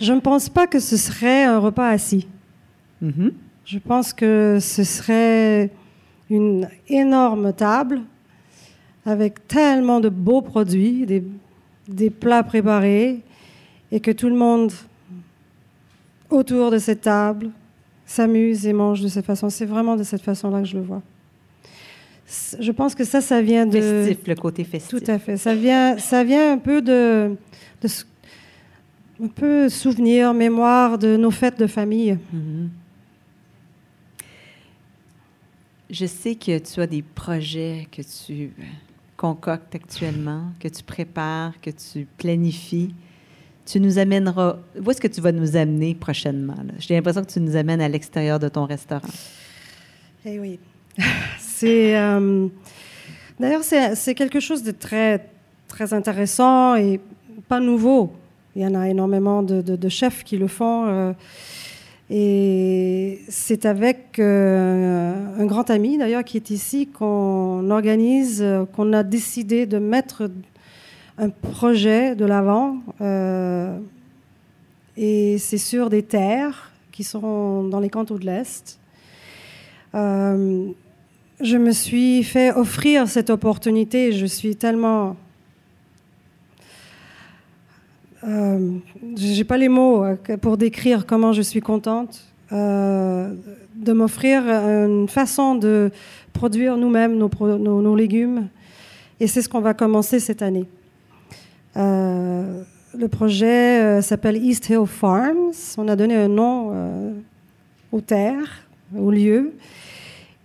je 0.00 0.12
ne 0.12 0.20
pense 0.20 0.48
pas 0.48 0.66
que 0.66 0.78
ce 0.80 0.96
serait 0.96 1.44
un 1.44 1.58
repas 1.58 1.88
assis. 1.88 2.26
Mm-hmm. 3.02 3.32
Je 3.64 3.78
pense 3.78 4.12
que 4.12 4.58
ce 4.60 4.84
serait 4.84 5.70
une 6.30 6.68
énorme 6.88 7.52
table 7.52 8.00
avec 9.04 9.46
tellement 9.48 10.00
de 10.00 10.08
beaux 10.08 10.42
produits, 10.42 11.06
des, 11.06 11.24
des 11.88 12.10
plats 12.10 12.42
préparés, 12.42 13.20
et 13.90 14.00
que 14.00 14.10
tout 14.10 14.28
le 14.28 14.36
monde 14.36 14.72
autour 16.30 16.70
de 16.70 16.78
cette 16.78 17.02
table, 17.02 17.50
s'amuse 18.06 18.66
et 18.66 18.72
mange 18.72 19.00
de 19.00 19.08
cette 19.08 19.26
façon. 19.26 19.50
C'est 19.50 19.66
vraiment 19.66 19.96
de 19.96 20.02
cette 20.02 20.22
façon-là 20.22 20.60
que 20.60 20.68
je 20.68 20.76
le 20.76 20.82
vois. 20.82 21.02
Je 22.58 22.72
pense 22.72 22.94
que 22.94 23.04
ça, 23.04 23.20
ça 23.20 23.42
vient 23.42 23.66
de... 23.66 23.80
Festif, 23.80 24.26
le 24.26 24.34
côté 24.34 24.64
festif. 24.64 24.98
Tout 24.98 25.10
à 25.10 25.18
fait. 25.18 25.36
Ça 25.36 25.54
vient, 25.54 25.98
ça 25.98 26.24
vient 26.24 26.52
un 26.52 26.58
peu 26.58 26.80
de, 26.80 27.36
de 27.82 27.88
un 29.22 29.28
peu 29.28 29.68
souvenir, 29.68 30.32
mémoire 30.34 30.98
de 30.98 31.16
nos 31.16 31.30
fêtes 31.30 31.58
de 31.58 31.66
famille. 31.66 32.18
Mm-hmm. 32.34 32.68
Je 35.90 36.06
sais 36.06 36.34
que 36.34 36.58
tu 36.58 36.80
as 36.80 36.86
des 36.86 37.02
projets 37.02 37.86
que 37.92 38.02
tu 38.02 38.52
concoctes 39.16 39.74
actuellement, 39.74 40.46
que 40.58 40.68
tu 40.68 40.82
prépares, 40.82 41.60
que 41.60 41.70
tu 41.70 42.06
planifies 42.16 42.94
tu 43.64 43.80
nous 43.80 43.98
amèneras. 43.98 44.58
Où 44.78 44.90
est-ce 44.90 45.00
que 45.00 45.08
tu 45.08 45.20
vas 45.20 45.32
nous 45.32 45.56
amener 45.56 45.94
prochainement? 45.94 46.56
J'ai 46.78 46.94
l'impression 46.94 47.24
que 47.24 47.30
tu 47.30 47.40
nous 47.40 47.56
amènes 47.56 47.80
à 47.80 47.88
l'extérieur 47.88 48.38
de 48.38 48.48
ton 48.48 48.64
restaurant. 48.64 49.08
Eh 50.24 50.38
oui. 50.38 50.58
Euh, 51.68 52.48
d'ailleurs, 53.38 53.62
c'est 53.64 54.14
quelque 54.14 54.40
chose 54.40 54.62
de 54.62 54.70
très, 54.70 55.26
très 55.68 55.94
intéressant 55.94 56.74
et 56.76 57.00
pas 57.48 57.60
nouveau. 57.60 58.12
Il 58.54 58.62
y 58.62 58.66
en 58.66 58.74
a 58.74 58.88
énormément 58.88 59.42
de, 59.42 59.88
chefs 59.88 60.24
qui 60.24 60.36
le 60.36 60.46
font. 60.46 60.86
Euh, 60.86 61.12
et 62.10 63.20
c'est 63.28 63.64
avec 63.64 64.18
euh, 64.18 65.14
un 65.38 65.46
grand 65.46 65.70
ami, 65.70 65.96
d'ailleurs, 65.96 66.24
qui 66.24 66.36
est 66.36 66.50
ici, 66.50 66.86
qu'on 66.86 67.70
organise, 67.70 68.44
qu'on 68.74 68.92
a 68.92 69.02
décidé 69.02 69.64
de 69.66 69.78
mettre 69.78 70.30
un 71.16 71.30
projet 71.30 72.14
de 72.14 72.26
l'avant. 72.26 72.78
Et 74.96 75.38
c'est 75.38 75.58
sur 75.58 75.88
des 75.88 76.02
terres 76.02 76.70
qui 76.90 77.02
sont 77.02 77.64
dans 77.64 77.80
les 77.80 77.88
cantons 77.88 78.16
de 78.16 78.26
l'Est. 78.26 78.78
Je 81.42 81.56
me 81.56 81.72
suis 81.72 82.22
fait 82.22 82.52
offrir 82.52 83.08
cette 83.08 83.30
opportunité. 83.30 84.12
Je 84.12 84.26
suis 84.26 84.56
tellement. 84.56 85.16
Euh, 88.24 88.76
J'ai 89.16 89.44
pas 89.44 89.56
les 89.56 89.68
mots 89.68 90.04
euh, 90.04 90.16
pour 90.40 90.56
décrire 90.56 91.06
comment 91.06 91.32
je 91.32 91.42
suis 91.42 91.60
contente 91.60 92.24
de 92.50 93.92
m'offrir 93.94 94.42
une 94.46 95.08
façon 95.08 95.54
de 95.54 95.90
produire 96.32 96.76
nous-mêmes 96.76 97.16
nos, 97.16 97.96
légumes. 97.96 98.48
Et 99.20 99.26
c'est 99.26 99.42
ce 99.42 99.48
qu'on 99.48 99.60
va 99.60 99.74
commencer 99.74 100.20
cette 100.20 100.42
année. 100.42 100.66
Euh, 101.76 102.62
le 102.98 103.08
projet 103.08 103.80
euh, 103.80 104.02
s'appelle 104.02 104.36
East 104.36 104.68
Hill 104.68 104.86
Farms. 104.86 105.52
On 105.78 105.88
a 105.88 105.96
donné 105.96 106.16
un 106.16 106.28
nom 106.28 106.70
euh, 106.72 107.12
aux 107.90 108.00
terres, 108.00 108.66
au 108.96 109.10
lieu. 109.10 109.52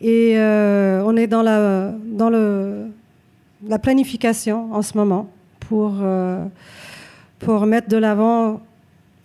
Et 0.01 0.37
on 0.37 1.17
est 1.17 1.27
dans 1.27 1.41
la, 1.41 1.91
dans 2.05 2.29
le, 2.29 2.85
la 3.67 3.79
planification 3.79 4.73
en 4.73 4.81
ce 4.81 4.97
moment 4.97 5.29
pour, 5.59 5.95
pour 7.39 7.65
mettre 7.65 7.87
de 7.89 7.97
l'avant 7.97 8.61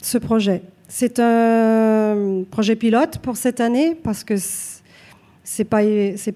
ce 0.01 0.18
projet. 0.18 0.62
C'est 0.89 1.20
un 1.20 2.43
projet 2.51 2.77
pilote 2.77 3.18
pour 3.18 3.39
cette 3.39 3.61
année 3.61 3.95
parce 3.95 4.25
que 4.25 4.35
c'est 5.43 5.64
pas 5.64 5.81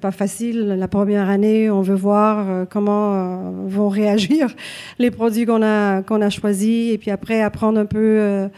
pas 0.01 0.11
facile. 0.11 0.68
La 0.78 0.89
première 0.89 1.28
année 1.28 1.70
on 1.70 1.82
veut 1.82 1.95
voir 1.95 2.49
euh, 2.49 2.64
comment 2.64 3.14
euh, 3.14 3.51
vont 3.66 3.91
réagir 3.91 4.49
les 4.99 5.11
produits 5.11 5.45
qu'on 5.45 5.62
a 5.62 6.03
qu'on 6.03 6.22
a 6.22 6.30
choisis 6.30 6.93
et 6.93 6.97
puis 6.99 7.11
après 7.11 7.43
apprendre 7.43 7.78
un 7.78 7.84
peu 7.84 7.99
euh, 7.99 8.49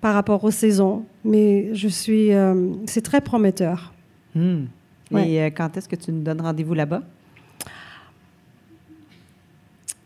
par 0.00 0.14
rapport 0.14 0.42
aux 0.42 0.50
saisons. 0.50 1.04
Mais 1.24 1.72
je 1.72 1.86
suis 1.86 2.30
c'est 2.86 3.02
très 3.02 3.20
prometteur 3.20 3.92
hmm. 5.10 5.18
et 5.18 5.46
quand 5.50 5.76
est-ce 5.76 5.88
que 5.88 5.96
tu 5.96 6.12
nous 6.12 6.22
donnes 6.22 6.40
rendez-vous 6.40 6.74
là-bas? 6.74 7.02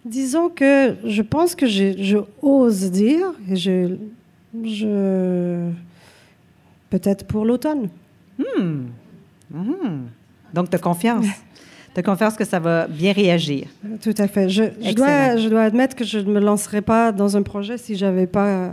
Disons 0.05 0.49
que 0.49 0.97
je 1.05 1.23
pense 1.23 1.55
que 1.55 1.67
je 1.67 2.19
ose 2.41 2.91
dire 2.91 3.27
je 3.53 3.97
je 4.65 5.71
peut-être 6.91 7.27
pour 7.27 7.45
l'automne 7.45 7.89
hmm. 8.39 8.87
Mhm. 9.51 10.09
Donc, 10.53 10.71
tu 10.71 10.77
as 10.77 10.79
confiance. 10.79 11.27
tu 11.95 12.01
as 12.01 12.03
confiance 12.03 12.35
que 12.35 12.45
ça 12.45 12.59
va 12.59 12.87
bien 12.87 13.13
réagir. 13.13 13.67
Tout 14.03 14.15
à 14.19 14.29
fait. 14.29 14.49
Je, 14.49 14.63
dois, 14.95 15.37
je 15.37 15.49
dois 15.49 15.63
admettre 15.63 15.97
que 15.97 16.05
je 16.05 16.19
ne 16.19 16.31
me 16.31 16.41
lancerais 16.41 16.83
pas 16.83 17.13
dans 17.13 17.37
un 17.37 17.43
projet 17.43 17.79
si 17.79 17.97
je 17.97 18.05
n'avais 18.05 18.27
pas 18.27 18.73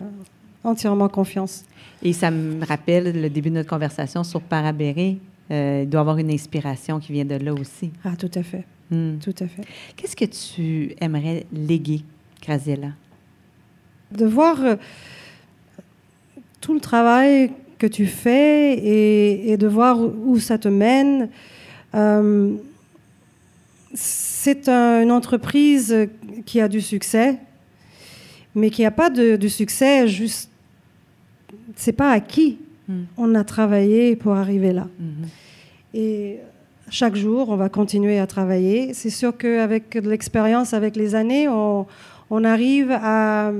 entièrement 0.64 1.10
confiance. 1.10 1.64
Et 2.04 2.14
ça 2.14 2.32
me 2.32 2.64
rappelle 2.66 3.22
le 3.22 3.30
début 3.30 3.50
de 3.50 3.56
notre 3.56 3.70
conversation 3.70 4.24
sur 4.24 4.42
Parabéré. 4.42 5.18
Euh, 5.52 5.82
il 5.84 5.90
doit 5.90 6.02
avoir 6.02 6.18
une 6.18 6.32
inspiration 6.32 7.00
qui 7.00 7.14
vient 7.14 7.26
de 7.26 7.36
là 7.36 7.54
aussi. 7.54 7.92
Ah, 8.04 8.16
tout 8.18 8.32
à 8.34 8.44
fait. 8.44 8.66
Hmm. 8.90 9.18
Tout 9.18 9.36
à 9.40 9.48
fait. 9.48 9.64
Qu'est-ce 9.96 10.16
que 10.16 10.26
tu 10.26 10.96
aimerais 11.00 11.46
léguer, 11.54 12.02
Graziella? 12.42 12.90
De 14.12 14.26
voir 14.26 14.64
euh, 14.64 14.76
tout 16.62 16.74
le 16.74 16.80
travail 16.80 17.52
que 17.78 17.88
tu 17.88 18.06
fais 18.06 18.74
et, 18.74 19.58
de 19.58 19.68
voir 19.68 20.00
où, 20.00 20.40
ça 20.40 20.58
te 20.58 20.68
mène. 20.68 21.30
Euh, 21.94 22.56
c'est 23.94 24.68
une 24.68 25.12
entreprise 25.12 26.08
qui 26.46 26.60
a 26.60 26.68
du 26.68 26.82
succès, 26.82 27.38
mais 28.54 28.70
qui 28.70 28.84
n'a 28.84 28.92
pas 28.92 29.10
de, 29.10 29.36
du 29.36 29.50
succès 29.50 30.08
juste. 30.08 30.50
C'est 31.76 31.94
pas 31.94 32.12
acquis. 32.12 32.58
Hmm. 32.88 33.04
On 33.18 33.36
a 33.36 33.44
travaillé 33.44 34.16
pour 34.16 34.34
arriver 34.34 34.74
là. 34.74 34.88
Hmm. 35.00 35.26
Et 35.94 36.40
chaque 36.90 37.16
jour, 37.16 37.50
on 37.50 37.56
va 37.56 37.70
continuer 37.70 38.20
à 38.20 38.28
travailler. 38.28 38.94
C'est 38.94 39.10
sûr 39.10 39.36
qu'avec 39.36 39.96
l'expérience, 39.96 40.74
avec 40.74 40.96
les 40.96 41.16
années, 41.16 41.48
on, 41.48 41.88
on 42.30 42.44
arrive 42.44 42.92
à 42.92 43.52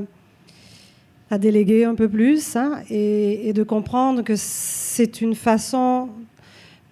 à 1.32 1.38
déléguer 1.38 1.86
un 1.86 1.96
peu 1.96 2.08
plus 2.08 2.56
hein, 2.56 2.82
et, 2.90 3.52
de 3.54 3.64
comprendre 3.64 4.22
que 4.22 4.34
c'est 4.36 5.22
une 5.22 5.36
façon 5.36 6.10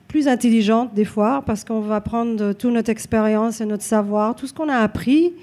plus 0.08 0.28
intelligente 0.28 0.94
des 0.94 1.06
fois 1.06 1.44
parce 1.46 1.64
qu'on 1.64 1.82
va 1.82 2.02
prendre 2.02 2.54
toute 2.54 2.74
notre 2.74 2.90
expérience 2.90 3.62
et 3.62 3.66
notre 3.66 3.84
savoir, 3.84 4.36
tout 4.36 4.48
ce 4.48 4.54
qu'on 4.54 4.70
a 4.70 4.78
appris 4.78 5.34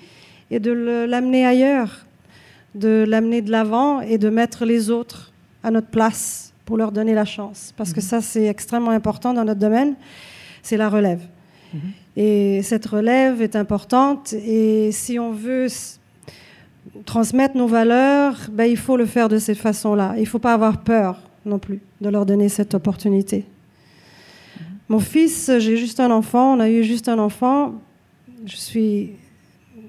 et 0.51 0.59
de 0.59 0.73
l'amener 0.73 1.47
ailleurs, 1.47 2.05
de 2.75 3.05
l'amener 3.07 3.43
de 3.43 3.51
l'avant 3.51 4.01
et 4.01 4.19
de 4.19 4.29
mettre 4.29 4.65
les 4.65 4.91
autres 4.91 5.33
à 5.63 5.71
notre 5.71 5.89
place 5.89 6.50
pour 6.71 6.77
leur 6.77 6.93
donner 6.93 7.15
la 7.15 7.25
chance. 7.25 7.75
Parce 7.77 7.93
que 7.93 8.01
ça, 8.01 8.21
c'est 8.21 8.47
extrêmement 8.47 8.93
important 8.93 9.35
dans 9.35 9.45
notre 9.45 9.59
domaine, 9.59 9.97
c'est 10.63 10.77
la 10.77 10.89
relève. 10.89 11.21
Et 12.17 12.63
cette 12.63 12.87
relève 12.87 13.43
est 13.43 13.57
importante. 13.57 14.35
Et 14.35 14.93
si 14.93 15.19
on 15.19 15.33
veut 15.33 15.67
transmettre 17.07 17.57
nos 17.57 17.67
valeurs, 17.67 18.37
ben, 18.53 18.67
il 18.67 18.77
faut 18.77 18.97
le 18.97 19.05
faire 19.05 19.29
de 19.29 19.39
cette 19.39 19.59
façon-là. 19.59 20.13
Il 20.15 20.21
ne 20.21 20.27
faut 20.27 20.39
pas 20.39 20.55
avoir 20.55 20.79
peur 20.85 21.21
non 21.45 21.59
plus 21.59 21.81
de 22.01 22.09
leur 22.09 22.25
donner 22.25 22.49
cette 22.49 22.73
opportunité. 22.73 23.45
Mon 24.89 25.01
fils, 25.01 25.51
j'ai 25.59 25.77
juste 25.77 25.99
un 25.99 26.13
enfant, 26.13 26.55
on 26.55 26.61
a 26.61 26.71
eu 26.71 26.85
juste 26.85 27.09
un 27.09 27.19
enfant. 27.19 27.75
Je 28.47 28.55
suis 28.55 29.11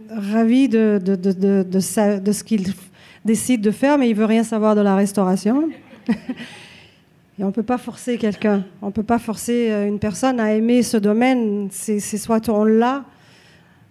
ravie 0.10 0.68
de, 0.68 1.00
de, 1.00 1.14
de, 1.16 1.62
de 1.62 1.80
ce 2.32 2.44
qu'il 2.44 2.74
décide 3.24 3.62
de 3.62 3.70
faire, 3.70 4.00
mais 4.00 4.10
il 4.10 4.16
veut 4.16 4.26
rien 4.26 4.44
savoir 4.44 4.74
de 4.74 4.82
la 4.82 4.96
restauration. 4.96 5.70
Et 7.42 7.44
on 7.44 7.48
ne 7.48 7.54
peut 7.54 7.64
pas 7.64 7.80
forcer 7.80 8.20
quelqu'un, 8.20 8.64
on 8.84 8.88
ne 8.88 8.92
peut 8.92 9.02
pas 9.02 9.18
forcer 9.18 9.72
euh, 9.72 9.88
une 9.88 9.98
personne 9.98 10.40
à 10.40 10.54
aimer 10.54 10.84
ce 10.84 10.96
domaine. 10.96 11.70
C'est 11.72 12.00
soit 12.00 12.48
on 12.50 12.64
l'a 12.64 13.04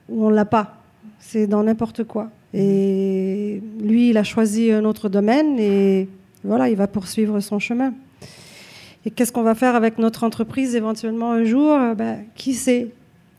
ou 0.09 0.25
on 0.27 0.31
l'a 0.31 0.45
pas. 0.45 0.77
C'est 1.19 1.49
dans 1.49 1.65
n'importe 1.65 2.05
quoi. 2.05 2.31
Et 2.55 3.61
lui, 3.83 4.11
il 4.11 4.19
a 4.19 4.23
choisi 4.23 4.71
un 4.71 4.85
autre 4.85 5.09
domaine 5.09 5.59
et 5.59 6.09
voilà, 6.45 6.71
il 6.71 6.77
va 6.77 6.87
poursuivre 6.87 7.41
son 7.41 7.59
chemin. 7.59 7.93
Et 9.05 9.11
qu'est-ce 9.11 9.33
qu'on 9.33 9.43
va 9.43 9.57
faire 9.57 9.75
avec 9.75 9.99
notre 9.99 10.23
entreprise 10.23 10.77
éventuellement 10.77 11.33
un 11.33 11.43
jour? 11.43 11.77
Ben, 11.97 12.21
Qui 12.37 12.55
sait? 12.55 12.91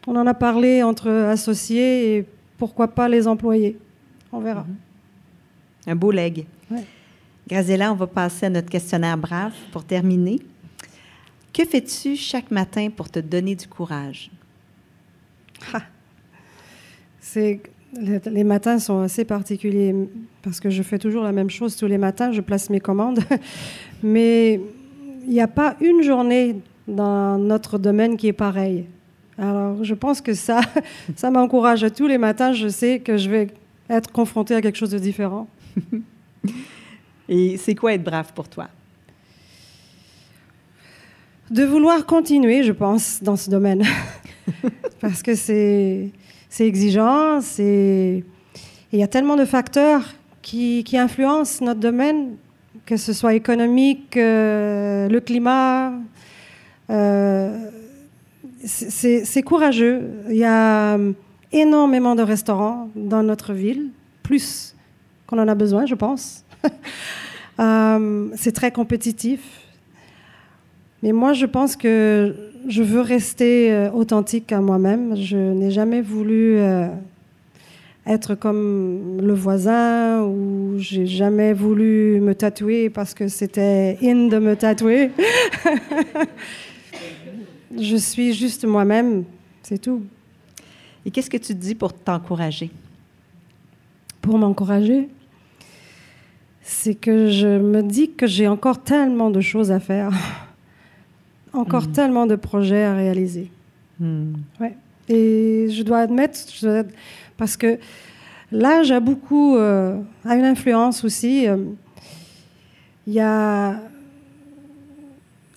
On 0.07 0.17
en 0.17 0.27
a 0.27 0.33
parlé 0.33 0.83
entre 0.83 1.09
associés 1.09 2.17
et 2.17 2.25
pourquoi 2.57 2.89
pas 2.89 3.07
les 3.07 3.29
employés. 3.29 3.77
On 4.33 4.41
verra. 4.41 4.65
Un 5.87 5.95
beau 5.95 6.11
leg. 6.11 6.45
Graziella, 7.51 7.91
on 7.91 7.95
va 7.95 8.07
passer 8.07 8.45
à 8.45 8.49
notre 8.49 8.69
questionnaire 8.69 9.17
brave 9.17 9.51
pour 9.73 9.83
terminer. 9.83 10.39
Que 11.51 11.65
fais-tu 11.65 12.15
chaque 12.15 12.49
matin 12.49 12.87
pour 12.95 13.09
te 13.09 13.19
donner 13.19 13.55
du 13.55 13.67
courage? 13.67 14.31
C'est 17.19 17.61
les, 17.93 18.45
matins 18.45 18.79
sont 18.79 19.01
assez 19.01 19.25
particuliers 19.25 19.93
parce 20.41 20.61
que 20.61 20.69
je 20.69 20.81
fais 20.81 20.97
toujours 20.97 21.23
la 21.23 21.33
même 21.33 21.49
chose 21.49 21.75
tous 21.75 21.87
les 21.87 21.97
matins, 21.97 22.31
je 22.31 22.39
place 22.39 22.69
mes 22.69 22.79
commandes. 22.79 23.19
Mais 24.01 24.61
il 25.27 25.33
n'y 25.33 25.41
a 25.41 25.49
pas 25.49 25.75
une 25.81 26.03
journée 26.03 26.55
dans 26.87 27.37
notre 27.37 27.77
domaine 27.77 28.15
qui 28.15 28.27
est 28.27 28.33
pareille. 28.33 28.85
Alors, 29.37 29.83
je 29.83 29.93
pense 29.93 30.21
que 30.21 30.33
ça, 30.33 30.61
ça 31.17 31.29
m'encourage. 31.29 31.85
Tous 31.93 32.07
les 32.07 32.17
matins, 32.17 32.53
je 32.53 32.69
sais 32.69 32.99
que 32.99 33.17
je 33.17 33.29
vais 33.29 33.47
être 33.89 34.09
confrontée 34.09 34.55
à 34.55 34.61
quelque 34.61 34.77
chose 34.77 34.91
de 34.91 34.99
différent. 34.99 35.49
Et 37.33 37.55
c'est 37.55 37.75
quoi 37.75 37.93
être 37.93 38.03
brave 38.03 38.33
pour 38.33 38.49
toi? 38.49 38.67
De 41.49 41.63
vouloir 41.63 42.05
continuer, 42.05 42.61
je 42.63 42.73
pense, 42.73 43.23
dans 43.23 43.37
ce 43.37 43.49
domaine. 43.49 43.85
Parce 44.99 45.23
que 45.23 45.33
c'est, 45.35 46.11
exigeant, 46.59 47.39
c'est... 47.39 48.25
il 48.91 48.99
y 48.99 49.01
a 49.01 49.07
tellement 49.07 49.37
de 49.37 49.45
facteurs 49.45 50.13
qui, 50.41 50.83
influencent 50.93 51.63
notre 51.63 51.79
domaine, 51.79 52.35
que 52.85 52.97
ce 52.97 53.13
soit 53.13 53.33
économique, 53.33 54.17
euh, 54.17 55.07
le 55.07 55.21
climat. 55.21 55.93
Euh, 56.89 57.69
c'est, 58.65 59.23
c'est 59.23 59.41
courageux. 59.41 60.01
Il 60.29 60.35
y 60.35 60.43
a 60.43 60.97
énormément 61.53 62.15
de 62.15 62.23
restaurants 62.23 62.89
dans 62.93 63.23
notre 63.23 63.53
ville, 63.53 63.87
plus 64.21 64.75
qu'on 65.27 65.39
en 65.39 65.47
a 65.47 65.55
besoin, 65.55 65.85
je 65.85 65.95
pense. 65.95 66.43
Euh, 67.61 68.29
c'est 68.35 68.51
très 68.51 68.71
compétitif. 68.71 69.39
Mais 71.03 71.11
moi, 71.11 71.33
je 71.33 71.45
pense 71.45 71.75
que 71.75 72.35
je 72.67 72.83
veux 72.83 73.01
rester 73.01 73.71
euh, 73.71 73.91
authentique 73.91 74.51
à 74.51 74.61
moi-même. 74.61 75.15
Je 75.15 75.37
n'ai 75.37 75.71
jamais 75.71 76.01
voulu 76.01 76.57
euh, 76.57 76.87
être 78.05 78.35
comme 78.35 79.19
le 79.21 79.33
voisin 79.33 80.23
ou 80.23 80.75
j'ai 80.77 81.05
jamais 81.05 81.53
voulu 81.53 82.19
me 82.21 82.33
tatouer 82.33 82.89
parce 82.89 83.13
que 83.13 83.27
c'était 83.27 83.97
in 84.03 84.27
de 84.27 84.39
me 84.39 84.55
tatouer. 84.55 85.11
je 87.79 87.95
suis 87.95 88.33
juste 88.33 88.65
moi-même, 88.65 89.23
c'est 89.63 89.79
tout. 89.79 90.03
Et 91.05 91.11
qu'est-ce 91.11 91.29
que 91.29 91.37
tu 91.37 91.55
dis 91.55 91.73
pour 91.73 91.93
t'encourager? 91.93 92.69
Pour 94.21 94.37
m'encourager? 94.37 95.09
C'est 96.61 96.95
que 96.95 97.27
je 97.29 97.47
me 97.47 97.81
dis 97.81 98.11
que 98.11 98.27
j'ai 98.27 98.47
encore 98.47 98.83
tellement 98.83 99.29
de 99.29 99.41
choses 99.41 99.71
à 99.71 99.79
faire, 99.79 100.11
encore 101.53 101.87
hmm. 101.87 101.91
tellement 101.91 102.25
de 102.25 102.35
projets 102.35 102.83
à 102.83 102.93
réaliser. 102.93 103.51
Hmm. 103.99 104.33
Ouais. 104.59 104.75
Et 105.09 105.67
je 105.69 105.83
dois 105.83 105.99
admettre, 105.99 106.39
parce 107.37 107.57
que 107.57 107.77
l'âge 108.51 108.91
a 108.91 108.99
beaucoup, 108.99 109.57
euh, 109.57 109.99
a 110.25 110.35
une 110.35 110.45
influence 110.45 111.03
aussi. 111.03 111.47
Euh, 111.47 111.57
il 113.07 113.13
y 113.13 113.19
a 113.19 113.79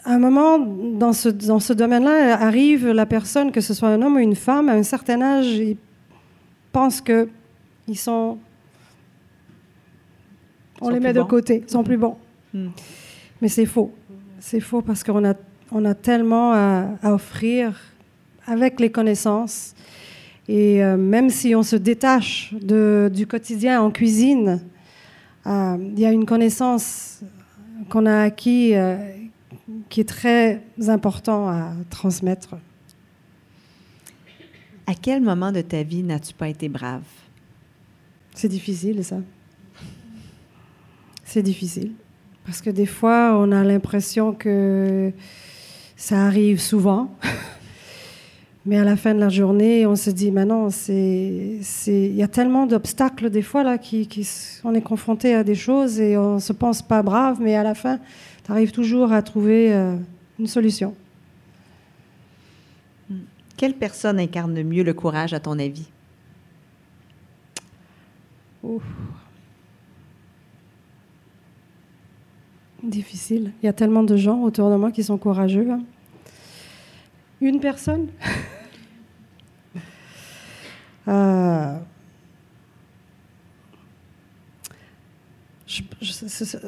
un 0.06 0.18
moment 0.18 0.58
dans 0.58 1.12
ce, 1.12 1.28
dans 1.28 1.60
ce 1.60 1.72
domaine-là, 1.72 2.38
arrive 2.40 2.90
la 2.90 3.06
personne, 3.06 3.52
que 3.52 3.60
ce 3.60 3.74
soit 3.74 3.88
un 3.88 4.02
homme 4.02 4.16
ou 4.16 4.18
une 4.18 4.34
femme, 4.34 4.68
à 4.68 4.72
un 4.72 4.82
certain 4.82 5.20
âge, 5.22 5.46
ils 5.46 5.76
pensent 6.72 7.00
qu'ils 7.00 7.98
sont 7.98 8.38
on 10.80 10.90
les 10.90 11.00
met 11.00 11.12
de 11.12 11.22
côté, 11.22 11.62
ils 11.66 11.70
sont 11.70 11.84
plus 11.84 11.96
bons. 11.96 12.16
Hmm. 12.52 12.68
Mais 13.40 13.48
c'est 13.48 13.66
faux. 13.66 13.92
C'est 14.40 14.60
faux 14.60 14.82
parce 14.82 15.02
qu'on 15.02 15.24
a, 15.24 15.34
on 15.72 15.84
a 15.84 15.94
tellement 15.94 16.52
à, 16.52 16.86
offrir 17.04 17.80
avec 18.46 18.80
les 18.80 18.90
connaissances. 18.90 19.74
Et 20.48 20.84
euh, 20.84 20.96
même 20.96 21.30
si 21.30 21.54
on 21.54 21.62
se 21.62 21.76
détache 21.76 22.54
de, 22.60 23.10
du 23.12 23.26
quotidien 23.26 23.80
en 23.80 23.90
cuisine, 23.90 24.62
euh, 25.46 25.76
il 25.80 25.98
y 25.98 26.04
a 26.04 26.12
une 26.12 26.26
connaissance 26.26 27.20
qu'on 27.88 28.06
a 28.06 28.22
acquis 28.22 28.74
euh, 28.74 28.96
qui 29.88 30.00
est 30.00 30.08
très 30.08 30.62
important 30.88 31.48
à 31.48 31.72
transmettre. 31.88 32.56
À 34.86 34.94
quel 34.94 35.22
moment 35.22 35.50
de 35.50 35.62
ta 35.62 35.82
vie 35.82 36.02
n'as-tu 36.02 36.34
pas 36.34 36.48
été 36.48 36.68
brave? 36.68 37.02
C'est 38.34 38.48
difficile, 38.48 39.02
ça 39.02 39.16
c'est 41.24 41.42
difficile. 41.42 41.92
Parce 42.44 42.60
que 42.60 42.70
des 42.70 42.86
fois, 42.86 43.36
on 43.38 43.52
a 43.52 43.64
l'impression 43.64 44.32
que 44.32 45.12
ça 45.96 46.26
arrive 46.26 46.60
souvent. 46.60 47.10
Mais 48.66 48.78
à 48.78 48.84
la 48.84 48.96
fin 48.96 49.14
de 49.14 49.20
la 49.20 49.28
journée, 49.28 49.84
on 49.86 49.94
se 49.94 50.08
dit, 50.08 50.30
mais 50.30 50.46
non, 50.46 50.70
il 50.88 52.14
y 52.14 52.22
a 52.22 52.28
tellement 52.28 52.64
d'obstacles 52.64 53.28
des 53.28 53.42
fois 53.42 53.62
là, 53.62 53.76
qui, 53.76 54.08
on 54.64 54.74
est 54.74 54.80
confronté 54.80 55.34
à 55.34 55.44
des 55.44 55.54
choses 55.54 56.00
et 56.00 56.16
on 56.16 56.38
se 56.38 56.54
pense 56.54 56.80
pas 56.80 57.02
brave, 57.02 57.42
mais 57.42 57.56
à 57.56 57.62
la 57.62 57.74
fin, 57.74 57.98
tu 58.42 58.50
arrives 58.50 58.72
toujours 58.72 59.12
à 59.12 59.20
trouver 59.20 59.74
euh, 59.74 59.96
une 60.38 60.46
solution. 60.46 60.94
Quelle 63.58 63.74
personne 63.74 64.18
incarne 64.18 64.54
le 64.54 64.64
mieux 64.64 64.82
le 64.82 64.94
courage 64.94 65.34
à 65.34 65.40
ton 65.40 65.58
avis? 65.58 65.86
Difficile. 72.84 73.52
Il 73.62 73.66
y 73.66 73.68
a 73.68 73.72
tellement 73.72 74.02
de 74.02 74.16
gens 74.16 74.42
autour 74.42 74.70
de 74.70 74.76
moi 74.76 74.90
qui 74.90 75.02
sont 75.02 75.16
courageux. 75.16 75.70
Hein. 75.70 75.82
Une 77.40 77.60
personne? 77.60 78.08
Euh, 81.06 81.76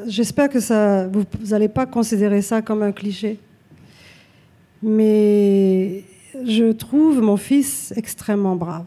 J'espère 0.05 0.51
que 0.51 0.61
ça, 0.61 1.07
vous 1.07 1.25
n'allez 1.49 1.69
pas 1.69 1.87
considérer 1.87 2.43
ça 2.43 2.61
comme 2.61 2.83
un 2.83 2.93
cliché. 2.93 3.39
Mais 4.83 6.05
je 6.45 6.73
trouve 6.73 7.23
mon 7.23 7.39
fils 7.39 7.95
extrêmement 7.97 8.57
brave. 8.57 8.85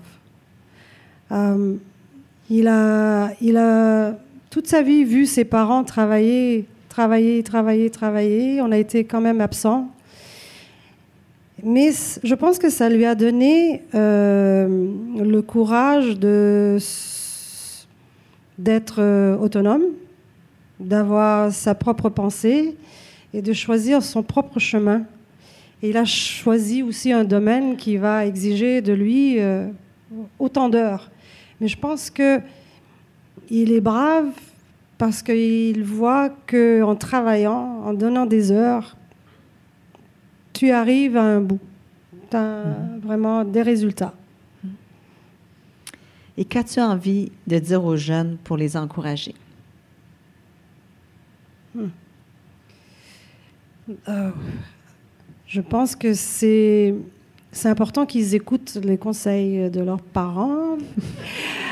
Euh, 1.31 1.75
il, 2.49 2.67
a, 2.67 3.31
il 3.41 3.57
a 3.57 4.19
toute 4.49 4.67
sa 4.67 4.81
vie 4.81 5.03
vu 5.03 5.25
ses 5.25 5.45
parents 5.45 5.83
travailler 5.83 6.67
travailler, 6.99 7.41
travailler, 7.43 7.89
travailler. 7.89 8.61
On 8.61 8.73
a 8.73 8.77
été 8.77 9.05
quand 9.05 9.21
même 9.21 9.39
absent. 9.39 9.87
Mais 11.63 11.91
je 12.21 12.35
pense 12.35 12.59
que 12.59 12.69
ça 12.69 12.89
lui 12.89 13.05
a 13.05 13.15
donné 13.15 13.83
euh, 13.95 14.67
le 15.17 15.41
courage 15.41 16.19
d'être 18.57 18.99
euh, 18.99 19.37
autonome, 19.37 19.83
d'avoir 20.77 21.53
sa 21.53 21.73
propre 21.73 22.09
pensée 22.09 22.75
et 23.33 23.41
de 23.41 23.53
choisir 23.53 24.03
son 24.03 24.21
propre 24.21 24.59
chemin. 24.59 25.03
Et 25.81 25.91
il 25.91 25.97
a 25.97 26.03
choisi 26.03 26.83
aussi 26.83 27.13
un 27.13 27.23
domaine 27.23 27.77
qui 27.77 27.95
va 27.95 28.25
exiger 28.25 28.81
de 28.81 28.91
lui 28.91 29.39
euh, 29.39 29.69
autant 30.37 30.67
d'heures. 30.67 31.09
Mais 31.61 31.69
je 31.69 31.77
pense 31.77 32.09
que 32.09 32.41
il 33.49 33.71
est 33.71 33.79
brave 33.79 34.33
parce 34.99 35.23
qu'ils 35.23 35.83
voient 35.83 36.29
qu'en 36.45 36.95
travaillant, 36.95 37.81
en 37.85 37.93
donnant 37.93 38.25
des 38.25 38.51
heures, 38.51 38.97
tu 40.51 40.71
arrives 40.71 41.15
à 41.15 41.23
un 41.23 41.39
bout. 41.39 41.61
Tu 42.29 42.35
as 42.35 42.65
mhm. 42.65 42.99
vraiment 42.99 43.45
des 43.45 43.61
résultats. 43.61 44.13
Et 46.37 46.43
qu'as-tu 46.45 46.81
envie 46.81 47.31
de 47.47 47.59
dire 47.59 47.83
aux 47.83 47.95
jeunes 47.95 48.37
pour 48.43 48.57
les 48.57 48.75
encourager? 48.75 49.35
Hmm. 51.73 51.87
Euh, 54.07 54.31
je 55.47 55.61
pense 55.61 55.95
que 55.95 56.13
c'est 56.13 56.93
c'est 57.51 57.69
important 57.69 58.05
qu'ils 58.05 58.35
écoutent 58.35 58.77
les 58.83 58.97
conseils 58.97 59.69
de 59.69 59.81
leurs 59.81 60.01
parents 60.01 60.77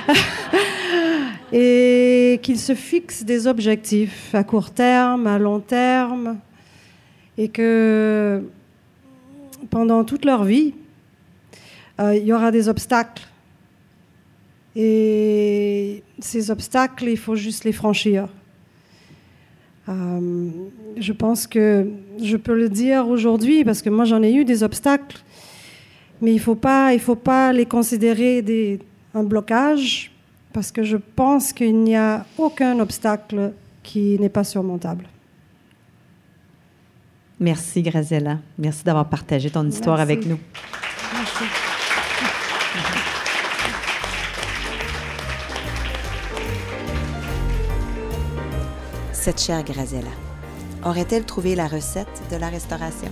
et 1.53 2.39
qu'ils 2.41 2.59
se 2.59 2.73
fixent 2.73 3.23
des 3.23 3.47
objectifs 3.47 4.34
à 4.34 4.43
court 4.43 4.71
terme, 4.71 5.28
à 5.28 5.38
long 5.38 5.59
terme, 5.59 6.38
et 7.38 7.49
que 7.49 8.43
pendant 9.69 10.03
toute 10.03 10.25
leur 10.25 10.43
vie, 10.43 10.73
euh, 11.99 12.15
il 12.15 12.25
y 12.25 12.34
aura 12.34 12.51
des 12.51 12.67
obstacles. 12.69 13.28
Et 14.75 16.03
ces 16.19 16.51
obstacles, 16.51 17.05
il 17.07 17.17
faut 17.17 17.36
juste 17.36 17.63
les 17.63 17.71
franchir. 17.71 18.28
Euh, 19.89 20.49
je 20.97 21.13
pense 21.13 21.47
que 21.47 21.88
je 22.21 22.36
peux 22.36 22.55
le 22.55 22.69
dire 22.69 23.07
aujourd'hui 23.07 23.63
parce 23.63 23.82
que 23.82 23.89
moi 23.89 24.03
j'en 24.03 24.21
ai 24.21 24.34
eu 24.34 24.43
des 24.43 24.61
obstacles, 24.61 25.23
mais 26.22 26.32
il 26.32 26.36
ne 26.36 26.41
faut, 26.41 26.55
pas, 26.55 26.93
il 26.93 26.99
faut 26.99 27.15
pas 27.15 27.53
les 27.53 27.65
considérer 27.65 28.41
des, 28.41 28.80
un 29.13 29.24
blocage 29.24 30.11
parce 30.53 30.72
que 30.72 30.84
je 30.84 30.97
pense 30.97 31.53
qu'il 31.53 31.78
n'y 31.84 31.95
a 31.95 32.26
aucun 32.38 32.80
obstacle 32.80 33.53
qui 33.84 34.18
n'est 34.20 34.30
pas 34.30 34.43
surmontable. 34.43 35.05
Merci 37.39 37.84
Graziella. 37.84 38.39
Merci 38.57 38.84
d'avoir 38.84 39.07
partagé 39.07 39.49
ton 39.49 39.68
histoire 39.68 39.99
avec 39.99 40.26
nous. 40.26 40.39
Merci. 41.13 41.43
Cette 49.11 49.41
chère 49.41 49.63
Graziella, 49.63 50.09
aurait-elle 50.86 51.26
trouvé 51.26 51.53
la 51.53 51.68
recette 51.68 52.24
de 52.32 52.38
la 52.38 52.47
restauration? 52.47 53.11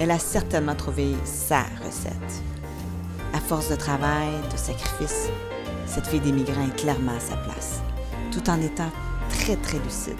Elle 0.00 0.10
a 0.10 0.18
certainement 0.18 0.74
trouvé 0.74 1.14
sa 1.24 1.64
recette. 1.84 2.42
À 3.34 3.38
force 3.38 3.68
de 3.68 3.76
travail, 3.76 4.30
de 4.50 4.56
sacrifice, 4.56 5.28
cette 5.86 6.06
fille 6.06 6.20
des 6.20 6.32
migrants 6.32 6.66
est 6.66 6.80
clairement 6.80 7.14
à 7.14 7.20
sa 7.20 7.36
place, 7.36 7.82
tout 8.32 8.48
en 8.48 8.58
étant 8.62 8.90
très, 9.28 9.56
très 9.56 9.78
lucide. 9.78 10.16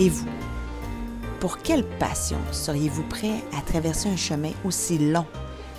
Et 0.00 0.08
vous? 0.08 0.26
Pour 1.38 1.58
quelle 1.58 1.84
passion 1.84 2.38
seriez-vous 2.50 3.04
prêt 3.04 3.44
à 3.56 3.60
traverser 3.62 4.08
un 4.08 4.16
chemin 4.16 4.50
aussi 4.64 4.98
long 4.98 5.26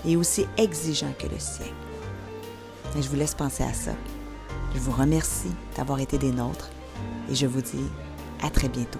et 0.06 0.16
aussi 0.16 0.48
exigeant 0.58 1.14
que 1.20 1.28
le 1.28 1.40
sien? 1.40 1.66
Et 2.98 3.02
je 3.02 3.10
vous 3.10 3.18
laisse 3.18 3.36
penser 3.36 3.64
à 3.64 3.74
ça. 3.74 3.92
Je 4.74 4.80
vous 4.80 4.94
remercie 4.94 5.52
d'avoir 5.76 6.00
été 6.00 6.18
des 6.18 6.32
nôtres 6.32 6.70
et 7.30 7.36
je 7.36 7.48
vous 7.48 7.62
dis 7.62 7.90
à 8.42 8.50
très 8.50 8.70
bientôt. 8.70 9.00